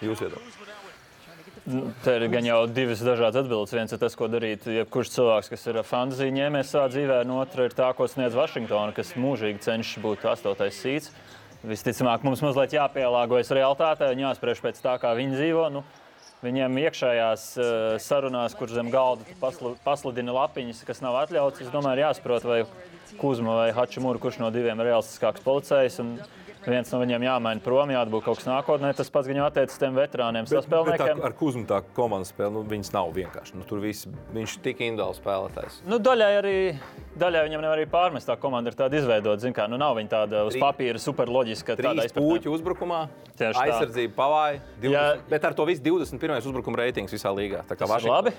Jūs 0.00 0.24
iedomājaties. 0.24 0.63
Te 1.64 2.12
ir 2.18 2.26
gan 2.28 2.44
jau 2.44 2.58
divas 2.68 3.00
dažādas 3.00 3.40
atbildes. 3.40 3.72
Viens 3.72 3.92
ir 3.94 4.00
tas, 4.02 4.12
ko 4.18 4.28
darīt 4.28 4.66
jebkurš 4.68 5.14
cilvēks, 5.14 5.48
kas 5.54 5.62
ir 5.70 5.78
fantāzija 5.88 6.34
ņēmējs 6.36 6.72
savā 6.74 6.90
dzīvē, 6.92 7.22
un 7.24 7.38
otra 7.38 7.64
ir 7.64 7.76
tā, 7.76 7.88
ko 7.96 8.04
sniedz 8.10 8.36
Vašingtona, 8.36 8.92
kas 8.92 9.14
mūžīgi 9.16 9.64
cenšas 9.64 10.02
būt 10.04 10.26
astotais 10.28 10.76
sīts. 10.76 11.08
Visticamāk, 11.64 12.26
mums 12.26 12.44
mazliet 12.44 12.76
jāpielāgojas 12.76 13.54
realitātei 13.56 14.10
un 14.12 14.26
jāspriež 14.26 14.60
pēc 14.60 14.82
tā, 14.84 14.98
kā 15.00 15.14
viņi 15.16 15.38
dzīvo. 15.40 15.68
Nu, 15.72 15.86
Viņiem 16.44 16.74
iekšējās 16.76 17.44
uh, 17.56 17.66
sarunās, 18.04 18.52
kur 18.58 18.68
zem 18.68 18.90
galda 18.92 19.24
paslu, 19.40 19.70
pasludina 19.80 20.34
lapiņas, 20.36 20.82
kas 20.84 21.00
nav 21.00 21.16
atļauts, 21.22 21.62
es 21.64 21.70
domāju, 21.72 22.02
jāsaprot, 22.04 22.44
vai 22.44 22.58
Kuzma 23.16 23.54
vai 23.56 23.70
Hačimūra, 23.72 24.20
kurš 24.20 24.42
no 24.42 24.50
diviem 24.52 24.82
ir 24.82 24.90
realistiskāks 24.90 25.40
policējs. 25.44 25.96
un 26.04 26.18
Viens 26.66 26.90
no 26.92 26.98
viņiem 27.02 27.24
jāmaina 27.26 27.60
prom, 27.64 27.90
jāatbūt 27.92 28.24
kaut 28.24 28.38
kas 28.40 28.46
nākotnē. 28.48 28.94
Tas 28.96 29.10
pats 29.12 29.28
gan 29.28 29.36
jau 29.36 29.46
attiecas 29.50 29.78
tiem 29.80 29.94
veterāniem, 29.98 30.46
saspēlniekiem. 30.48 31.20
ar 31.24 31.32
Kuzmu 31.36 31.66
tā 31.68 31.82
komandas 31.96 32.32
spēle, 32.32 32.52
nu, 32.56 32.62
viņas 32.70 32.92
nav 32.94 33.10
vienkārši. 33.16 33.54
Nu, 33.58 33.66
tur 33.68 33.82
viss, 33.84 34.06
viņš 34.34 34.56
ir 34.58 34.62
tik 34.68 34.80
individuāls 34.86 35.20
spēlētājs. 35.20 35.80
Nu, 35.88 35.98
daļai 35.98 36.30
arī 36.40 36.56
daļai 37.20 37.44
viņam 37.48 37.62
nevar 37.62 37.78
arī 37.78 37.86
pārmest. 37.90 38.28
Tā 38.30 38.36
komanda 38.40 38.72
ir 38.72 38.78
tāda 38.78 38.96
izveidota. 38.98 39.52
Kā, 39.54 39.68
nu, 39.70 39.76
nav 39.80 39.96
viņa 39.98 40.10
tāda 40.10 40.44
uz 40.48 40.56
papīra 40.58 40.98
super 40.98 41.28
loģiska. 41.30 41.76
tādā 41.76 41.92
Trīs 42.00 42.10
izpratnē. 42.10 42.30
puķu 42.32 42.54
uzbrukumā, 42.56 43.00
Tieši 43.36 43.54
tā. 43.58 43.64
aizsardzība 43.66 44.14
pavāja. 44.16 44.60
20, 44.80 44.94
Jā. 44.94 45.04
Bet 45.28 45.44
ar 45.44 45.54
to 45.54 45.64
visu 45.68 45.82
21. 45.82 46.40
uzbrukuma 46.48 46.76
reitings 46.80 47.12
visā 47.12 47.30
līgā. 47.34 47.62
Tā 47.68 47.76
kā 47.76 47.86
Vašingtona- 47.86 48.16
labi? 48.16 48.32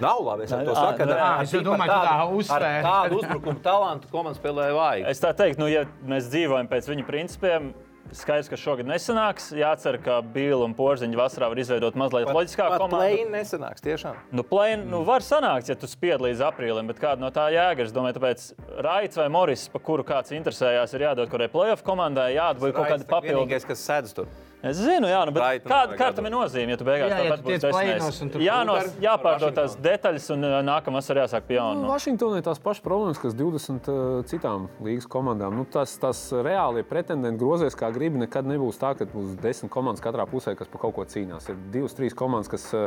Nav 0.00 0.22
labi. 0.22 0.44
Es 0.44 0.52
ar 0.52 0.64
to 0.64 0.70
Ā, 0.72 0.74
saku, 0.74 1.02
ar 1.02 1.42
es 1.42 1.52
domāju, 1.52 1.86
ka 1.86 2.00
tā. 2.06 2.52
Ar 2.52 2.62
tādu 2.84 3.18
uzbrukuma 3.20 3.60
talantu 3.62 4.08
komanda 4.12 4.38
spēlēja 4.38 4.72
vājīgi. 4.76 5.08
Es 5.08 5.20
tā 5.20 5.34
teiktu, 5.34 5.58
nu, 5.58 5.66
ja 5.66 5.84
mēs 6.06 6.28
dzīvojam 6.30 6.68
pēc 6.68 6.88
viņa 6.88 7.06
principiem. 7.06 7.71
Skaidrs, 8.12 8.50
ka 8.52 8.58
šogad 8.60 8.88
nesanāks. 8.88 9.48
Jācer, 9.56 9.96
ka 10.04 10.18
Bīla 10.34 10.66
un 10.66 10.74
Porziņš 10.76 11.16
vasarā 11.16 11.48
var 11.48 11.60
izveidot 11.62 11.96
mazliet 11.96 12.28
loģiskāku 12.28 12.76
komandu. 12.82 13.00
Plēni 13.00 13.32
nesanāks 13.32 13.84
tiešām. 13.84 14.18
Nu, 14.36 14.44
plēn, 14.46 14.84
nu, 14.92 15.00
var 15.08 15.24
sanākt, 15.24 15.70
ja 15.72 15.76
tu 15.78 15.88
spied 15.88 16.20
līdz 16.20 16.44
aprīlim, 16.50 16.90
bet 16.92 17.00
kāda 17.00 17.24
no 17.24 17.32
tā 17.32 17.48
jēga? 17.54 17.86
Es 17.88 17.94
domāju, 17.96 18.18
tāpēc 18.20 18.46
Raits 18.84 19.20
vai 19.20 19.28
Moris, 19.32 19.64
pa 19.72 19.80
kuru 19.80 20.04
kāds 20.04 20.34
interesējās, 20.36 20.92
ir 20.92 21.06
jādod 21.08 21.32
kurai 21.32 21.48
playoff 21.52 21.84
komandai, 21.86 22.34
jādod 22.36 22.76
kaut 22.76 22.92
kāda 22.92 23.08
papildu. 23.08 23.46
Vienīgais, 23.46 23.68
kas 23.68 23.86
sēdz 23.88 24.16
tur. 24.20 24.28
Es 24.62 24.78
zinu, 24.78 25.08
jā, 25.10 25.20
nu, 25.26 25.32
bet 25.34 25.42
Brighton 25.42 25.96
kāda, 25.98 26.22
ir 26.22 26.30
nozīme, 26.30 26.70
ja 26.70 26.78
tu 26.78 26.84
beigās 26.86 27.10
Jā, 27.10 27.16
ja 27.18 27.22
tāpat 27.32 27.40
tu 27.42 27.50
būsi 27.50 28.26
tur 28.30 28.42
Jā, 28.44 28.60
no, 28.62 28.76
par- 28.78 28.90
jāpārdod 29.02 29.56
tās 29.56 29.72
detaļas 29.82 30.28
un 30.36 30.46
nākamā 30.68 31.00
arī 31.02 31.24
jāsāk 31.24 31.48
pie 31.48 31.56
jauna. 31.56 31.80
Nu, 31.82 31.88
Vašingtonai 31.90 32.44
tās 32.46 32.60
pašas 32.62 32.84
problēmas, 32.84 33.18
kas 33.18 33.34
20 33.34 33.90
uh, 33.90 34.20
citām 34.30 34.68
līgas 34.86 35.08
komandām. 35.10 35.56
Nu, 35.58 35.66
tas, 35.66 35.96
tas 35.98 36.20
reāli 36.46 36.84
pretendenti 36.86 37.42
grozēs 37.42 37.74
kā 37.78 37.90
gribi. 37.90 38.20
Nekad 38.22 38.46
nebūs 38.46 38.78
tā, 38.78 38.92
ka 38.94 39.08
būs 39.10 39.34
10 39.42 39.72
komandas 39.72 40.04
katrā 40.04 40.28
pusē, 40.30 40.54
kas 40.54 40.70
par 40.70 40.84
kaut 40.84 40.94
ko 40.94 41.06
cīnās. 41.10 41.50
Ir 41.50 41.58
2-3 41.74 42.14
komandas, 42.22 42.52
kas 42.52 42.68
uh, 42.78 42.86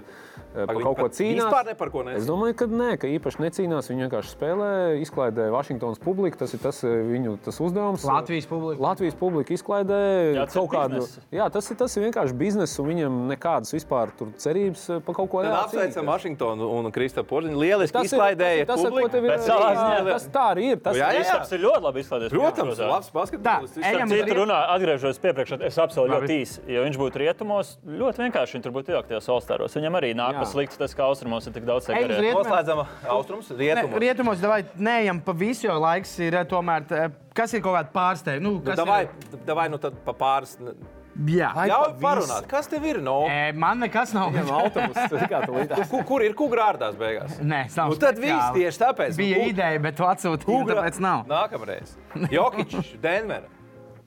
par 0.55 0.71
viņi 0.78 0.88
kaut 0.88 1.01
ko 1.01 1.09
cīnās. 1.11 1.43
vispār 1.43 1.67
ne 1.67 1.76
par 1.82 1.91
ko 1.91 2.05
necīnās? 2.07 2.23
Es 2.23 2.32
domāju, 2.32 2.57
ka 2.63 2.69
nē, 2.71 2.89
ka 3.03 3.11
īpaši 3.17 3.43
necīnās. 3.49 3.91
Viņi 3.91 4.07
vienkārši 4.07 4.32
spēlē, 4.32 4.71
izklaidē 5.03 5.49
Vašingtonas 5.51 5.99
publiku. 5.99 6.39
Tas 6.39 6.55
ir 6.55 6.63
tas 6.63 6.80
uh, 6.88 6.95
viņu 7.11 7.36
tas 7.43 7.59
uzdevums. 7.59 8.07
Latvijas 8.07 8.47
publika. 8.47 8.80
Latvijas 8.88 9.19
publika 9.19 9.59
izklaidē 9.59 10.01
Jā, 10.39 10.47
kaut 10.55 10.71
kādu. 10.71 11.03
Jā, 11.36 11.51
tas 11.51 11.64
ir, 11.72 11.78
tas 11.78 11.95
ir 11.97 12.03
vienkārši 12.07 12.34
bizness, 12.38 12.80
un 12.80 12.86
viņam 12.89 13.16
nekādas 13.32 13.72
vispār 13.74 14.11
tur 14.18 14.28
cerības 14.38 14.84
par 15.05 15.16
kaut 15.16 15.30
ko 15.32 15.41
reāli 15.43 15.57
apsveicam. 15.63 16.05
Vašingtonu 16.09 16.70
un 16.78 16.91
Kristofru 16.91 17.30
Porziņu. 17.30 17.57
Lieliski 17.59 17.93
Tas 17.93 18.11
ir 18.11 18.18
izklaidēja 18.20 18.66
tas, 18.66 18.80
ir- 18.80 18.84
tas, 18.84 18.84
ir, 18.84 18.91
publiku. 18.91 19.24
ir. 19.26 19.38
Savā 19.45 19.70
jā, 19.72 19.80
ziņā- 19.80 20.11
tas 20.13 20.28
tā 20.28 20.43
arī 20.55 20.63
ir. 20.72 20.78
Tas, 20.80 20.95
Jā, 20.97 21.09
jā, 21.13 21.24
jā. 21.26 21.38
Tas 21.39 21.51
ir 21.51 21.59
ļoti 21.66 21.82
labi 21.88 21.99
izklāstīts. 22.03 22.30
Protams, 22.36 22.80
labs 22.80 23.09
Tā, 23.09 23.13
basketbols. 23.13 23.78
ejam 23.84 24.09
Citu 24.09 24.36
runā, 24.41 24.59
atgriežos 24.76 25.20
piepriekš, 25.20 25.61
es 25.66 25.78
apsolu 25.78 26.09
ļoti 26.16 26.34
īsi. 26.41 26.59
Ja 26.68 26.82
viņš 26.86 26.97
būtu 26.97 27.16
rietumos, 27.24 27.78
ļoti 27.86 28.18
vienkārši 28.26 28.53
viņš 28.59 28.63
tur 28.63 28.72
būtu 28.72 28.89
iejaukties 28.95 29.28
Olstāros. 29.30 29.74
Viņam 29.76 29.93
arī 29.99 30.13
nāk 30.16 30.34
Jā. 30.34 30.39
pa 30.39 30.45
sliktu, 30.45 30.78
tas 30.78 30.93
kā 30.93 31.03
austrumos 31.09 31.47
ir 31.47 31.53
tik 31.53 31.66
daudz 31.66 31.88
rietumiem. 31.88 32.34
Noslēdzam 32.36 32.86
austrums, 33.09 33.49
Ne, 33.49 33.57
rietumos. 33.57 33.99
Rietumos 33.99 34.38
davai 34.39 34.63
neejam 34.78 35.24
pa 35.24 35.32
visu, 35.34 35.63
jo 35.68 35.80
laiks 35.80 36.20
ir 36.20 36.34
eh, 36.36 36.43
tomēr. 36.45 36.91
eh, 36.91 37.09
Kas 37.36 37.53
ir 37.53 37.59
kaut 37.59 37.76
kāda 37.76 37.91
pārsteiguma? 37.91 38.41
Nu, 38.41 38.51
Nu, 38.55 38.61
kas 38.61 38.78
Davai, 38.78 39.01
ir? 39.03 39.39
davai, 39.45 39.70
nu 39.70 39.78
tad 39.78 39.93
pa 40.05 40.13
pāris. 40.13 40.55
Jā, 41.16 41.53
Ļauj 41.55 41.93
parunāt, 42.01 42.43
kas 42.51 42.68
tev 42.68 42.84
ir? 42.89 42.97
No? 42.99 43.22
E, 43.32 43.53
man 43.55 43.80
nekas 43.80 44.11
nav. 44.16 44.34
Viņam 44.36 44.49
autobuss. 44.51 45.88
Kur, 45.89 46.01
kur 46.03 46.24
ir 46.26 46.34
kugrārdās 46.36 46.97
beigās? 46.99 47.38
Nē, 47.39 47.61
tas 47.70 47.78
nav. 47.80 47.93
Nu, 47.93 47.99
tad 48.01 48.20
viss 48.20 48.49
tieši 48.57 48.82
tāpēc. 48.82 49.16
Bija 49.16 49.38
Nu, 49.38 49.43
ku- 49.45 49.53
ideja, 49.53 49.80
bet 49.86 49.95
tu 49.95 50.03
atsūtīji, 50.03 50.66
tāpēc 50.74 50.99
nav. 50.99 51.24
Nākamreiz. 51.32 51.93
Jokičs, 52.34 52.89
Denver. 53.05 53.47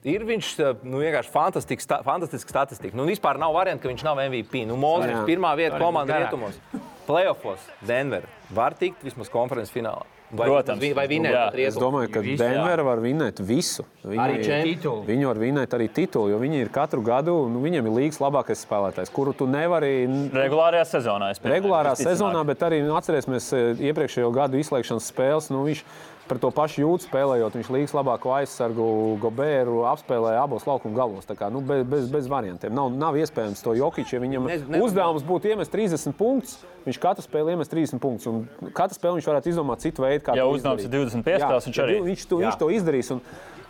Ir 0.05 0.21
viņš 0.23 0.51
nu, 0.85 1.01
vienkārši 1.01 1.33
fantastisks, 1.33 1.83
sta- 1.89 2.03
fantastisks 2.05 2.53
statistika. 2.53 2.95
Nu, 2.95 3.03
vispār 3.09 3.41
nav 3.41 3.51
variantu, 3.57 3.87
ka 3.87 3.89
viņš 3.91 4.05
nav 4.05 4.21
MVP. 4.29 4.61
Nu, 4.69 4.77
Mozes, 4.79 5.09
Jā. 5.11 5.25
pirmā 5.27 5.55
vieta 5.59 5.81
komanda 5.81 6.13
garāk. 6.13 6.29
rietumos. 6.29 6.61
Playoffs, 7.09 7.65
Denver. 7.89 8.29
Var 8.53 8.77
tikt 8.79 9.01
vismaz 9.03 9.27
konferences 9.33 9.73
finālā. 9.73 10.05
Vai, 10.29 10.45
Protams. 10.45 10.83
vai 10.93 11.07
vinēt 11.09 11.33
Jā. 11.33 11.45
Es 11.67 11.77
domāju, 11.79 12.11
ka 12.13 12.21
Denver 12.21 12.83
var 12.85 12.99
vinēt 13.01 13.39
visu. 13.41 13.81
Viņi, 14.03 14.19
Arī 14.21 14.35
Titulu. 14.45 15.01
Viņi 15.07 15.25
var 15.25 15.39
vinēt 15.41 15.73
arī 15.73 15.87
titulu, 15.89 16.29
jo 16.29 16.37
viņi 16.39 16.61
ir 16.61 16.69
katru 16.69 17.01
gadu, 17.01 17.33
nu, 17.49 17.63
viņiem 17.63 17.89
ir 17.89 17.95
līgas 17.95 18.19
labākais 18.21 18.61
spēlētājs, 18.61 19.09
kuru 19.11 19.33
tu 19.33 19.47
nevari 19.49 20.05
Regulārajā 20.31 20.85
sezonā. 20.85 21.31
es 21.33 21.41
pieņemu, 21.41 21.55
regulārā 21.57 21.95
visticamāk. 21.95 22.13
sezonā, 22.13 22.45
bet 22.45 22.59
arī 22.69 22.79
nu, 22.85 22.93
atcerēsimies 22.99 23.49
e, 23.57 23.63
iepriekšējo 23.89 24.29
gadu 24.37 24.61
izslēgšanas 24.61 25.09
spēles. 25.09 25.49
Nu, 25.49 25.65
viņš 25.65 25.83
par 26.29 26.37
to 26.39 26.51
pašu 26.53 26.83
jūtu 26.85 27.07
spēlējot, 27.09 27.55
viņš 27.57 27.69
līgas 27.73 27.93
labāko 27.97 28.31
aizsargu 28.37 28.85
Gobēru 29.23 29.81
apspēlēja 29.89 30.43
abos 30.45 30.67
laukuma 30.69 30.95
galos. 30.95 31.25
Kā, 31.25 31.49
nu, 31.51 31.59
bez, 31.65 31.83
bez, 31.89 32.07
bez 32.13 32.27
variantiem. 32.31 32.71
Nav, 32.71 32.91
nav 32.93 33.17
iespējams 33.19 33.63
to 33.65 33.73
Jokiču, 33.77 34.13
ja 34.15 34.21
viņam 34.23 34.45
Ne- 34.47 34.57
ne- 34.77 34.81
uzdevums 34.85 35.25
būtu 35.25 35.49
iemest 35.51 35.73
30 35.73 36.13
punktus. 36.15 36.59
Viņš 36.85 36.99
katru 37.01 37.25
spēli 37.25 37.55
iemest 37.57 37.73
30 37.73 37.99
punktus. 37.99 38.27
un 38.29 38.47
Katru 38.73 38.95
spēli 38.95 39.19
viņš 39.19 39.27
varētu 39.33 39.51
izdomāt 39.51 39.81
citu 39.83 40.05
veidu, 40.05 40.23
kā 40.23 40.35
Ja 40.37 40.43
to 40.45 40.53
uzdevums 40.55 40.85
izdarīt. 40.85 40.93
ir 40.93 41.23
25 41.23 41.41
spēles, 41.41 41.65
viņš 41.67 41.77
ja 41.77 41.83
arī- 41.83 42.01
Viņš 42.09 42.27
to, 42.29 42.35
Jā. 42.37 42.45
viņš 42.45 42.57
to 42.59 42.67
izdarīs. 42.77 43.11
Un 43.11 43.21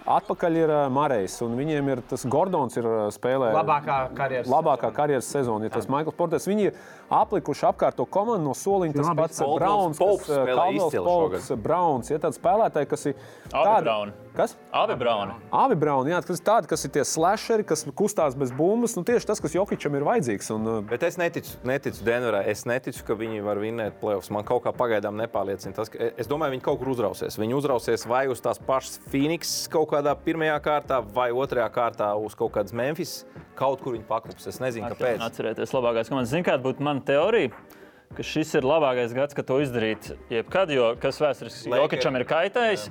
Atpakaļ 0.10 0.56
ir 0.58 0.72
uh, 0.74 0.84
Marejs, 0.90 1.36
un 1.46 1.54
viņiem 1.54 1.90
ir 1.94 2.00
tas 2.10 2.24
Gordons, 2.26 2.74
ir 2.80 2.86
uh, 2.90 3.02
spēlē 3.14 3.52
Labākā 3.54 3.98
karjeras. 4.18 4.50
labākā 4.50 4.90
karjeras 4.96 5.30
sezona. 5.30 5.68
Ja 5.68 5.76
tas 5.76 5.86
Maikls 5.92 6.18
Porters, 6.18 6.48
viņi 6.50 6.72
ir 6.72 6.80
aplikuši 7.14 7.68
apkārt 7.70 8.00
to 8.00 8.08
komandu 8.10 8.48
no 8.48 8.56
soliņa. 8.58 8.96
Tas 8.98 9.12
Labi. 9.12 9.22
pats 9.22 9.44
Browns, 9.46 10.02
Kalvels 10.02 10.88
izcili 10.88 11.06
Popes, 11.06 11.52
Browns. 11.62 12.10
Ja 12.10 12.18
tāds 12.26 12.42
spēlētāji, 12.42 12.90
kas 12.90 13.06
ir 13.12 13.22
Brauni. 13.54 14.18
Kas? 14.36 14.54
Abi 14.72 14.96
Brauni. 14.96 15.34
Abi 15.52 15.76
Brauni, 15.80 16.12
jā, 16.14 16.20
kas 16.24 16.40
ir 16.40 16.46
tādi, 16.46 16.70
kas 16.70 16.86
ir 16.86 16.92
tie 16.94 17.04
slasheri, 17.08 17.66
kas 17.68 17.84
kustās 17.98 18.36
bez 18.38 18.52
bumbas. 18.56 18.94
Nu, 18.98 19.04
tieši 19.08 19.28
tas, 19.28 19.42
kas 19.42 19.56
Jokičam 19.58 19.98
ir 19.98 20.06
vajadzīgs. 20.06 20.52
Un, 20.56 20.68
uh, 20.70 20.78
Bet 20.90 21.04
es 21.08 21.18
neticu, 21.20 21.58
neticu 21.68 22.06
Denverai. 22.06 22.44
Es 22.52 22.64
neticu, 22.70 23.04
ka 23.08 23.18
viņi 23.20 23.42
var 23.46 23.60
vinēt 23.62 23.98
playoffs. 24.02 24.30
Man 24.34 24.46
kaut 24.48 24.64
kā 24.68 24.74
pagaidām 24.76 25.18
nepārliecina 25.20 25.76
tas, 25.76 25.92
ka 25.92 26.12
es 26.14 26.30
domāju, 26.30 26.56
viņi 26.56 26.66
kaut 26.70 26.80
kur 26.82 26.94
uzrausies. 26.94 27.40
Viņi 27.42 27.58
uzrausies 27.58 28.06
vai 28.10 28.28
uz 28.32 28.44
tās 28.46 28.62
pašas 28.70 29.02
Phoenix 29.10 29.56
kaut 29.72 29.90
kādā 29.96 30.14
pirmajā 30.24 30.60
kārtā, 30.70 31.02
vai 31.16 31.32
otrajā 31.34 31.68
kārtā 31.74 32.14
uz 32.22 32.38
kaut 32.38 32.54
kādas 32.56 32.76
Memphis. 32.78 33.20
Kaut 33.60 33.84
kur 33.84 33.98
viņi 33.98 34.08
paklups. 34.08 34.48
Es 34.48 34.62
nezinu, 34.64 34.94
kāpēc. 34.94 35.20
Atcerieties, 35.26 35.76
labākais 35.76 36.12
komandas. 36.12 36.32
Ziniet, 36.32 36.48
kāda 36.52 36.64
būtu 36.64 36.86
mana 36.86 37.04
teorija? 37.04 37.52
Ka 38.16 38.24
šis 38.26 38.56
ir 38.58 38.66
labākais 38.66 39.12
gads, 39.14 39.36
kad 39.38 39.46
to 39.46 39.60
izdarīt. 39.62 40.14
Jebkad, 40.34 40.72
jo 40.74 40.94
kas 41.02 41.20
vēsturiski. 41.22 41.70
Jokičam 41.76 42.18
ir 42.18 42.26
kaitējis. 42.30 42.88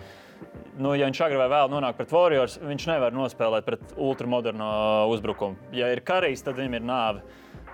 Nu, 0.78 0.93
ja 0.95 1.09
viņš 1.09 1.20
agrāk 1.24 1.41
vai 1.41 1.49
vēl 1.51 1.72
nonāk 1.72 1.97
pret 1.99 2.12
Warriors, 2.14 2.59
viņš 2.62 2.84
nevar 2.86 3.14
nospēlēt 3.16 3.66
pret 3.66 3.97
ultramoderno 3.97 4.68
uzbrukumu. 5.11 5.59
Ja 5.74 5.89
ir 5.91 6.05
karīs, 6.07 6.45
tad 6.47 6.59
viņam 6.59 6.78
ir 6.78 6.86
nāve. 6.86 7.24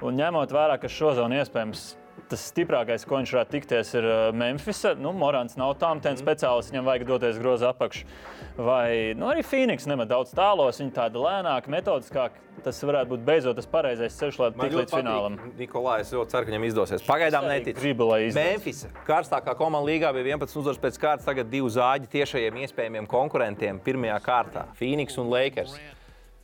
Un 0.04 0.16
ņemot 0.16 0.52
vērā, 0.52 0.78
ka 0.80 0.88
šo 0.88 1.12
zonu 1.18 1.36
iespējams 1.36 1.84
tas 2.30 2.44
stiprākais, 2.50 3.04
ko 3.08 3.18
viņš 3.20 3.32
varētu 3.34 3.54
tikties, 3.56 3.92
ir 3.98 4.06
uh, 4.08 4.28
Memphis. 4.36 4.82
Nu, 5.00 5.12
Morants 5.16 5.58
nav 5.60 5.74
tam 5.80 6.00
ten 6.04 6.18
speciālists, 6.20 6.72
viņam 6.72 6.88
vajag 6.88 7.06
doties 7.08 7.40
groza 7.40 7.72
apakšā. 7.72 8.06
Vai 8.54 9.14
nu, 9.18 9.26
arī 9.32 9.42
Phoenix 9.42 9.88
nemet 9.90 10.10
daudz 10.10 10.30
tālos, 10.36 10.78
viņi 10.78 10.94
tāda 10.94 11.22
lēnāka, 11.22 11.72
metodiskāka. 11.74 12.42
Tas 12.64 12.78
varētu 12.86 13.10
būt 13.10 13.24
beidzot 13.26 13.58
tas 13.58 13.66
pareizais 13.68 14.14
ceļš, 14.14 14.36
lai 14.38 14.50
tiktu 14.54 14.78
līdz 14.78 14.94
finālam. 14.94 15.38
patīk. 15.40 15.56
Nikolai, 15.58 15.96
es 16.04 16.12
ļoti 16.14 16.32
ceru, 16.32 16.46
ka 16.46 16.52
viņam 16.52 16.66
izdosies. 16.68 17.02
Pagaidām 17.04 17.48
neticu. 17.50 17.80
Gribu, 17.80 18.06
lai 18.12 18.20
izdodas. 18.28 18.52
Memphis, 18.52 18.84
karstākā 19.08 19.56
komanda 19.58 19.90
līgā 19.90 20.12
bija 20.14 20.36
11 20.36 20.60
uzvaras 20.62 20.80
pēc 20.84 21.00
kārtas, 21.02 21.26
tagad 21.26 21.50
divi 21.50 21.72
zāģi 21.74 22.08
tiešajiem 22.14 22.62
iespējamiem 22.62 23.10
konkurentiem 23.10 23.82
pirmajā 23.82 24.20
kārtā- 24.22 24.68
Phoenix 24.78 25.18
un 25.18 25.34
Lakers. 25.34 25.74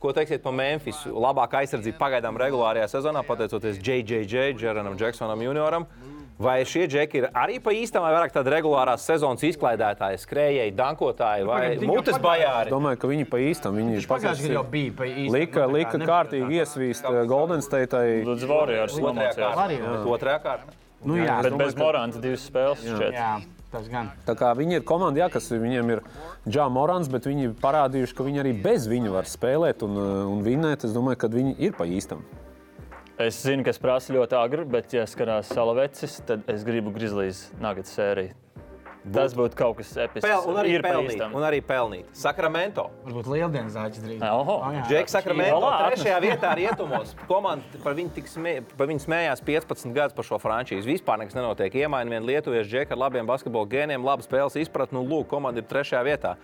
Ko 0.01 0.09
teiksiet 0.17 0.41
par 0.41 0.55
Memphis? 0.57 1.03
Labākā 1.05 1.59
aizsardzība 1.61 1.99
pagaidām 1.99 2.39
regulārajā 2.41 2.87
sezonā, 2.89 3.21
pateicoties 3.27 3.77
JJJ, 3.77 4.55
Jeranam 4.57 4.97
Jacksonam 4.97 5.43
junioram. 5.45 5.85
Vai 6.41 6.63
šie 6.65 6.87
džeki 6.89 7.19
ir 7.19 7.27
arī 7.37 7.59
pa 7.61 7.69
īstam, 7.77 8.01
vai 8.01 8.15
vairāk 8.15 8.33
tādi 8.33 8.49
regulārās 8.49 9.03
sezonas 9.05 9.43
izklaidētāji, 9.45 10.17
skrējēji, 10.23 10.73
dankotāji 10.73 11.45
vai 11.45 11.61
mutes 11.85 12.17
bajāri? 12.17 12.71
Es 12.71 12.73
domāju, 12.73 12.97
ka 13.03 13.11
viņi 13.11 13.27
pa 13.29 13.43
īstam 13.45 13.77
viņi 13.77 14.01
pagājušajā 14.09 14.47
gadā 14.47 14.57
jau 14.57 14.65
bija 14.73 14.95
pa 14.97 15.09
īstam. 15.11 15.37
Lika, 15.37 15.69
lika 15.69 16.01
kārtīgi 16.01 16.61
iesvīst 16.63 17.05
uh, 17.05 17.21
Golden 17.29 17.61
State. 17.61 18.01
Lūdzu, 18.25 18.49
Warriors 18.49 18.97
Otrajā 18.97 19.35
kārtā. 19.37 19.53
Arī, 19.67 19.77
jā. 19.83 19.95
Otrajā 20.17 20.41
kārtā. 20.47 20.77
Nu, 21.05 21.21
jā, 21.21 21.37
Bet 21.45 21.61
bez 21.61 21.77
Morāns 21.77 22.17
divas 22.21 22.49
spēles 22.49 22.89
jā, 22.89 22.97
gan. 22.97 23.45
Tā 24.27 24.35
kā 24.35 24.51
viņi 24.57 24.79
ir 24.79 24.85
komanda, 24.87 25.23
jā, 25.23 25.29
kas 25.31 25.47
viņiem 25.53 25.91
ir 25.95 26.03
Džā 26.43 26.67
Morans, 26.73 27.07
bet 27.11 27.27
viņi 27.29 27.47
ir 27.47 27.57
parādījuši, 27.61 28.15
ka 28.17 28.27
viņi 28.27 28.43
arī 28.43 28.53
bez 28.65 28.87
viņa 28.91 29.13
var 29.13 29.29
spēlēt 29.31 29.85
un, 29.87 29.95
uh, 29.95 30.23
un 30.27 30.43
vinēt. 30.45 30.83
Es 30.87 30.95
domāju, 30.95 31.21
ka 31.23 31.31
viņi 31.31 31.55
ir 31.63 31.75
pa 31.77 31.87
īstam. 31.87 32.25
Es 33.21 33.37
zinu, 33.45 33.63
ka 33.63 33.71
es 33.71 33.79
prasu 33.79 34.15
ļoti 34.15 34.35
agri, 34.39 34.65
bet, 34.65 34.95
ja 34.97 35.05
skatās 35.07 35.51
salavecis, 35.53 36.19
tad 36.27 36.47
es 36.51 36.63
gribu 36.67 36.93
Grizzlies 36.95 37.49
Nuggets 37.61 37.93
sēriju. 37.95 38.35
Tas 39.01 39.33
būtu 39.33 39.57
kaut 39.57 39.79
kas 39.79 39.91
episks. 39.97 40.27
Pel, 40.27 40.43
un 40.51 40.59
arī 40.61 40.75
pelnīt. 40.83 41.21
Un 41.25 41.45
arī 41.45 41.57
pelnīt. 41.65 42.09
Sakramento. 42.17 42.83
Varbūt 43.07 43.29
lieldienas 43.31 43.73
zāģis 43.73 44.03
drīz. 44.03 44.19
Oho. 44.27 44.57
O, 44.61 44.69
jā. 44.75 44.83
Džeks 44.91 45.15
Sakramento 45.17 45.71
trešajā 45.71 46.19
vietā 46.21 46.51
rietumos. 46.59 47.15
Komanda 47.29 47.81
par 47.81 47.97
viņu, 47.97 48.25
smē, 48.29 48.53
par 48.77 48.91
viņu 48.91 49.01
smējās 49.07 49.41
15 49.47 49.95
gadus 49.97 50.17
par 50.17 50.27
šo 50.27 50.37
frančīzi. 50.43 50.85
Vispār 50.85 51.23
nekas 51.23 51.37
nenotiek. 51.39 51.79
Iemaina 51.81 52.13
vienu 52.13 52.29
lietuviešu 52.29 52.69
džeku 52.75 52.93
ar 52.93 53.01
labiem 53.07 53.29
basketbola 53.29 53.71
gēniem, 53.73 54.05
labu 54.05 54.27
spēles 54.27 54.59
izpratni. 54.61 54.99
Nu, 54.99 55.05
lūk, 55.09 55.31
komanda 55.33 55.63
ir 55.63 55.69
trešajā 55.71 56.05
vietā. 56.05 56.35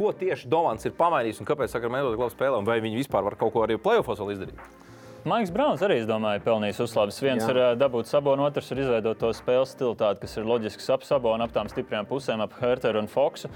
Ko 0.00 0.08
tieši 0.16 0.48
Domants 0.48 0.88
ir 0.88 0.96
pamainījis 0.96 1.44
un 1.44 1.52
kāpēc 1.52 1.76
Sakramento 1.76 2.14
tik 2.14 2.24
labi 2.24 2.36
spēlē? 2.38 2.64
Un 2.64 2.68
vai 2.68 2.80
viņi 2.84 3.04
vispār 3.04 3.28
var 3.28 3.36
kaut 3.36 3.52
ko 3.52 3.68
arī 3.68 3.76
playoffs 3.80 4.24
vēl 4.24 4.32
izdarīt? 4.38 4.85
Maiks 5.26 5.50
Browns 5.50 5.80
arī, 5.82 5.96
es 5.98 6.04
domāju, 6.06 6.38
pelnījis 6.44 6.84
uzslavas. 6.84 7.16
Viens 7.18 7.42
Jā. 7.42 7.50
Ir 7.50 7.78
dabūt 7.80 8.06
sabonu, 8.06 8.44
otrs 8.46 8.68
ir 8.70 8.84
izveidot 8.84 9.18
to 9.18 9.32
spēles 9.34 9.72
stilu, 9.74 9.96
tādu, 9.98 10.20
kas 10.22 10.36
ir 10.38 10.46
loģisks 10.46 10.86
ap 10.94 11.02
sabonu, 11.02 11.42
ap 11.42 11.54
tām 11.56 11.66
stiprajām 11.72 12.06
pusēm, 12.06 12.44
ap 12.44 12.54
Herteru 12.60 13.02
un 13.02 13.10
Foksu. 13.10 13.50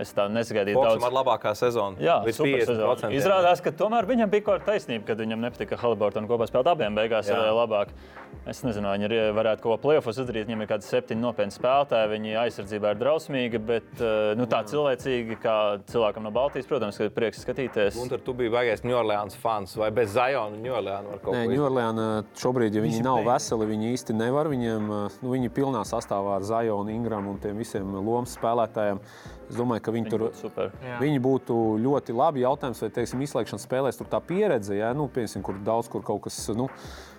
Es 0.00 0.12
tā 0.16 0.24
nesagaidīju 0.32 0.78
Foksam 0.78 1.02
daudz. 1.02 1.04
ar 1.04 1.16
labākā 1.18 1.52
sezonu. 1.58 2.00
Jā. 2.00 2.22
50%. 2.24 3.12
Izrādās, 3.12 3.60
ka 3.60 3.74
tomēr 3.76 4.06
viņam 4.08 4.30
bija 4.32 4.46
kaut 4.46 4.62
kāda 4.62 4.72
taisnība, 4.72 5.04
kad 5.10 5.20
viņam 5.20 5.42
nepatika 5.44 5.76
Haliburtona 5.76 6.30
kopā 6.30 6.46
spēlēt 6.48 6.70
abiem 6.72 6.96
beigās 6.96 7.28
Jā. 7.28 7.36
ā, 7.36 7.50
labāk. 7.52 7.92
Es 8.48 8.62
nezinu, 8.64 8.88
vai 8.88 8.96
viņi 8.96 9.18
varētu 9.36 9.60
kaut 9.60 9.74
ko 9.74 9.88
plēfos 9.88 10.16
izdarīt. 10.22 10.46
Viņam 10.48 10.62
ir 10.64 10.68
kādi 10.70 10.86
septiņi 10.88 11.20
nopietni 11.20 11.52
spēlētāji, 11.52 12.08
viņi 12.14 12.32
aizsardzībā 12.40 12.94
ir 12.94 13.00
drausmīgi, 13.02 13.60
bet 13.68 14.00
ā, 14.00 14.32
nu, 14.40 14.46
tā 14.48 14.62
cilvēcīgi, 14.64 15.36
kā 15.42 15.56
cilvēkam 15.92 16.24
no 16.24 16.32
Baltijas, 16.32 16.66
protams, 16.70 16.96
ka 16.96 17.10
ir 17.10 17.12
prieks 17.12 17.44
skatīties. 17.44 18.00
Un 18.00 18.08
tur 18.08 18.24
tu 18.24 18.32
biji 18.32 18.50
baigais 18.54 18.82
New 18.88 18.96
Orleans 18.96 19.36
fans 19.36 19.76
vai 19.76 19.90
bez 19.94 20.16
Zajona 20.16 20.56
New 20.56 20.72
Orleans 20.72 21.12
var 21.12 21.20
kaut 21.22 21.36
Nē? 21.36 21.44
Ņūorleāna 21.52 22.08
šobrīd, 22.40 22.72
ja 22.72 22.80
viņi 22.80 22.96
Visi 22.96 23.04
nav 23.04 23.20
beigti. 23.20 23.30
veseli, 23.34 23.68
viņi 23.74 23.92
īsti 23.92 24.16
nevar. 24.16 24.48
Viņiem, 24.48 24.88
uh, 24.88 25.20
nu, 25.22 25.36
viņi 25.36 25.50
ir 25.50 25.54
pilnā 25.60 25.84
sastāvā 25.84 26.40
ar 26.40 26.48
Zajonu, 26.48 26.90
Ingramu 26.96 27.36
un 27.36 27.38
tiem 27.44 27.60
visiem 27.60 27.92
lomas 28.00 28.34
spēlētājiem. 28.40 28.98
Es 29.52 29.58
domāju, 29.58 29.84
ka 29.84 29.92
viņi 29.92 30.08
tur 30.08 30.22
būtu 30.26 30.40
super. 30.40 30.70
Viņi 31.02 31.20
būtu 31.20 31.56
ļoti 31.84 32.16
labi. 32.16 32.40
Jautājums, 32.46 32.80
vai 32.80 32.88
teiksim, 32.96 33.20
izslēgšanas 33.26 33.66
spēlēs 33.68 34.00
tur 34.00 34.08
tā 34.08 34.22
pieredze, 34.24 34.78
ja? 34.78 34.94
nu, 34.96 35.10
piemēram, 35.12 35.44
kur 35.44 35.58
daudz 35.66 35.92
kur 35.92 36.04
kaut 36.06 36.24
kas. 36.24 36.40
Nu, 36.56 36.70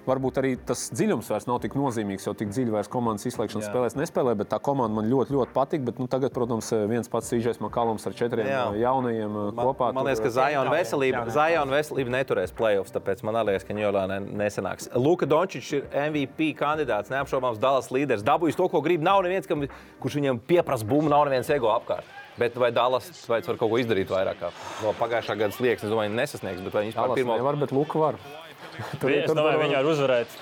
Varbūt 0.03 0.37
arī 0.41 0.49
tas 0.67 0.89
dziļums 0.91 1.29
vairs 1.31 1.45
nav 1.47 1.61
tik 1.63 1.77
nozīmīgs, 1.79 2.25
jo 2.27 2.33
tik 2.35 2.49
dziļi 2.51 2.73
vairs 2.73 2.89
komandas 2.91 3.23
izslēgšanas 3.29 3.63
Jā. 3.63 3.71
spēlēs 3.71 3.93
nespēlē. 3.95 4.33
Bet 4.35 4.49
tā 4.51 4.57
komanda 4.63 4.97
man 4.97 5.07
ļoti, 5.07 5.31
ļoti 5.31 5.53
patīk. 5.55 5.85
Bet, 5.87 6.01
nu, 6.01 6.09
tagad, 6.11 6.33
protams, 6.35 6.73
viens 6.91 7.07
pats 7.11 7.31
Sīžais 7.31 7.61
Makalums 7.63 8.03
ar 8.09 8.15
četriem 8.17 8.49
Jā. 8.49 8.65
jaunajiem 8.81 9.31
uh, 9.31 9.45
Man, 9.55 9.69
kopā. 9.69 9.93
man 9.95 10.09
liekas, 10.09 10.19
ka 10.25 10.27
uh, 10.27 10.35
Zajona 10.35 10.73
veselība. 10.73 11.23
Zajona 11.31 11.77
veselība 11.77 12.15
neturēs 12.17 12.51
playoffs, 12.57 12.91
tāpēc 12.95 13.23
man 13.23 13.39
liekas, 13.47 13.63
ka 13.63 13.77
Ņujorkā 13.77 14.03
ne, 14.11 14.19
nesanāks. 14.43 14.89
Luka 14.99 15.29
Dončičs 15.29 15.71
ir 15.79 15.87
MVP 16.09 16.51
kandidāts, 16.59 17.13
neapšaubāms 17.13 17.61
Dallas 17.63 17.87
līderis. 17.95 18.27
Dabūjis 18.27 18.59
to, 18.59 18.67
ko 18.73 18.83
grib. 18.83 19.05
Nav 19.07 19.23
neviens, 19.23 19.47
kam, 19.47 19.63
kurš 20.03 20.19
viņam 20.19 20.43
pieprasa 20.51 20.89
bumbu, 20.89 21.13
nav 21.15 21.29
neviens 21.29 21.47
ego 21.55 21.71
apkārt. 21.71 22.11
Bet 22.37 22.55
vai 22.57 22.71
Dallas 22.73 23.09
vai 23.29 23.41
var 23.45 23.57
kaut 23.61 23.69
ko 23.69 23.77
izdarīt 23.77 24.09
vairāk? 24.09 24.39
kā 24.41 24.49
No 24.81 24.93
pagājušā 24.97 25.35
gada 25.37 25.53
slieksnes, 25.53 25.85
es 25.89 25.93
domāju, 25.93 26.15
nesasniegs. 26.17 26.63
Bet 26.65 26.73
vai 26.73 26.85
viņš 26.87 26.95
vispār 26.97 27.13
pirmo 27.19 27.35
nevar, 27.37 27.55
bet 27.61 27.71
Luka 27.71 27.99
var. 27.99 28.15
Tur- 28.99 29.11
Es 29.13 29.27
tur 29.29 29.35
domāju, 29.37 29.57
var- 29.59 29.63
viņi 29.67 29.77
var 29.77 29.91
uzvarēt 29.93 30.41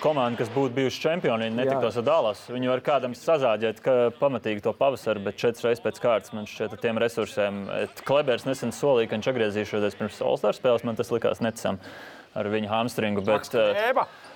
komandu, 0.00 0.38
kas 0.40 0.48
būtu 0.50 0.72
bijuši 0.74 1.00
čempioni. 1.04 1.50
Netiktos 1.54 1.98
ar 2.00 2.06
Dālas. 2.06 2.40
Viņi 2.50 2.70
var 2.72 2.80
kādam 2.80 3.12
sazāģēt, 3.14 3.82
ka 3.84 3.92
pamatīgi 4.18 4.62
to 4.64 4.72
pavasari, 4.72 5.22
bet 5.22 5.36
četras 5.36 5.62
reizes 5.66 5.84
pēc 5.84 6.00
kārtas 6.02 6.32
man 6.34 6.48
šķiet, 6.48 6.72
ar 6.72 6.80
tiem 6.82 6.98
resursiem. 6.98 7.60
Klebers 8.08 8.46
nesen 8.48 8.72
solīja, 8.74 9.10
ka 9.12 9.18
viņš 9.20 9.28
atgriezīšos 9.34 9.98
pirms 10.00 10.18
All-Star 10.24 10.56
spēles. 10.56 10.82
Man 10.88 10.96
tas 10.98 11.12
likās 11.12 11.44
neticami 11.44 11.78
ar 12.34 12.48
viņa 12.48 12.68
hamstringu. 12.72 13.22
Bet, 13.28 13.52
eh, 13.54 13.92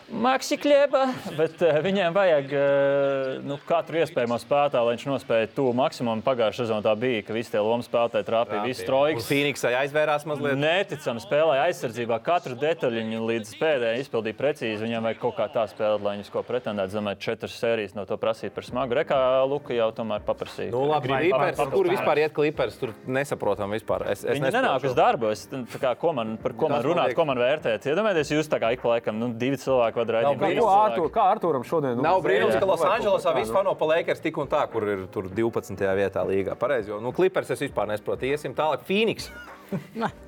Maksi 0.07 0.55
Klieba, 0.55 1.09
bet 1.35 1.59
uh, 1.67 1.81
viņiem 1.83 2.15
vajag 2.15 2.53
uh, 2.55 3.31
nu, 3.43 3.57
katru 3.67 3.99
iespējamo 3.99 4.37
spēlētāju, 4.39 4.87
lai 4.87 4.93
viņš 4.95 5.05
nospēja 5.11 5.49
tuvu 5.57 5.73
maksimumu. 5.75 6.23
Pagājušā 6.23 6.63
sezonā 6.63 6.85
tā 6.85 6.93
bija, 6.95 7.25
ka 7.27 7.35
visi 7.35 7.51
tie 7.51 7.59
lomu 7.59 7.83
spēlētāji 7.83 8.27
trāpīja, 8.29 8.61
visi 8.69 8.87
trojkas. 8.87 9.27
Phoenixai 9.27 9.73
aizvērās 9.81 10.27
mazliet. 10.31 10.61
Neticami 10.63 11.23
spēlēja 11.25 11.65
aizsardzībā. 11.67 12.21
Katru 12.23 12.55
detaļu 12.61 13.03
līdz 13.33 13.57
pēdējai 13.59 14.05
izpildīja 14.05 14.39
precīzi. 14.39 14.79
Viņam 14.87 15.09
vajag 15.09 15.21
kaut 15.25 15.35
kā 15.41 15.49
tā 15.57 15.67
spēlēt, 15.73 16.07
lai 16.07 16.15
viņš 16.21 16.31
ko 16.37 16.45
pretendētu. 16.47 16.95
Domāju, 17.01 17.21
četras 17.27 17.59
sērijas 17.59 17.99
no 17.99 18.07
to 18.07 18.21
prasīt 18.23 18.55
par 18.55 18.69
smagu. 18.69 18.95
Rekā 19.01 19.19
Luka 19.51 19.75
jau 19.75 19.91
tomēr 19.99 20.23
paprasīja. 20.29 20.71
Nu, 20.71 20.85
labi, 20.93 21.11
papildus 21.35 21.75
kur 21.75 21.91
vispār 21.91 22.23
iet 22.23 22.37
Clippers? 22.39 22.79
Tur 22.79 22.95
nesaprotam 23.11 23.75
vispār. 23.75 24.07
Es, 24.15 24.23
es 24.23 24.39
Viņi 24.39 24.47
nesaprotu 24.47 24.63
nenāk 24.63 24.87
šo- 24.87 24.95
uz 24.95 24.97
darbu. 25.03 25.35
Es, 25.35 25.45
tā 25.51 25.83
kā, 25.83 25.97
ko 25.99 26.15
man, 26.15 26.37
par 26.39 26.55
ko 26.55 26.71
man 26.71 26.87
runāt, 26.87 27.13
ko 27.19 27.27
man 27.27 27.43
vērtēt? 27.43 27.91
Iedomājieties, 27.91 28.35
jūs 28.39 28.55
tā 28.55 28.63
kā 28.63 28.71
ik 28.77 28.87
pa 28.87 28.95
laikam, 28.95 29.19
nu, 29.19 29.33
divi 29.35 29.59
cilvēki 29.61 29.96
Ko 29.97 30.51
cilvēki. 30.51 30.93
Artur, 30.93 31.09
kā 31.15 31.25
Arturam 31.33 31.65
šodien? 31.65 31.97
nu, 31.97 32.05
Nav 32.05 32.21
brīnums, 32.25 32.59
ka 32.59 32.69
Losandželosā 32.69 33.33
kā, 33.33 33.39
viss 33.41 33.51
nu. 33.53 33.57
fano 33.57 33.75
pa 33.79 33.89
Lakers 33.95 34.21
tik 34.21 34.37
un 34.43 34.51
tā, 34.53 34.67
kur 34.73 34.85
ir 34.85 35.07
tur 35.13 35.31
12. 35.33 35.81
vietā 35.97 36.25
līgā. 36.29 36.57
Pareizi, 36.61 36.93
jo 36.93 37.01
nu, 37.01 37.13
Clippers 37.17 37.51
es 37.51 37.65
vispār 37.65 37.89
nesaprotu. 37.89 38.29
Iesim 38.29 38.55
tālāk. 38.57 38.85
Phoenix. 38.89 39.31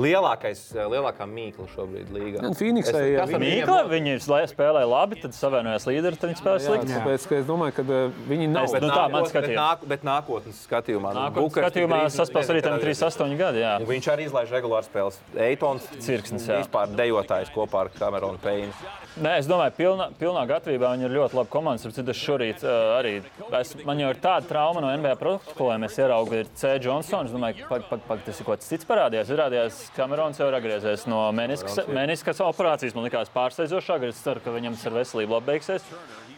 Lielākais, 0.00 0.60
eh, 0.74 0.86
lielākā 0.88 1.26
mīkla 1.28 1.66
šobrīd 1.74 2.08
līgā. 2.14 2.40
Nu, 2.42 2.48
ar 2.48 2.56
viņi- 2.56 2.84
viņiem 3.28 3.42
Mīkla, 3.42 3.78
viņi 3.90 4.14
spēlēja 4.52 4.88
labi, 4.88 5.20
tad 5.20 5.32
savienojās 5.36 5.84
līderi, 5.86 6.16
tad 6.18 6.30
viņi 6.30 6.40
spēlēja 6.40 6.60
Jā, 6.62 6.68
slikti. 6.70 6.92
tāpēc 6.96 7.26
es 7.40 7.46
domāju, 7.46 7.74
ka 7.76 7.82
uh, 7.82 8.10
viņi 8.28 8.48
nav. 8.48 8.64
Es- 8.64 8.72
Bet, 8.72 8.82
Nu, 8.82 8.88
tā, 8.88 9.10
man 9.10 9.22
nākot, 9.22 9.32
bet, 9.32 9.50
nāk, 9.50 9.78
bet 9.86 10.02
nākotnes 10.02 10.56
skatījumā. 10.66 11.12
nu, 11.12 11.20
Nākotnē 11.20 11.34
Bookers 11.34 11.72
tik 11.72 11.84
skatījumā 11.84 11.98
saspēlēs 12.08 12.50
arī 12.50 12.62
tam 12.62 12.78
kad 12.78 12.82
38 12.82 13.36
gadi. 13.36 13.58
Jā. 13.60 13.78
Viņš 13.80 14.06
arī 14.12 14.24
izlaiž 14.30 14.48
regulāru 14.50 14.84
spēles. 14.88 15.18
Eitons, 15.36 15.86
Cirksnis, 16.00 16.46
jā. 16.48 16.64
vispār 16.64 16.88
dejotājs 16.96 17.50
kopā 17.52 17.80
ar 17.84 17.88
Kameronu 17.90 18.38
Peinu. 18.38 18.72
Nē, 19.20 19.38
es 19.38 19.46
domāju, 19.46 19.72
pilnā, 19.76 20.10
pilnā 20.18 20.46
gatavībā 20.48 20.96
viņi 20.96 21.04
ir 21.04 21.10
ļoti 21.10 21.34
labi 21.34 21.50
komanda. 21.50 21.84
Ar 21.84 21.92
citu 21.92 22.08
es 22.08 22.16
šorīt 22.16 22.64
uh, 22.64 23.02
arī. 23.02 23.22
Es, 23.60 23.74
man 23.84 23.98
jau 23.98 24.08
ir 24.08 24.14
tāda 24.16 24.48
trauma 24.48 24.80
no 24.80 24.88
NBA 24.96 25.16
protokoliem. 25.20 25.84
Es 25.84 25.96
ieraugu, 25.98 26.32
ir 26.32 26.46
C. 26.54 26.78
Johnsons. 26.80 27.30
Es 27.30 27.36
domāju, 27.36 27.66
ka 27.68 28.16
tas 28.24 28.40
ir 28.40 28.46
kaut 28.46 28.58
kas 28.60 28.68
cits 28.72 28.84
parādījās. 28.88 29.28
Izrādījās, 29.28 29.81
Kamerons 29.96 30.38
jau 30.40 30.48
ir 30.50 30.56
atgriezies 30.58 31.06
no 31.10 31.24
meniskas, 31.36 31.80
meniskas 31.90 32.42
operācijas. 32.44 32.94
Man 32.96 33.06
liekas, 33.08 33.32
pārsteidzošāk. 33.34 34.08
Es 34.08 34.22
ceru, 34.24 34.42
ka 34.44 34.54
viņam 34.54 34.78
ar 34.88 34.98
veselību 35.00 35.38
labi 35.38 35.52
beigsies. 35.54 35.86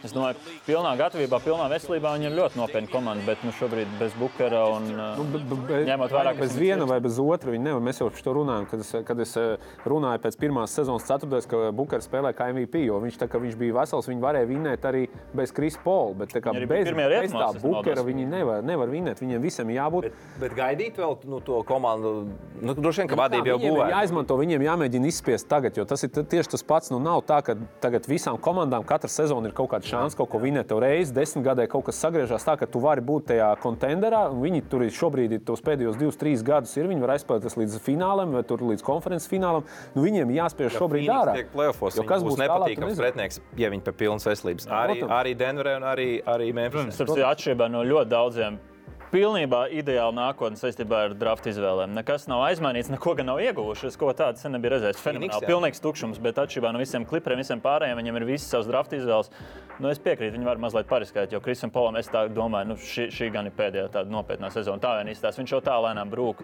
Es 0.05 0.13
domāju, 0.13 0.37
ka 0.37 0.55
pilnā 0.67 0.91
gatavībā, 0.99 1.39
pilnā 1.41 1.65
veselībā 1.71 2.11
viņi 2.15 2.29
ir 2.29 2.35
ļoti 2.37 2.59
nopietni 2.59 2.91
komanda. 2.91 3.25
Bet 3.25 3.41
nu, 3.45 3.53
šobrīd 3.57 3.95
bez 3.99 4.13
Bukera 4.19 4.61
un 4.75 4.85
Nu, 4.95 5.25
bet, 5.31 5.45
bet, 5.49 5.63
bet, 5.65 5.87
Ņemot 5.89 6.13
vērā, 6.13 6.33
ka 6.35 6.43
bez 6.45 6.55
viena 6.59 6.85
vai 6.89 6.99
bez 7.03 7.17
otra 7.21 7.53
viņi 7.53 7.65
nevar. 7.65 7.83
Mēs 7.83 8.01
jau 8.01 8.09
par 8.13 8.25
to 8.27 8.35
runājam, 8.37 8.67
kad 8.69 8.83
es, 8.83 8.91
kad 9.07 9.23
es 9.25 9.33
eh, 9.41 9.71
runāju 9.89 10.21
pēc 10.23 10.37
pirmās 10.41 10.75
sezonas 10.77 11.07
ceturtais, 11.07 11.47
ka 11.49 11.71
Bukers 11.75 12.05
spēlē 12.09 12.31
kā 12.37 12.51
MVP, 12.53 12.85
jo 12.85 12.99
viņš, 13.03 13.17
tā, 13.21 13.29
kā 13.31 13.41
viņš 13.41 13.57
bija 13.59 13.77
vesels, 13.79 14.09
viņi 14.11 14.23
varēja 14.23 14.49
vinēt 14.49 14.85
arī 14.87 15.05
bez 15.35 15.53
Krisa 15.55 15.81
Pola. 15.83 16.13
Bet 16.21 16.35
tā 16.35 16.43
kā 16.45 16.53
bez, 16.55 16.91
bez 16.93 17.33
tā 17.33 17.49
Bukera 17.63 18.05
viņi 18.05 18.27
nevar, 18.29 18.63
nevar 18.65 18.93
vinēt. 18.93 19.23
Viņiem 19.25 19.41
visam 19.43 19.73
jābūt. 19.73 20.09
Bet, 20.09 20.23
bet 20.43 20.57
gaidīt 20.57 21.01
vēl 21.01 21.17
nu, 21.31 21.41
to 21.45 21.63
komandu. 21.67 22.13
Nu, 22.61 22.77
droši 22.77 23.03
vien, 23.03 23.11
ka 23.11 23.15
Nu, 23.15 23.21
vadība 23.23 23.45
tā, 23.45 23.53
jau 23.53 23.59
būvēta. 23.63 23.89
Jāizmanto, 23.95 24.37
viņiem 24.39 24.65
jāmēģina 24.65 25.09
izspiest 25.09 25.47
tagad, 25.51 25.77
jo 25.79 25.85
tas 25.87 26.03
ir 26.05 26.11
tieši 26.13 26.51
tas 26.55 26.65
pats. 26.67 26.91
Nu, 26.93 26.99
nav 27.03 27.23
tā, 27.27 27.39
ka 27.45 27.55
tagad 27.83 28.07
visām 28.09 28.39
komandām 28.41 28.85
katru 28.87 29.11
sezonu 29.11 29.49
ir 29.49 29.55
kaut 29.55 29.71
kāda 29.71 29.87
šansa 29.95 30.19
kaut 30.19 30.31
ko 30.33 30.41
vinēt. 30.43 30.73
Reizi 30.85 31.15
desmit 31.15 31.45
gadē 31.47 31.65
kaut 31.71 31.87
kas 31.87 31.99
sagriežās 32.03 32.45
tā, 32.45 32.57
ka 32.59 32.67
tu 32.69 32.81
vari 32.83 33.03
būt 33.05 33.29
tajā 33.31 33.49
kontenderā. 33.63 34.25
un 34.33 34.43
Viņi 34.43 34.61
tur 34.69 34.85
ir 34.85 34.93
šobrīd, 34.93 35.37
ir 35.37 35.43
tos 35.47 35.63
pēdējos 35.65 35.97
divus, 35.99 36.19
trīs 36.21 36.43
gadus, 36.45 36.75
ir 36.77 36.89
viņi 36.91 37.05
var 37.05 37.15
aizspēlēties 37.15 37.57
līdz 37.61 37.79
finālam 37.85 38.35
vai 38.35 38.43
tur 38.47 38.63
līdz 38.65 38.85
konferences 38.85 39.31
finālam. 39.31 39.65
Nu, 39.95 40.05
viņiem 40.05 40.35
jāspiež 40.35 40.77
šobrīd 40.77 41.09
ārā. 41.15 41.39
Jo 41.95 42.05
kas 42.07 42.25
būs 42.25 42.39
nepatīkams 42.41 42.99
pretinieks, 42.99 43.41
ja 43.57 43.71
viņi 43.73 43.87
pie 43.87 43.95
pilnas 44.03 44.27
veselības. 44.27 44.69
Arī, 44.69 44.99
protams. 45.01 45.17
arī 45.19 45.35
Denverē 45.39 45.75
un 45.79 45.89
arī, 45.89 46.09
arī 46.35 46.53
Memphis. 46.55 46.93
Starp 46.95 47.15
citu, 47.15 47.27
atšķirībā 47.31 47.71
no 47.71 47.83
ļoti 47.87 48.11
daudziem. 48.11 48.61
Pilnībā 49.11 49.65
ideāli 49.69 50.17
nākotnē 50.17 50.57
saistībā 50.59 51.01
ar 51.05 51.13
drafta 51.15 51.51
izvēlēm. 51.51 51.93
Nekas 51.95 52.25
nav 52.31 52.41
aizmainīts, 52.47 52.89
neko 52.91 53.13
gan 53.19 53.29
nav 53.29 53.41
ieguvuši. 53.43 53.89
Es 53.91 53.99
ko 54.01 54.09
tādu 54.17 54.41
sen 54.41 54.55
nebiju 54.55 54.73
redzējis. 54.73 55.03
Fenomenāli. 55.03 55.49
Pilnīgs 55.49 55.83
tukšums, 55.83 56.19
bet 56.23 56.41
atšķirībā 56.41 56.71
no 56.73 56.81
visiem 56.81 57.05
klipriem, 57.07 57.39
visiem 57.43 57.61
pārējiem, 57.63 58.01
viņiem 58.01 58.19
ir 58.19 58.27
visas 58.31 58.49
savas 58.55 58.71
drafta 58.71 58.97
izvēles. 58.97 59.29
Nu, 59.77 59.91
es 59.91 60.01
piekrītu, 60.01 60.33
viņi 60.37 60.49
var 60.49 60.61
mazliet 60.63 60.89
pariskēt, 60.89 61.35
jo 61.35 61.43
Krisam 61.45 61.71
Polam 61.75 61.99
es 62.01 62.09
tā 62.09 62.25
domāju, 62.33 62.73
nu, 62.73 62.79
šī, 62.81 63.07
šī 63.13 63.29
gan 63.35 63.51
ir 63.51 63.55
pēdējā 63.55 63.91
tāda 63.93 64.11
nopietnā 64.11 64.49
sezona. 64.55 64.81
Tā 64.81 64.97
vien 64.99 65.13
izstāsta. 65.13 65.43
Viņš 65.43 65.55
jau 65.57 65.63
tā 65.69 65.77
lēnām 65.85 66.11
brūk. 66.11 66.41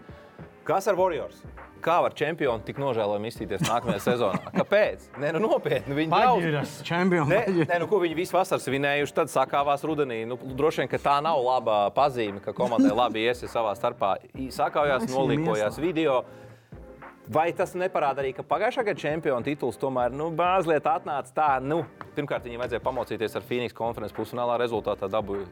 Kas 0.68 0.88
ar 0.92 1.00
Warriors? 1.00 1.42
Kā 1.82 1.98
var 2.06 2.14
čempioni 2.18 2.62
tik 2.68 2.78
nožēlojami 2.82 3.32
izstīties 3.32 3.64
nākamajā 3.66 4.02
sezonā? 4.04 4.52
Kāpēc? 4.60 5.08
Nē, 5.22 5.32
nu 5.36 5.42
nopietni. 5.48 5.96
Viņi 5.98 6.12
jau 6.14 6.36
Paģiras, 6.38 6.76
čempions. 6.88 7.32
Nē, 7.32 7.40
nē, 7.66 7.80
nu, 7.82 7.88
ko 7.90 8.00
viņi 8.04 8.18
visu 8.20 8.38
vasaru 8.38 8.62
svinējuši, 8.64 9.16
tad 9.18 9.34
sakāvās 9.34 9.86
rudenī. 9.88 10.22
Nu, 10.30 10.38
droši 10.38 10.84
vien, 10.84 10.92
ka 10.92 11.00
tā 11.02 11.18
nav 11.26 11.42
laba 11.46 11.80
pazīme, 11.96 12.42
ka 12.46 12.54
komandai 12.58 12.94
labi 12.96 13.26
ies 13.26 13.42
ja 13.46 13.50
savā 13.52 13.74
starpā. 13.80 14.16
I- 14.38 14.52
Sakājās, 14.54 15.08
nolīkojās 15.10 15.82
video. 15.82 16.22
Vai 17.30 17.52
tas 17.54 17.76
neparāda 17.78 18.24
arī, 18.24 18.32
ka 18.34 18.42
pagājušā 18.42 18.82
gada 18.88 19.00
čempionu 19.00 19.46
tituls 19.46 19.78
tomēr 19.80 20.14
nu, 20.16 20.32
mazliet 20.34 20.88
atnāca 20.90 21.34
tā, 21.36 21.50
nu, 21.62 21.84
pirmkārt, 22.16 22.48
viņiem 22.48 22.64
vajadzēja 22.64 22.84
pamocīties 22.84 23.38
ar 23.38 23.46
Phoenix 23.46 23.78
konferences 23.78 24.16
pusfinālā 24.18 24.58
rezultātā 24.58 25.06
dabūju 25.12 25.46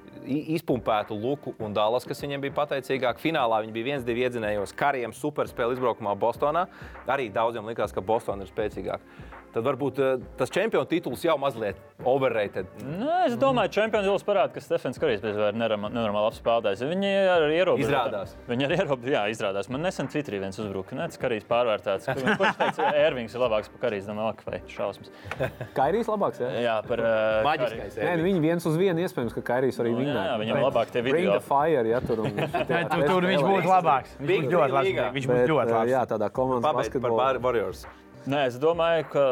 izpumpētu 0.58 1.14
Luku 1.14 1.54
un 1.62 1.76
Dallas, 1.78 2.08
kas 2.10 2.26
viņiem 2.26 2.42
bija 2.48 2.58
pateicīgāk. 2.58 3.22
Finālā 3.22 3.62
viņi 3.64 3.76
bija 3.76 3.90
viens, 3.92 4.08
divi 4.08 4.26
iedzinējos 4.26 4.74
kariem 4.78 5.14
superspēle 5.14 5.78
izbraukumā 5.78 6.18
Bostonā. 6.20 6.66
Arī 7.08 7.30
daudziem 7.34 7.70
likās, 7.70 7.94
ka 7.94 8.02
Bostonā 8.02 8.48
ir 8.48 8.52
spēcīgāka. 8.52 9.29
Tad 9.50 9.66
varbūt 9.66 10.00
eh, 10.04 10.20
tas 10.38 10.52
čempionu 10.54 10.86
tituls 10.90 11.24
jau 11.26 11.34
mazliet 11.42 11.80
overrated. 12.06 12.68
Nu, 12.86 13.08
es 13.26 13.34
domāju, 13.42 13.72
ka 13.72 13.76
čempions 13.80 14.06
jau 14.08 14.14
parāda, 14.28 14.54
ka 14.54 14.62
Stefans 14.62 15.00
Karijs 15.02 15.24
bija 15.24 15.50
nenormāli 15.58 16.14
labs 16.14 16.38
spēlētājs. 16.40 16.84
Viņi 16.86 17.10
arī 17.34 17.58
ierobežo. 17.58 17.88
Izrādās. 17.90 18.36
Viņi 18.48 18.68
arī 18.68 18.78
ierobežo. 18.78 19.14
Jā, 19.16 19.24
izrādās. 19.34 19.70
Man 19.74 19.82
nesen 19.84 20.08
Twitterī 20.12 20.40
viens 20.44 20.60
uzbruka. 20.62 20.94
Nē, 20.96 21.08
tas 21.10 21.20
Karijs 21.22 21.48
pārvērtēts. 21.50 22.12
Kurš 22.14 22.60
teica, 22.62 22.92
Ervings 23.08 23.34
ir 23.36 23.44
labāks 23.44 23.72
par? 23.74 23.96
Domāju, 24.10 24.30
ak, 24.36 24.44
vai 24.46 24.60
šausmas. 24.70 25.10
Kairijs 25.78 26.08
labāks. 26.12 26.40
Jā? 26.44 26.50
Jā, 26.62 26.76
par 26.86 27.02
uh, 27.02 27.42
Maģiskais. 27.48 27.98
Nē, 28.00 28.14
nu, 28.20 28.28
viņi 28.30 28.44
viens 28.44 28.68
uz 28.70 28.78
vienu 28.80 29.02
iespējams, 29.06 29.34
ka 29.38 29.44
Kairijs 29.50 29.82
arī 29.82 29.96
vinēja. 29.98 30.26
jā, 30.30 30.36
viņam 30.44 30.62
labāk 30.68 30.94
tie 30.94 31.02
Bring 31.06 31.26
video. 31.26 31.40
the 31.40 31.46
fire, 31.46 31.86
ja 31.90 32.02
tur 32.06 32.22
un 32.26 32.38
tur, 32.94 33.06
tur 33.08 33.28
viņš 33.32 33.44
būtu 33.50 33.70
labāks. 33.74 34.14
Viņš 34.22 34.46
būtu 34.46 34.56
ļoti 34.56 34.78
labs. 34.78 35.16
Viņš 35.18 35.30
būtu 35.34 35.50
ļoti 35.56 35.74
labs. 35.74 35.94
jā, 35.96 36.06
tādā 36.14 36.30
komandas 36.34 36.70
par 36.70 36.80
basketbolā. 36.84 37.18
Bar- 37.24 37.42
Warriors. 37.50 37.86
Nē, 38.28 38.46
es 38.50 38.58
domāju, 38.60 39.06
ka 39.14 39.26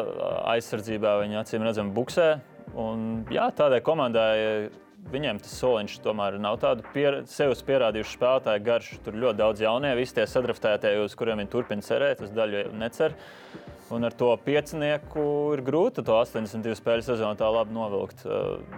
aizsardzībā 0.53 1.17
viņi 1.23 1.41
acīm 1.41 1.65
redzami 1.67 1.91
buksē. 1.95 2.27
Un, 2.77 3.25
jā, 3.33 3.49
tādai 3.57 3.81
komandai 3.83 4.69
viņiem 5.11 5.39
tas 5.43 5.53
soliņš 5.59 5.97
tomēr 6.03 6.37
nav 6.41 6.59
tādu 6.61 6.85
pier, 6.93 7.21
sev 7.31 7.53
pierādījušu 7.67 8.17
spēlētāju 8.17 8.63
garš. 8.65 8.91
Tur 9.05 9.19
ļoti 9.19 9.41
daudz 9.41 9.63
jaunie, 9.63 9.93
visi 9.99 10.17
tie 10.17 10.27
sadraftētie, 10.29 10.97
uz 11.03 11.15
kuriem 11.17 11.41
viņi 11.41 11.51
turpina 11.53 11.85
cerēt, 11.85 12.23
uz 12.23 12.33
daļu 12.35 12.69
necer. 12.77 13.15
Un 13.93 14.03
ar 14.03 14.15
to 14.19 14.33
piecinieku 14.43 15.21
ir 15.55 15.61
grūti 15.63 16.03
to 16.03 16.17
82 16.19 16.75
spēļu 16.75 17.05
sezonu 17.07 17.39
tā 17.39 17.47
labi 17.53 17.75
novilkt. 17.75 18.25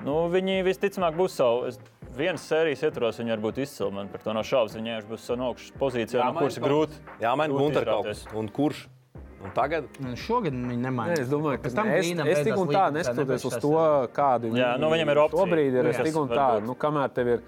Nu, 0.05 0.27
viņi 0.29 0.61
visticamāk 0.67 1.17
būs 1.17 1.39
savu. 1.39 1.73
Vienas 2.17 2.45
sērijas 2.49 2.83
ietvaros 2.85 3.17
viņi 3.21 3.33
var 3.33 3.41
būt 3.47 3.63
izcili. 3.63 3.89
Man 3.95 4.13
par 4.13 4.21
to 4.21 4.35
nav 4.37 4.45
šaubas. 4.45 4.77
Viņiem 4.77 5.09
būs 5.09 5.25
savu 5.25 5.49
augšu 5.49 5.73
pozīciju, 5.81 6.21
no 6.21 6.37
kuras 6.37 6.61
ir 6.61 6.65
grūti. 6.65 7.01
Jā, 7.23 7.33
man 7.39 7.53
grūti 7.53 7.85
kas. 7.87 8.25
Un 8.37 8.53
kurš? 8.53 8.85
Un 9.39 9.53
tagad? 9.55 9.85
Nu, 10.03 10.13
Šogad 10.19 10.51
viņi 10.51 10.75
Nē, 10.75 10.81
nemainīja. 10.89 11.23
es 11.23 11.29
domāju, 11.31 11.61
ka 11.63 11.71
tam 11.71 11.87
es, 11.95 12.09
es 12.11 12.41
tik 12.43 12.57
un 12.59 12.71
tā 12.73 12.89
neskatoties 12.91 13.45
uz 13.47 13.55
to, 13.63 13.75
kādi 14.15 14.51
Jā, 14.57 14.73
nu, 14.81 14.89
viņam 14.91 15.11
ir 15.13 15.21
opcija. 15.23 15.45
Šobrīd 15.45 15.77
ir 15.79 15.91
es 15.93 16.01
tik 16.03 16.17
un 16.19 16.33
tā, 16.33 16.47
nu, 16.65 16.75
kamēr 16.75 17.13
tev 17.15 17.31
ir 17.37 17.45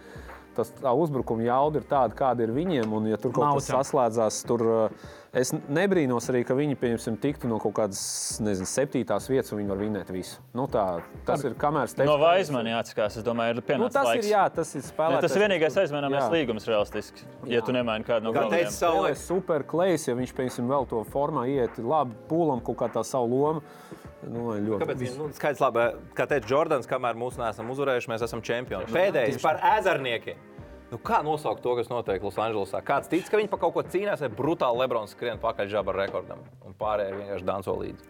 tas 0.56 0.70
tā 0.82 0.92
uzbrukuma 0.98 1.44
jauda 1.46 1.82
ir 1.82 1.88
tāda, 1.90 2.16
kāda 2.18 2.46
ir 2.46 2.54
viņiem. 2.56 2.94
Un, 2.98 3.10
ja 3.12 3.18
tur 3.22 3.34
kaut 3.36 3.58
kas 3.60 3.70
saslēdzās, 3.72 4.40
tur 4.50 4.64
uh, 4.68 5.10
es 5.38 5.54
nebrīnos 5.54 6.28
arī, 6.32 6.42
ka 6.48 6.56
viņi, 6.58 6.76
pieņemsim, 6.82 7.18
tiktu 7.24 7.48
no 7.52 7.60
kaut 7.64 7.76
kādas, 7.78 8.02
nezinu, 8.44 8.68
septītās 8.68 9.30
vietas, 9.32 9.54
un 9.56 9.62
viņi 9.62 9.72
var 9.72 9.80
vinēt 9.80 10.12
visu. 10.12 10.42
Nu, 10.58 10.66
tā, 10.72 10.86
tas 11.28 11.46
ir 11.48 11.56
kamēr 11.60 11.88
Stefans. 11.92 12.10
No 12.12 12.18
Vaismana 12.22 12.74
jāatskās. 12.76 13.20
Es 13.22 13.28
domāju, 13.28 13.56
ir 13.56 13.62
Nu, 13.62 13.66
pienācis 13.70 13.96
tas 13.96 14.10
laiks. 14.12 14.26
ir, 14.26 14.32
jā, 14.34 14.44
tas 14.58 14.76
ir 14.76 14.86
spēlētājs. 14.88 15.28
tas 15.28 15.38
ir 15.38 15.46
vienīgais 15.46 15.80
aizmaināmais 15.86 16.26
Jā. 16.26 16.32
līgums 16.36 16.68
realistiski. 16.68 17.28
Ja 17.52 17.64
tu 17.66 17.72
nemaini 17.76 18.08
kādu 18.08 18.28
no 18.28 18.36
Kā 18.36 18.48
teica 18.50 18.68
galvenajiem. 18.68 18.76
Spēlē 18.82 19.16
super 19.22 19.64
klejs, 19.64 20.10
ja 20.12 20.18
viņš, 20.20 20.36
piemēram, 20.38 20.70
vēl 20.76 20.90
to 20.92 21.04
formā 21.14 21.48
iet 21.48 21.80
labi, 21.80 22.18
pūlam 22.30 22.60
kaut 22.66 22.78
kā 22.84 22.92
tā 22.92 23.06
savu 23.08 23.32
lomu. 23.32 23.64
Nu, 24.30 24.52
ļoti 24.54 24.84
Kāpēc? 24.84 25.04
Nu, 25.18 25.30
skaidrs, 25.34 25.62
labi, 25.64 25.86
kā 26.18 26.28
teica 26.30 26.50
Jordans, 26.52 26.90
kamēr 26.90 27.18
mūsu 27.18 27.42
neesam 27.42 27.70
uzvarējuši, 27.74 28.12
mēs 28.12 28.26
esam 28.28 28.44
čempioni. 28.46 28.90
Pēdējais 28.94 29.42
par 29.42 29.62
ezerniekiem. 29.78 30.38
Nu, 30.92 31.00
kā 31.00 31.22
nosaukt 31.24 31.64
to, 31.64 31.74
kas 31.80 31.88
notiek 31.88 32.22
Losandželosā? 32.22 32.82
Kāds 32.84 33.08
tic, 33.12 33.24
ka 33.32 33.40
viņi 33.40 33.50
par 33.50 33.62
kaut 33.62 33.78
ko 33.78 33.84
cīnās, 33.88 34.20
vai 34.22 34.30
brutāli 34.36 34.82
Lebrons 34.84 35.16
skrien 35.16 35.40
pakaļ 35.40 35.72
žabara 35.72 36.04
rekordam, 36.04 36.44
un 36.68 36.76
pārējie 36.78 37.16
vienkārši 37.16 37.48
danco 37.48 37.76
līdzi. 37.80 38.10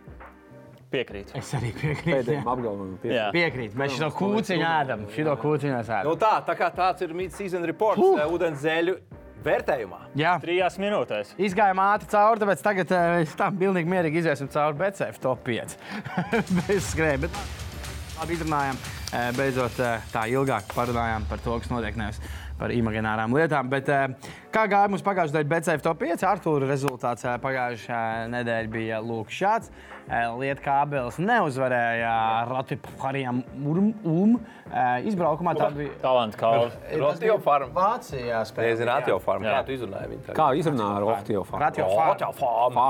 Piekrīt. 0.92 1.30
Es 1.38 1.54
arī 1.56 1.70
piekrītu. 1.78 2.10
pēdējiem 2.10 2.42
jā. 2.42 2.52
apgalvojumiem. 2.52 2.98
pie- 3.00 3.14
Jā. 3.14 3.28
Piekrīt, 3.32 3.76
bet 3.80 3.94
šito 3.94 4.10
kūciņu 4.18 4.66
ēdam. 4.68 5.06
Šito 5.14 5.36
kūciņu 5.40 5.76
mēs 5.78 5.92
ēdam. 5.94 6.10
Nu, 6.10 6.16
tā, 6.20 6.34
tā 6.44 6.56
kā 6.60 6.68
tāds 6.76 7.06
ir 7.06 7.14
mid-season 7.16 7.64
reports, 7.70 8.02
uh. 8.02 8.26
ūdenzēļu 8.28 8.98
vērtējumā. 9.46 10.00
Jā. 10.20 10.36
Trijās 10.44 10.78
minūtēs. 10.82 11.34
Izgājām 11.42 11.82
ātri 11.84 12.12
cauri, 12.12 12.42
tāpēc 12.44 12.64
tagad 12.66 12.96
eh, 12.98 13.36
tam 13.40 13.58
pilnīgi 13.60 13.92
mierīgi 13.92 14.24
iziesim 14.24 14.50
cauri 14.52 14.80
BCF 14.82 15.22
top 15.24 15.44
5. 15.48 15.78
Bez 16.60 16.92
skrēja, 16.92 17.24
bet 17.26 17.42
labi 18.20 18.38
izrunājām. 18.38 18.82
Eh, 19.12 19.30
Beidzot, 19.36 19.80
eh, 19.84 20.10
tā 20.14 20.28
ilgāk 20.32 20.72
parunājām 20.76 21.28
par 21.30 21.42
to, 21.44 21.58
kas 21.60 21.72
notiek 21.74 21.98
nevis 22.00 22.22
par 22.62 22.70
imaginārām 22.76 23.34
lietām. 23.34 23.70
Bet, 23.74 23.90
eh, 23.90 24.14
kā 24.54 24.68
gāja 24.70 24.90
mums 24.94 25.02
pagājušajā 25.06 25.42
gadā 25.42 25.50
BCF 25.56 25.82
top 25.88 25.98
5, 26.06 26.22
Arthūra 26.30 26.70
rezultāts 26.70 27.26
eh, 27.26 27.40
pagājušā 27.42 28.02
nedēļa 28.30 28.70
bija 28.72 29.00
lūk 29.02 29.34
šāds. 29.34 29.72
Eh, 30.12 30.28
Lieta 30.38 30.62
kābeles 30.66 31.18
neuzvarēja 31.22 32.14
Ratiparijam 32.50 33.42
Ulm. 33.66 34.40
Eh, 34.72 35.08
Izbraukumā 35.10 35.54
tā 35.58 35.70
bija. 35.76 35.94
Talantu 36.04 36.38
kalnu. 36.38 36.72
Rotio 37.02 37.38
farma. 37.44 37.72
Vācijā 37.76 38.42
spēlē. 38.50 38.72
Nezinu, 38.72 38.90
Rotio 38.92 39.20
farma. 39.24 39.46
Jā. 39.50 39.58
Kā 39.60 39.66
tu 39.66 39.76
izrunāji 39.78 40.14
viņu? 40.14 40.38
Kā 40.38 40.48
izrunā 40.62 40.90
ar 40.98 41.08
Ohtiju? 41.12 41.46
Ratio 41.60 41.88
farma. 42.38 42.88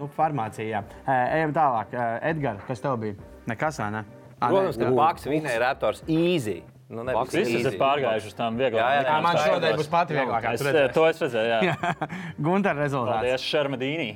Nu, 0.00 0.10
farmācija. 0.16 0.68
jā. 0.68 0.84
Eh, 1.06 1.36
Ejam 1.40 1.52
tālāk. 1.56 1.96
Edgars, 2.22 2.64
kas 2.66 2.80
tev 2.80 2.98
bija? 3.02 3.14
Nekas, 3.46 3.78
vai 3.78 3.90
ne? 3.90 4.04
Ah, 4.40 4.48
Protams, 4.50 4.76
ka. 4.76 4.90
Baks 4.90 5.24
vinēja 5.30 5.60
Raptors 5.62 6.02
easy. 6.08 6.62
Nu, 6.86 7.02
nevis 7.02 7.32
Visi 7.34 7.56
esat 7.58 7.74
pārgājuši 7.80 8.28
uz 8.30 8.34
tām 8.38 8.54
Jā, 8.54 8.68
jā, 8.68 8.70
vieglām. 8.70 8.90
jā, 8.94 9.00
Jā, 9.08 9.14
man 9.24 9.38
šodien 9.42 9.78
būs 9.80 9.88
pati 9.90 10.14
vieglākā. 10.14 10.52
Es, 10.54 10.92
to 10.94 11.06
es 11.08 11.22
redzēju. 11.24 11.56
Jā. 11.66 11.94
Gunter 12.46 12.78
rezultāts. 12.78 13.24
Paldies, 13.24 13.46
Šarmadīnī. 13.50 14.06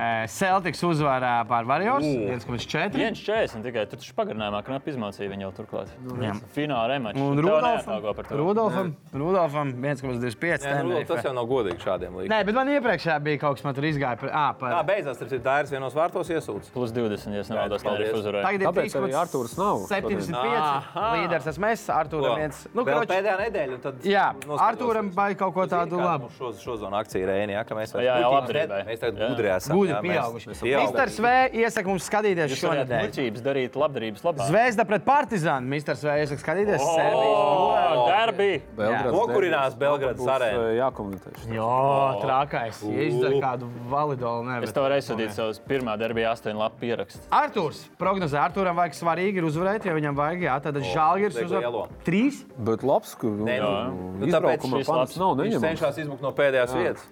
Eh, 0.00 0.26
Celtics 0.32 0.80
uzvarā 0.86 1.32
pār 1.44 1.66
Warriors 1.68 2.06
1,4. 2.06 2.94
1,40 2.96 3.64
tikai 3.66 3.82
tur 3.90 4.00
taču 4.00 4.14
pagarinājumā 4.16 4.62
knapi 4.64 4.94
izmācīja 4.94 5.28
viņu 5.28 5.44
jau 5.44 5.50
turklāt. 5.58 5.90
jā. 6.24 6.32
Fināla 6.54 6.86
rematčs. 6.94 7.20
Un 7.20 7.42
Rudolfam. 7.44 8.24
Rudolfam, 8.40 8.94
Rudolfam 9.12 9.72
1,25. 9.76 10.64
Jā, 10.64 10.78
nu, 10.86 11.02
tas 11.04 11.26
jau 11.26 11.34
nav 11.36 11.48
godīgi 11.50 11.84
šādiem 11.84 12.16
līgumiem. 12.16 12.32
Nē, 12.32 12.38
bet 12.48 12.56
man 12.56 12.70
iepriekšējā 12.72 13.18
bija 13.26 13.42
kaut 13.42 13.58
kas, 13.58 13.66
man 13.68 13.76
tur 13.76 13.88
izgāja 13.90 14.16
par. 14.20 14.32
Tā 14.32 14.46
par 14.60 14.86
beidzās, 14.88 15.20
tas 15.20 15.34
ir 15.36 15.42
Dairis 15.44 15.74
vienos 15.74 15.96
vārtos 15.96 16.32
iesūdzis. 16.32 16.72
Plus 16.72 16.94
20, 16.96 17.36
ja 17.36 17.44
tā 17.44 17.58
Paldies. 17.60 17.84
arī 17.90 18.08
uzvarēja. 18.16 18.44
Tagad 18.46 18.64
ir 18.64 18.70
Tāpēc 18.70 18.96
arī 19.02 19.12
3,75. 19.12 19.20
Artūrs 19.20 19.56
nav. 19.60 19.84
75. 19.90 20.90
Līderis 21.20 21.50
esmu 21.52 21.70
es, 21.70 21.84
Artūram 21.92 22.40
viens. 22.40 22.62
Nu, 22.72 22.86
kroč, 22.88 23.10
pēdējā 23.10 23.36
nedēļa. 23.44 23.76
un 23.76 23.84
tad 23.84 24.08
Jā. 24.08 24.26
Artūram 24.70 25.12
vajag 25.14 25.40
kaut 25.44 25.54
ko 25.58 25.66
tādu 25.70 26.00
labu. 26.00 26.30
Šo, 26.38 26.52
šo 26.56 26.78
zonu 26.80 26.96
akciju 27.00 27.28
Rēnī, 27.28 27.56
ja, 27.58 27.64
ka 27.68 27.76
mēs 27.78 27.92
Jā, 28.00 28.16
jā, 28.22 28.32
labdarībai. 28.32 28.80
Mēs 28.88 29.02
tagad 29.02 29.20
gudri 29.28 29.52
esam. 29.52 29.76
Jā, 29.90 30.00
mēs- 30.00 30.10
pieauguši. 30.10 30.48
Mr. 30.94 31.10
Sve 31.10 31.34
iesaka 31.52 31.86
mums 31.90 32.06
skatīties 32.08 32.50
Jūs 32.54 32.62
varat 32.68 32.86
šonadēļ. 32.86 33.02
muļķības 33.04 33.42
darīt 33.44 33.72
labdarības 33.82 34.22
labā. 34.24 34.46
Zvezda 34.50 34.84
pret 34.86 35.04
Partizānu. 35.04 35.66
Mr. 35.68 35.96
Sve 35.96 36.16
iesaka 36.24 36.40
skatīties. 36.44 36.80
O, 36.80 36.94
Serbijas. 36.96 38.06
Derbi! 38.10 38.62
Nokurinās. 39.10 39.74
Belgradas 39.78 40.20
Būs, 40.20 40.28
arēnu. 40.30 40.60
eh, 40.70 40.78
Jākomentē. 40.80 41.30
Jā, 41.50 42.20
trakais. 42.22 42.82
Ja 42.84 43.02
izdara 43.08 43.40
kādu 43.42 43.68
validolu, 43.90 44.44
ne. 44.46 44.60
Es 44.62 44.72
tev 44.72 44.84
varēju 44.86 45.04
sūtīt 45.10 45.30
savus 45.36 45.60
pirmā 45.60 45.96
derbija 45.98 46.32
astoņu 46.34 46.58
lapu 46.60 46.80
pierakstu. 46.80 47.20
Artūrs, 47.30 47.84
prognozē, 47.98 48.38
Artūram 48.40 48.76
vajag 48.76 48.94
svarīgi 48.98 49.36
ir 49.42 49.44
uzvarēt, 49.48 49.84
ja 49.84 49.92
viņam 49.96 50.14
vajag, 50.16 50.42
jā, 50.42 50.56
tad 50.62 50.74
Žalgiris 50.80 51.34
lieko 51.40 51.46
uzvar 51.68 51.88
trīs. 52.04 52.44
Bet 52.58 52.82
labs, 52.82 53.14
ka 53.14 53.26
Nē, 53.26 53.56
nu, 53.60 54.18
nu, 54.20 54.26
tāpēc 54.26 54.60
šis 54.60 54.88
labs. 54.88 55.16
nav 55.16 55.36
Viņš 55.40 55.60
cenšas 55.60 55.98
izmukt 55.98 56.20
no 56.22 56.32
pēdējās 56.32 56.74
vietas. 56.76 57.04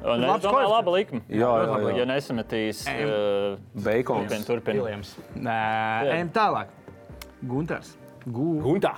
Un 0.00 0.24
es 0.24 0.26
domāju, 0.26 0.40
koeficients. 0.40 0.70
laba 0.72 0.90
likme. 0.96 1.20
Jā, 1.28 1.48
jā, 1.52 1.78
jā. 1.84 1.96
Ja 2.00 2.04
nesametīs, 2.08 2.78
uh, 2.88 3.58
Beikons. 3.84 4.28
turpin, 4.28 4.44
turpin. 4.48 4.76
Viljams. 4.80 5.14
Nē, 5.36 5.56
ejam 6.16 6.30
tālāk. 6.32 6.66
Gunters. 7.42 7.96
Gu. 8.26 8.46
Guntā. 8.64 8.94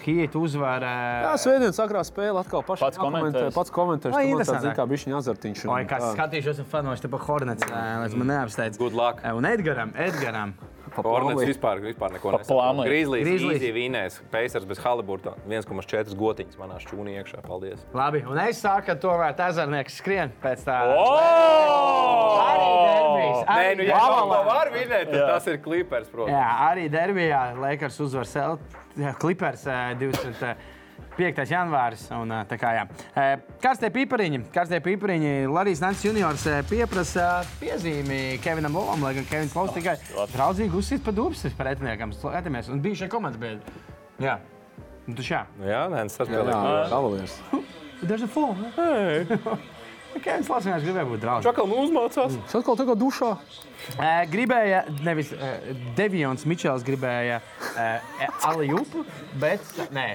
Hīt 0.00 0.32
uzvar. 0.38 0.80
Jā, 0.80 1.34
svētdien 1.42 1.74
sakrā 1.76 2.00
spēle 2.06 2.40
atkal 2.40 2.62
pašs. 2.64 2.80
Pats 2.86 2.98
komentēs. 3.02 3.52
Pats 3.52 3.70
komentēs. 3.74 4.14
Ai, 4.16 4.24
Tur 4.24 4.30
man 4.30 4.40
interesanti. 4.40 4.64
zin, 4.64 4.76
kā 4.78 4.86
bišķiņa 4.88 5.18
azartiņš. 5.18 5.64
un 5.66 5.72
Oi, 5.74 5.84
kā 5.90 5.98
tā. 6.00 6.10
skatīšos, 6.16 6.62
un 6.64 6.68
fanošu 6.72 7.04
te 7.04 7.08
pa 7.12 7.18
Hornets, 7.18 7.68
lai 7.68 8.08
man 8.16 8.30
neapsteidz. 8.32 8.78
Good 8.80 8.94
luck. 8.96 9.20
Un 9.28 9.44
Edgaram, 9.44 9.92
Edgaram. 9.94 10.54
Hornets 11.06 11.44
vispār, 11.46 11.82
vispār 11.84 12.14
neko 12.16 12.32
nesaprot. 12.34 12.82
Grizzlies, 12.88 13.26
Grizzlies. 13.26 13.66
vīnēs, 13.76 14.18
Pacers 14.32 14.66
bez 14.68 14.80
Haliburta 14.82 15.34
1,4 15.46 16.16
gotiņas 16.18 16.58
manā 16.60 16.80
šķūnī 16.82 17.18
iekšā. 17.20 17.42
Paldies! 17.46 17.84
Labi, 17.96 18.24
un 18.28 18.40
es 18.42 18.62
saku, 18.64 18.86
ka 18.90 18.98
tomēr 19.00 19.38
ezernieks 19.48 20.00
skrien 20.02 20.34
pēc 20.42 20.66
tā. 20.66 20.80
Oh! 20.96 22.18
Nē, 23.48 23.74
nu, 23.78 23.84
ja 23.88 23.98
tā 23.98 24.40
var 24.46 24.70
vinēt, 24.72 25.10
tad 25.12 25.22
tas 25.32 25.46
ir 25.50 25.60
klipers, 25.64 26.08
protams. 26.12 26.34
Jā, 26.36 26.48
arī 26.68 26.88
derbijā 26.92 27.42
Lakers 27.58 27.98
uzvar 28.04 28.28
Celtics, 28.28 28.76
klipers 29.22 29.64
20. 29.68 30.42
Eh, 30.48 30.66
5. 31.18 31.42
janvāris. 31.50 32.04
Un, 32.14 32.32
kā, 32.60 32.72
jā. 32.76 32.84
karstie 33.62 33.90
pipariņi, 33.94 34.44
karstie 34.54 34.78
pipariņi. 34.84 35.32
Larijs 35.50 35.82
Nants 35.82 36.04
juniors 36.06 36.44
pieprasa 36.70 37.42
piezīmi 37.58 38.38
Kevinam 38.44 38.78
Lovam, 38.78 39.02
lai 39.06 39.16
gan 39.18 39.26
Kevins 39.30 39.56
Lovs 39.58 39.74
tikai 39.76 39.96
ah, 39.98 40.28
draudzīgi 40.30 40.78
uzsita 40.78 41.08
pa 41.08 41.16
dūpsi 41.16 41.50
pretiniekam. 41.58 42.14
Skatāmies, 42.14 42.70
un 42.70 42.84
bija 42.84 43.02
šie 43.02 43.10
komandas 43.12 43.42
biedri. 43.42 43.82
Jā, 44.22 44.38
nu, 45.08 45.16
tu 45.18 45.26
šā. 45.26 45.42
Nu 45.58 45.66
jā, 45.70 45.82
nē, 45.90 46.06
tas 46.14 46.30
ir 46.30 46.52
galvenais. 46.92 47.40
There's 47.98 48.22
a 48.22 48.30
phone. 48.30 48.70
Hey. 48.76 49.26
Nu, 50.08 50.22
Kevins 50.24 50.48
Lovs 50.48 50.64
vienkārši 50.64 50.86
gribēja 50.88 51.04
būt 51.04 51.20
draugs. 51.20 51.44
Čakal, 51.44 51.66
nu 51.68 51.82
uzmācās. 51.82 52.32
Mm. 52.32 52.46
Čakal 52.48 52.78
tagad 52.80 53.00
dušā. 53.02 53.28
Gribēja, 54.32 54.80
nevis 55.04 55.34
Devions 55.98 56.46
Mičels 56.48 56.86
gribēja 56.86 57.42
Alijupu, 58.48 59.04
bet 59.42 59.84
nē 59.92 60.08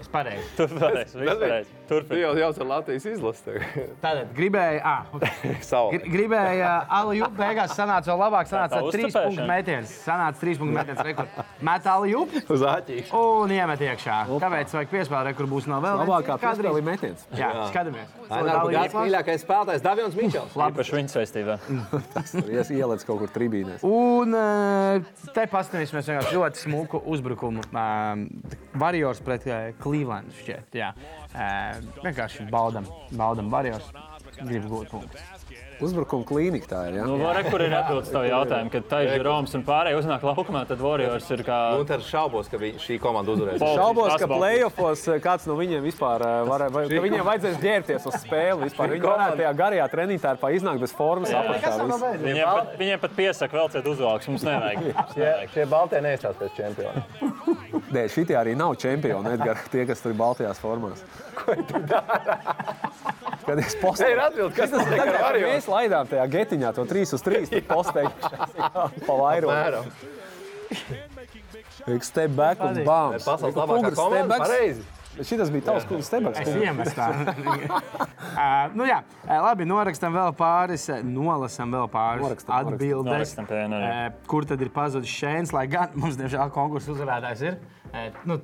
es 0.00 0.10
pareizi. 0.12 0.48
Tur 0.58 0.72
vēlreiz, 0.74 1.14
viss 1.18 1.42
pareizi. 1.42 1.77
Tu 1.88 1.94
Turpin. 1.94 2.18
jau 2.20 2.34
jau 2.36 2.48
ar 2.52 2.66
Latvijas 2.68 3.06
izlasi. 3.08 3.54
Tātad 4.04 4.32
gribēja, 4.36 4.80
ah, 4.84 5.06
okay. 5.16 5.54
Savu. 5.70 5.94
Gri- 5.94 6.10
gribēja 6.12 6.72
Alijupu, 6.98 7.32
beigās 7.38 7.72
sanāca 7.72 8.12
vēl 8.12 8.20
labāk, 8.26 8.50
sanāca 8.50 8.82
trīs 8.92 9.16
punktu 9.16 9.46
metiens. 9.48 9.94
Sanāca 10.04 10.42
trīs 10.42 10.60
punktu 10.60 10.76
metiens, 10.76 11.00
rekord. 11.06 11.38
Met 11.64 11.88
Alijupu 11.88 12.42
Uz 12.52 12.64
āķīšu. 12.68 13.22
un 13.42 13.54
iemet 13.56 13.84
iekšā. 13.88 14.18
Kāpēc 14.28 14.74
vajag 14.76 14.92
piespēlēt, 14.92 15.38
kur 15.38 15.48
būs 15.48 15.68
no 15.70 15.80
vēl? 15.84 16.02
Labākā 16.04 16.36
ir 16.68 16.84
metiens. 16.84 17.24
Jā, 17.38 17.50
skatāmies. 17.72 18.12
Gāds 18.28 18.98
mīļākais 18.98 19.46
spēlētājs 19.46 19.84
Davions 19.88 20.18
Mičels. 20.18 20.52
Īpaši 20.68 20.96
viņa 20.98 21.14
saistībā. 21.16 21.58
Es 22.58 22.70
ielicu 22.74 23.06
kaut 23.06 23.20
kur 23.22 23.30
tribīnēs. 23.32 23.84
Un 23.86 24.34
te 25.34 25.44
paskatīsimies 25.50 26.08
vienkārši 26.10 26.34
ļoti 26.36 26.62
smuku 26.64 27.00
uzbrukumu. 27.08 27.62
Um, 27.72 28.26
Warriors 28.78 29.20
pret 29.24 29.46
Cleveland 29.80 30.34
šķiet. 30.42 30.76
Vienkārši 31.34 32.48
baudam, 32.50 32.88
baudam 33.12 33.50
Warriors. 33.52 33.90
Gribu 34.38 34.68
gūt 34.76 34.92
punktus. 34.92 35.37
Uzbrukuma 35.84 36.26
klīnika 36.26 36.66
tā 36.70 36.80
ir. 36.88 36.96
Ja? 36.98 37.04
Nu, 37.06 37.16
var, 37.22 37.38
kur 37.46 37.62
ir 37.62 37.74
atbildes 37.76 38.10
tev 38.10 38.24
jautājumu, 38.26 38.72
kad 38.72 38.86
Taisa 38.90 39.18
Roms 39.22 39.54
un 39.54 39.62
pārējie 39.66 39.98
uznāk 40.00 40.24
laukumā, 40.26 40.64
tad 40.66 40.80
Warriors 40.82 41.28
ir 41.34 41.44
kā... 41.46 41.58
Un 41.78 41.86
tad 41.86 42.02
šaubos, 42.06 42.50
ka 42.50 42.58
vi- 42.58 42.74
šī 42.82 42.98
komanda 43.02 43.34
uzvarēs. 43.34 43.62
Šaubos, 43.62 44.14
ka 44.18 44.28
play-offos 44.32 45.04
eh, 45.12 45.20
kāds 45.22 45.46
no 45.46 45.54
viņiem 45.58 45.84
vispār 45.86 46.24
eh, 46.26 46.40
var, 46.48 46.66
vai, 46.74 46.84
ka 46.90 47.04
viņiem 47.04 47.24
vajadzēs 47.30 47.60
ģērbties 47.62 48.08
uz 48.10 48.18
spēli. 48.24 48.66
Vispār. 48.66 48.94
Viņi 48.96 49.06
varētu 49.06 49.38
tajā 49.42 49.52
garajā 49.62 49.88
trenītā 49.94 50.34
iznākt 50.58 50.82
bez 50.82 50.96
formas 50.98 51.30
apakšā. 51.34 51.74
Viņiem 52.24 52.44
pat, 52.44 52.74
viņiem 52.82 53.04
pat 53.06 53.16
piesaka, 53.18 53.60
velciet 53.62 53.86
uzvalks, 53.86 54.30
mums 54.32 54.46
nevajag. 54.48 54.90
Nevajag. 55.14 55.54
Šie 55.54 55.68
Baltie 55.70 56.02
neizsās 56.04 56.38
pēc 56.40 56.58
čempiona. 56.58 57.06
Nē, 57.94 58.04
šitie 58.12 58.36
arī 58.36 58.56
nav 58.58 58.74
čempioni, 58.80 59.36
Edgar, 59.38 59.62
tie, 59.72 59.86
kas 59.88 60.02
tur 60.02 60.12
ir 60.12 60.18
Baltijās 60.18 60.60
formās. 60.60 61.04
Kad 63.48 63.62
es 63.62 63.72
Te 63.72 63.78
ir 63.78 63.84
postēju, 63.86 64.18
atbildi, 64.26 64.54
kas 64.58 64.74
tas 64.74 64.84
ir? 64.84 64.98
Tagad 65.00 65.40
mēs 65.46 65.68
laidām 65.72 66.10
tajā 66.10 66.26
getiņā 66.34 66.74
to 66.76 66.84
3 66.90 67.14
uz 67.16 67.24
3 67.24 67.62
postēju 67.70 68.10
pa 69.08 69.18
vairu. 69.22 69.54
Step 72.04 72.36
back 72.36 72.60
un 72.60 72.82
bam. 72.84 73.16
Pasaules 73.16 73.56
labākā 73.56 73.94
komanda. 73.96 74.40
Pareizi. 74.44 74.84
Šis 75.18 75.50
bija 75.50 75.64
tavs 75.66 75.86
kungs, 75.88 76.06
Stebaks. 76.06 76.38
Es 76.44 76.54
iemetu 76.54 76.92
tā. 76.94 77.08
uh, 78.38 78.76
nu, 78.76 78.86
jā, 78.86 79.00
uh, 79.24 79.32
labi, 79.42 79.66
norakstam 79.66 80.14
vēl 80.14 80.34
pāris, 80.38 80.86
uh, 80.92 81.00
nolasam 81.02 81.74
vēl 81.74 81.88
pāris 81.90 82.22
Norakstam, 82.22 82.54
norakstam. 82.54 82.76
atbildes. 82.76 83.10
Norakstam 83.10 83.48
arī. 83.50 83.88
Uh, 83.88 84.28
kur 84.30 84.46
tad 84.46 84.62
ir 84.62 84.70
pazudis 84.74 85.14
Šēns, 85.18 85.54
lai 85.56 85.66
gan 85.72 85.96
mums, 85.98 86.18
diemžēl, 86.20 86.52
konkursu 86.54 86.94
uzvarētājs 86.94 87.46
ir? 87.48 87.58
Uh, 87.88 88.20
nu, 88.30 88.38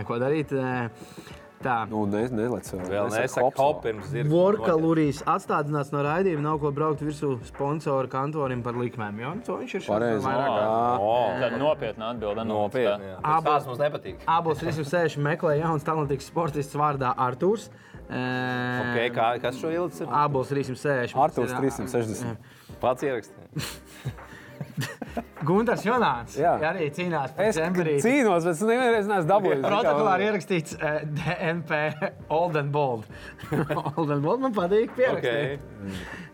neko 0.00 0.18
darīt. 0.22 0.56
Uh, 0.56 1.44
tā. 1.62 1.76
Nu, 1.90 2.04
ne, 2.06 2.22
nelec 2.28 2.68
vēl. 2.72 3.08
Nesaka 3.10 3.48
vēl. 3.56 3.74
pirms 3.82 4.10
zirga. 4.12 4.30
Vorkalurijas 4.32 5.22
atstādināts 5.26 5.92
no 5.94 6.02
raidījuma, 6.06 6.42
nav 6.42 6.58
ko 6.62 6.72
braukt 6.76 7.00
virsū 7.02 7.36
sponsoru 7.48 8.08
kantorim 8.12 8.62
par 8.62 8.74
likmēm. 8.74 9.18
Jo? 9.22 9.32
To 9.46 9.58
viņš 9.62 9.74
ir 9.80 9.86
Pareizi. 9.88 10.24
vairāk. 10.26 11.00
O, 11.00 11.14
Tāda 11.40 11.58
nopietna 11.62 12.10
atbilde. 12.14 12.44
Nopietni. 12.46 13.10
jā. 13.12 13.18
Abas- 13.22 13.64
Tas 13.64 13.66
mums 13.66 13.78
nepatīk. 13.78 14.16
Abos 14.26 14.58
306 14.58 15.16
meklē 15.16 15.58
jauns 15.62 15.82
talantīgs 15.84 16.28
sportists 16.30 16.74
vārdā 16.76 17.14
Artūrs. 17.16 17.68
Okay, 18.06 19.10
kā, 19.10 19.32
kas 19.42 19.56
šo 19.58 19.70
ilgs 19.74 20.00
ir? 20.00 20.06
Abos 20.10 20.48
360. 20.52 21.16
Artūrs 21.18 21.50
Ir, 21.50 21.58
360. 21.58 22.36
Pats 22.80 23.02
ierakstījis. 23.02 23.72
Gunārs. 25.46 25.84
Jā, 26.36 26.54
arī 26.70 26.88
cīnās 26.94 27.32
par 27.36 27.46
Es 27.48 27.56
čempionātu. 27.56 28.02
cīnos, 28.04 28.44
bet 28.46 28.54
es 28.56 28.62
nevienreiz 28.66 29.10
neesmu 29.10 29.30
dabūjis. 29.30 29.62
Protokolā 29.64 30.14
ir 30.18 30.24
ierakstīts 30.30 30.76
uh, 30.76 31.00
DNP 31.18 31.82
Old 32.36 32.56
and 32.60 32.72
Bold. 32.74 33.06
Old 33.96 34.10
and 34.10 34.24
Bold 34.26 34.40
man 34.46 34.56
patīk 34.56 34.92
pierakstīt. 34.98 35.62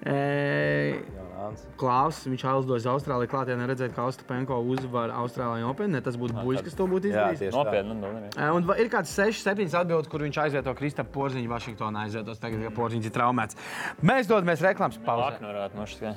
Okay. 0.02 1.20
Jānis. 1.42 1.62
Klaus, 1.80 2.18
viņš 2.28 2.42
aizdodas 2.46 2.84
Austrālijā, 2.86 3.30
klātienē 3.32 3.66
redzēt, 3.70 3.94
ka 3.96 4.04
Austrapenko 4.06 4.60
uzvar 4.72 5.10
Austrālijā 5.22 5.66
Open. 5.68 5.90
Ne 5.94 6.00
tas 6.04 6.18
būtu 6.20 6.36
buļs, 6.38 6.62
kas 6.66 6.76
to 6.78 6.86
būtu 6.90 7.10
izdarījis. 7.10 7.40
tieši 7.42 7.54
tā. 7.54 7.64
Nopietna 7.64 7.96
atbilde. 7.96 8.30
Eh, 8.36 8.50
Un 8.52 8.68
ir 8.78 8.90
kāds 8.92 9.14
6, 9.16 9.42
7 9.42 9.74
atbildes, 9.82 10.10
kur 10.12 10.22
viņš 10.22 10.38
aizvieto 10.44 10.74
Kristapu 10.78 11.14
Porziņu 11.18 11.50
Vašingtonā. 11.50 12.06
Aizvietos 12.06 12.38
tagad, 12.42 12.62
ka 12.68 12.74
Porziņš 12.78 13.10
ir 13.10 13.16
traumēts. 13.16 13.58
Mēs 14.02 14.30
dodamies 14.30 14.62
reklāmas 14.62 15.00
pauzē. 15.02 15.34
Aknorāt, 15.34 15.74
no 15.74 15.86
šis. 15.90 16.14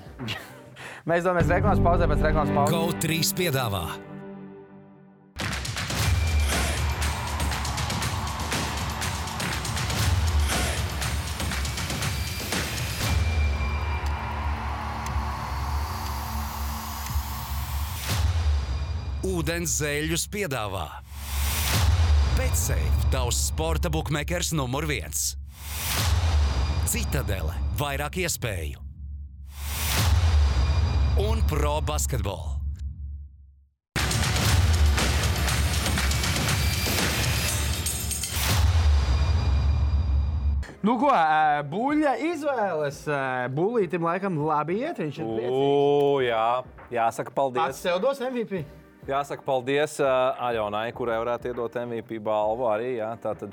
Mēs 1.09 1.25
dodamies 1.25 1.51
reklāmas 1.51 1.83
pauzē, 1.85 2.09
pēc 2.11 2.27
reklāmas 2.29 2.53
pauzes. 2.55 2.75
GO3 2.75 3.33
piedāvā 3.39 3.85
Ūdens 19.25 19.79
zēļus 19.81 20.27
piedāvā 20.29 20.85
Betsafe, 22.35 23.09
tavs 23.13 23.39
sporta 23.47 23.89
buklets 23.89 24.51
numur 24.53 24.85
viens. 24.89 25.33
Citadele, 26.91 27.55
vairāk 27.79 28.19
iespēju 28.21 28.84
un 31.17 31.39
pro 31.47 31.81
basketbolu. 31.81 32.55
Nu, 40.85 40.99
ko, 41.01 41.09
buļļa 41.71 42.11
izvēles. 42.29 42.97
Bulītam 43.55 44.03
laikam 44.05 44.35
labi 44.45 44.81
iet. 44.83 44.99
Viņš 45.01 45.15
ir 45.17 45.29
priecīgs. 45.31 45.55
O, 45.55 46.19
jā, 46.21 46.43
jāsaka 46.93 47.33
paldies. 47.33 47.79
sev 47.81 47.97
dos 48.03 48.21
MVP. 48.21 48.61
Jāsaka 49.05 49.43
paldies 49.45 49.99
uh, 50.01 50.33
Aļonai, 50.47 50.87
kurai 50.97 51.19
varētu 51.21 51.51
iedot 51.51 51.75
MVP 51.77 52.17
balvu 52.25 52.65
arī 52.65 52.95
jā, 52.95 53.11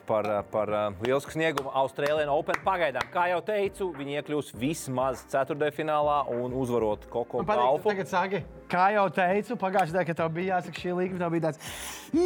par, 0.09 0.29
par 0.49 0.71
uh, 0.73 1.03
lielisku 1.05 1.35
sniegumu 1.35 1.69
Austrālijā 1.77 2.33
Open. 2.33 2.57
Pagaidām, 2.65 3.05
kā 3.13 3.27
jau 3.35 3.43
teicu, 3.45 3.91
viņi 3.99 4.17
iekļūs 4.23 4.49
vismaz 4.57 5.27
ceturtdaļfinālā 5.29 6.23
un 6.39 6.57
uzvarot 6.57 7.05
Koko 7.13 7.45
Alfu. 7.45 7.91
tagad 7.91 8.09
saki, 8.09 8.41
kā 8.73 8.87
jau 8.97 9.05
teicu, 9.13 9.57
pagājušajā 9.61 9.93
gadā, 9.99 10.05
kad 10.09 10.17
tev 10.23 10.31
bija 10.37 10.57
jāsaka 10.57 10.81
šī 10.81 10.95
līnija, 10.97 11.19
tev 11.21 11.35
bija 11.35 11.45
tāds- 11.49 11.59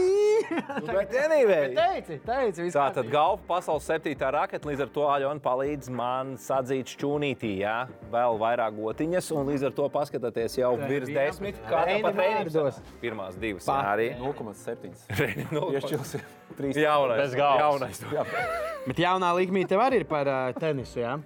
Bet 0.86 1.12
anyway. 1.14 1.74
teici, 1.74 2.16
teici, 2.26 2.62
viss 2.64 2.76
Tātad 2.76 3.04
kārtībā. 3.06 3.12
galva 3.12 3.38
pasaules 3.48 3.86
septītā 3.86 4.30
raketa, 4.34 4.66
līdz 4.70 4.82
ar 4.86 4.90
to 4.94 5.04
Aļona 5.10 5.40
palīdz 5.44 5.90
man 5.94 6.34
sadzīt 6.42 6.90
šķūnītī, 6.96 7.52
jā, 7.62 7.76
vēl 8.12 8.38
vairāk 8.42 8.76
gotiņas, 8.78 9.30
un 9.36 9.46
līdz 9.50 9.66
ar 9.70 9.76
to 9.78 9.88
paskatieties 9.94 10.58
jau 10.58 10.72
virs 10.80 11.08
vienam- 11.08 11.30
desmit. 11.30 11.60
Kā 11.70 11.84
Reini 11.86 12.02
tāpat 12.02 12.20
Reinim 12.22 12.48
vārdos. 12.50 12.80
Pirmās 13.02 13.38
divas, 13.40 13.66
jā, 13.66 13.78
arī. 13.94 14.08
0,7. 14.18 14.94
Reinim 15.20 15.48
nulle. 15.52 15.80
Piešķilsim 15.80 16.20
3. 16.60 16.74
Jaunais, 16.82 17.18
Bez 17.22 17.34
galvas. 17.34 18.00
jaunais. 18.02 18.86
Bet 18.86 18.96
jaunā 19.02 19.32
līnija 19.38 19.68
tev 19.74 19.80
arī 19.86 20.02
ir 20.02 20.04
par 20.04 20.26
uh, 20.30 20.52
tenisu. 20.58 21.00
Jā? 21.02 21.16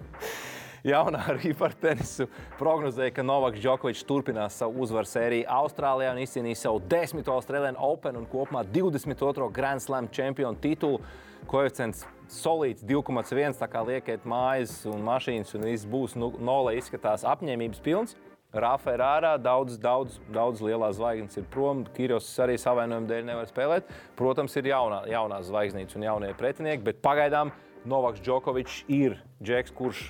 Jaunā 0.87 1.19
arī 1.35 1.53
par 1.57 1.75
tenisu 1.77 2.25
prognozēja, 2.59 3.13
ka 3.13 3.25
Novaks 3.25 3.61
Džokovičs 3.61 4.05
turpinās 4.09 4.57
savu 4.57 4.81
uzvaru 4.85 5.09
sēriju 5.09 5.49
Austrālijā 5.61 6.13
un 6.15 6.21
izcīnīs 6.23 6.63
savu 6.65 6.81
10. 6.89 7.21
Austrālijas 7.29 7.77
Open 7.85 8.17
un 8.17 8.25
kopumā 8.29 8.63
22. 8.65 9.51
Grand 9.53 9.83
Slam 9.83 10.09
čempionu 10.09 10.57
titulu. 10.61 11.01
Koeficients 11.49 12.05
solīts 12.31 12.85
2,1. 12.87 13.57
Tā 13.59 13.69
kā 13.69 13.85
liekat 13.85 14.25
mājas 14.29 14.79
un 14.89 15.01
mašīnas 15.05 15.53
un 15.57 15.65
viss 15.69 15.89
būs 15.89 16.17
nu, 16.17 16.31
nulē, 16.41 16.75
izskatās 16.79 17.25
apņēmības 17.29 17.81
pilns. 17.85 18.17
Rafa 18.51 18.97
ir 18.97 19.01
ārā, 19.05 19.35
daudz, 19.39 19.77
daudz, 19.79 20.17
daudz 20.33 20.59
lielās 20.65 20.97
zvaigznes 20.97 21.39
ir 21.39 21.45
prom. 21.53 21.85
Kiros 21.95 22.27
arī 22.43 22.57
savainojuma 22.59 23.07
dēļ 23.07 23.27
nevar 23.29 23.47
spēlēt. 23.47 23.93
Protams, 24.19 24.57
ir 24.59 24.73
jaunā, 24.73 25.05
jaunās 25.13 25.47
zvaigznītes 25.47 25.95
un 25.95 26.07
jaunie 26.09 26.33
pretinieki, 26.37 26.83
bet 26.89 26.99
pagaidām 27.05 27.53
Novaks 27.87 28.21
Džokovičs 28.25 28.83
ir 28.91 29.15
džeks, 29.41 29.71
kurš 29.77 30.09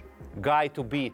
to 0.75 0.83
beat 0.83 1.13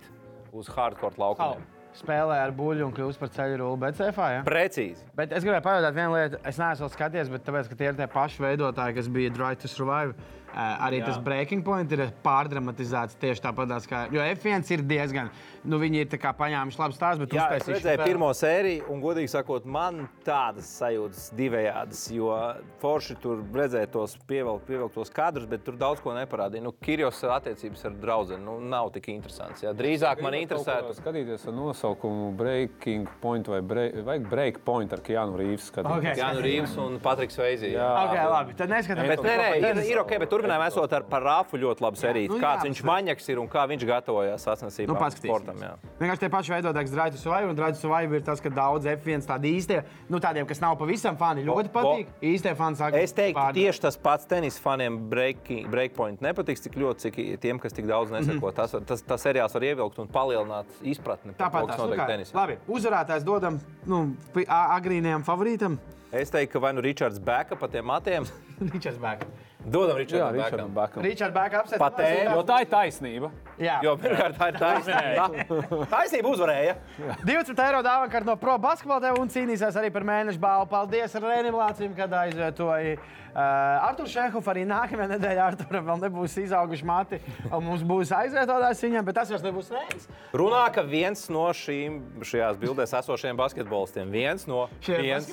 uz 0.53 0.70
hardcore 0.70 1.18
laukumiem. 1.18 1.65
Spēlē 1.97 2.36
ar 2.43 2.51
buļbuļsu 2.53 2.86
un 2.86 2.93
kļūst 2.93 3.18
par 3.18 3.32
ceļu 3.34 3.57
rulli 3.57 3.80
BCF. 3.82 4.20
Ja? 4.30 4.41
Precīzi. 4.45 5.07
Bet 5.18 5.32
es 5.34 5.41
gribēju 5.45 5.63
pajautāt 5.65 5.95
vienu 5.97 6.13
lietu. 6.13 6.38
Es 6.45 6.59
neesmu 6.61 6.89
skatījies, 6.93 7.32
bet 7.34 7.45
tāpēc, 7.47 7.72
ka 7.72 7.78
tie 7.80 7.88
ir 7.89 7.97
tie 7.97 8.07
paši 8.13 8.43
veidotāji, 8.43 8.97
kas 8.99 9.09
bija 9.15 9.34
Drive 9.34 9.63
to 9.63 9.72
Survive. 9.72 10.13
Uh, 10.47 10.87
arī 10.87 11.01
Jā. 11.01 11.05
tas 11.05 11.17
breaking 11.21 11.63
point 11.63 11.91
ir 11.91 12.11
pārdramatizēts 12.23 13.17
tieši 13.19 13.43
tāpat 13.43 13.87
kā. 13.87 14.05
Jo 14.11 14.21
F1 14.21 14.71
ir 14.71 14.83
diezgan. 14.87 15.29
Nu, 15.67 15.77
viņi 15.77 16.05
ir 16.05 16.07
paņēmuši 16.07 16.79
labu 16.79 16.95
stāstu, 16.95 17.25
bet 17.25 17.35
Jā, 17.35 17.47
es 17.57 17.67
redzēju 17.67 17.99
vēl- 17.99 18.07
pirmo 18.07 18.29
sēriju, 18.33 18.89
un, 18.89 19.01
godīgi 19.01 19.29
sakot, 19.29 19.65
man 19.65 20.07
tādas 20.23 20.69
sajūtas 20.79 21.33
divējādas. 21.35 22.05
Jo 22.15 22.55
forši 22.79 23.17
tur 23.19 23.43
redzēja 23.53 23.91
tos 23.91 24.17
pievilkt, 24.27 24.65
pievilktos 24.65 25.11
kadrus, 25.11 25.45
bet 25.45 25.65
tur 25.65 25.75
daudz 25.75 25.99
ko 26.01 26.11
neparādīja. 26.15 26.63
Nu, 26.63 26.71
Kirijos 26.71 27.21
attiecības 27.23 27.85
ar 27.85 27.91
draugu 27.91 28.37
nu, 28.39 28.59
nav 28.59 28.91
tik 28.95 29.09
interesants. 29.13 29.61
Jā. 29.61 29.73
Drīzāk 29.77 30.21
man 30.23 30.33
interesētu. 30.33 30.95
Skatīties 30.97 31.47
ar 31.47 31.53
nosaukumu 31.53 32.31
Breaking 32.37 33.07
Point 33.21 33.47
vai 33.47 33.61
break, 33.61 33.93
vajag 34.07 34.29
Break 34.29 34.59
Point 34.65 34.93
ar 34.93 34.99
Keanu 35.05 35.37
Reeves. 35.37 35.69
skatīties. 35.71 35.97
Ok. 35.97 36.17
Jānis 36.17 36.43
Rīvs 36.45 36.77
un 36.81 36.99
Patriks 37.03 37.37
Veizī. 37.39 37.73
Jā. 37.75 37.87
Ok, 38.05 38.15
labi. 38.31 38.55
Tad 38.57 38.71
neskatāmies. 38.73 39.13
Bet, 39.13 39.25
nē, 39.25 39.35
nē, 39.37 39.49
ir, 39.61 39.81
ir 39.91 40.01
ok, 40.01 40.13
bet 40.23 40.36
turpinājumā 40.38 40.67
esot 40.71 40.93
ar 40.93 41.03
par 41.03 41.21
Rāfu 41.23 41.57
ļoti 41.59 41.81
labu 41.81 41.97
sēriju. 41.97 42.29
Nu, 42.29 42.38
jā, 42.38 42.41
Kāds 42.41 42.63
bet- 42.63 42.71
viņš 42.71 42.81
maņaks 42.83 43.29
ir 43.29 43.39
un 43.39 43.47
kā 43.47 43.67
viņš 43.67 43.85
gatavojas 43.88 44.45
sacensībām 44.45 44.95
Nu, 44.99 45.09
sportam. 45.09 45.55
jā. 45.57 45.73
Vienkārši 45.99 46.19
tie 46.19 46.29
paši 46.29 46.51
veidotāji, 46.55 46.91
Drive 46.91 47.11
to 47.11 47.17
Survive. 47.17 47.49
Un 47.49 47.55
to 47.55 47.73
Survive 47.73 48.13
ir 48.15 48.21
tas, 48.21 48.39
ka 48.41 48.49
daudz 48.49 48.85
F1 48.85 49.25
tādi 49.27 49.55
īstie, 49.57 49.83
nu 50.09 50.19
tādiem, 50.19 50.47
kas 50.47 50.59
nav 50.61 50.77
pavisam 50.77 51.17
fani, 51.17 51.43
ļoti 51.43 51.69
patīk. 51.69 52.07
Īstie 52.21 52.55
fani 52.55 52.75
saka, 52.75 52.95
Es 52.97 53.11
teiktu, 53.13 53.35
pārdod. 53.39 53.55
tieši 53.55 53.79
tas 53.81 53.97
pats 53.97 54.25
tenis 54.25 54.59
faniem 54.59 55.09
breakpoint 55.09 56.19
nepatiks 56.21 56.61
tik 56.61 56.73
ļoti, 56.73 56.97
cik 57.11 57.39
tiem, 57.41 57.59
kas 57.59 57.73
tik 57.73 57.85
daudz 57.85 58.11
neseko. 58.11 58.53
Tas, 58.53 58.71
var- 58.73 58.81
tas, 58.81 59.01
tas 59.01 59.23
seriāls 59.23 59.53
var 59.53 59.61
ievilkt 59.61 59.99
un 59.99 60.07
palielināt 60.07 60.65
izpratni 60.83 61.33
Tāpat 61.38 61.67
tās 61.67 61.77
notiek 61.77 62.07
tenisā. 62.07 62.33
Labi, 62.33 62.57
uzvarētājs 62.67 63.23
dodam 63.23 63.59
nu, 63.85 64.15
agrīnajam 64.35 65.23
favorītam. 65.25 65.77
Es 66.11 66.29
teiktu, 66.31 66.53
ka 66.53 66.59
vai 66.59 66.71
nu 66.73 66.81
Ričards 66.81 67.19
Bēka 67.19 67.57
pa 67.59 67.67
tiem 67.67 67.83
matiem, 67.85 68.25
Ričards 68.73 68.97
Bēka. 68.97 69.25
Dodam 69.74 69.99
Ričardam 69.99 70.38
Bēkam. 70.38 70.74
Bekam. 70.78 71.03
Ričards 71.05 71.36
Bēka 71.36 71.61
apsēst. 71.63 71.82
Pa 71.82 71.89
tēmu, 71.93 72.38
Jo 72.38 72.43
tā 72.47 72.61
ir 72.63 72.72
taisnība. 72.72 73.32
Jā. 73.59 73.78
Jo 73.86 73.95
pirmkārt, 73.99 74.38
tā 74.38 74.49
ir 74.51 74.59
taisnība. 74.63 75.86
Taisnība 75.91 76.34
uzvarēja. 76.34 76.78
20 77.26 77.63
eiro 77.68 77.84
dāvana 77.86 78.24
no 78.28 78.38
Pro 78.39 78.57
basketbola 78.61 79.03
tev 79.07 79.22
un 79.22 79.32
cīnīsies 79.34 79.80
arī 79.80 79.91
par 79.93 80.05
mēnešu 80.07 80.41
balvu. 80.41 80.70
Paldies 80.72 81.15
Renim 81.22 81.57
Lācim, 81.57 81.95
kad 81.97 82.13
aizvietoja 82.22 82.97
uh, 82.97 83.88
Artur 83.88 84.09
Šehov. 84.11 84.45
Arī 84.51 84.63
nākamajā 84.70 85.11
nedēļā 85.15 85.47
Arturam 85.51 85.88
vēl 85.89 86.03
nebūs 86.05 86.38
izauguši 86.43 86.88
mati. 86.88 87.20
Mums 87.51 87.84
būs 87.88 88.13
aizvietotājs 88.15 88.84
viņam, 88.88 89.07
bet 89.07 89.20
tas 89.20 89.34
vairs 89.34 89.45
nebūs 89.45 89.72
reizes. 89.74 90.07
Runā, 90.38 90.63
ka 90.74 90.86
viens 90.88 91.26
no 91.34 91.47
šīm 91.55 91.99
šajās 92.28 92.61
bildēs 92.61 92.95
esošiem 93.01 93.38
basketbolistiem, 93.39 94.11
viens 94.13 94.47
no, 94.49 94.68
viens, 94.88 95.32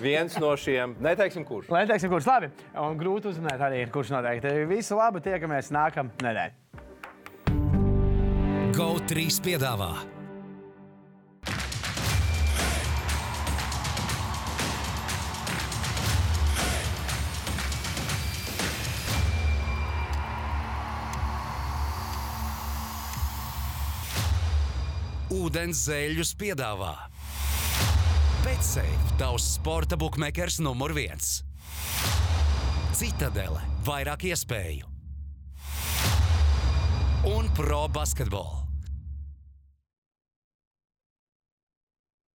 viens 0.00 0.38
no 0.42 0.54
šiem, 0.58 0.96
neteiksim 1.04 1.46
kurš. 1.46 1.70
Lai 1.72 1.84
teiksim, 1.90 2.12
kurš 2.12 2.28
labi. 2.28 2.50
Un 2.80 2.98
grūti 3.00 3.30
uzzināt, 3.44 3.60
arī 3.60 3.84
kurš 3.92 4.12
noteikti. 4.14 4.66
Visu 4.68 4.96
labu, 4.96 5.20
tiekamies 5.20 5.70
nākamā 5.74 6.10
nedēļa. 6.24 6.52
GO3 8.74 9.40
piedāvā. 9.44 9.92
Ūdens 25.34 25.80
zēļus 25.86 26.34
piedāvā. 26.38 26.94
Pēc 28.44 28.62
sevis 28.74 29.16
tavs 29.18 29.46
sporta 29.56 29.96
buklets 29.98 30.60
numur 30.62 30.94
viens. 30.94 31.42
Citadele, 32.94 33.62
vairāk 33.86 34.28
iespēju 34.30 34.94
un 37.24 37.48
pro 37.56 37.88
basketbolu. 37.88 38.63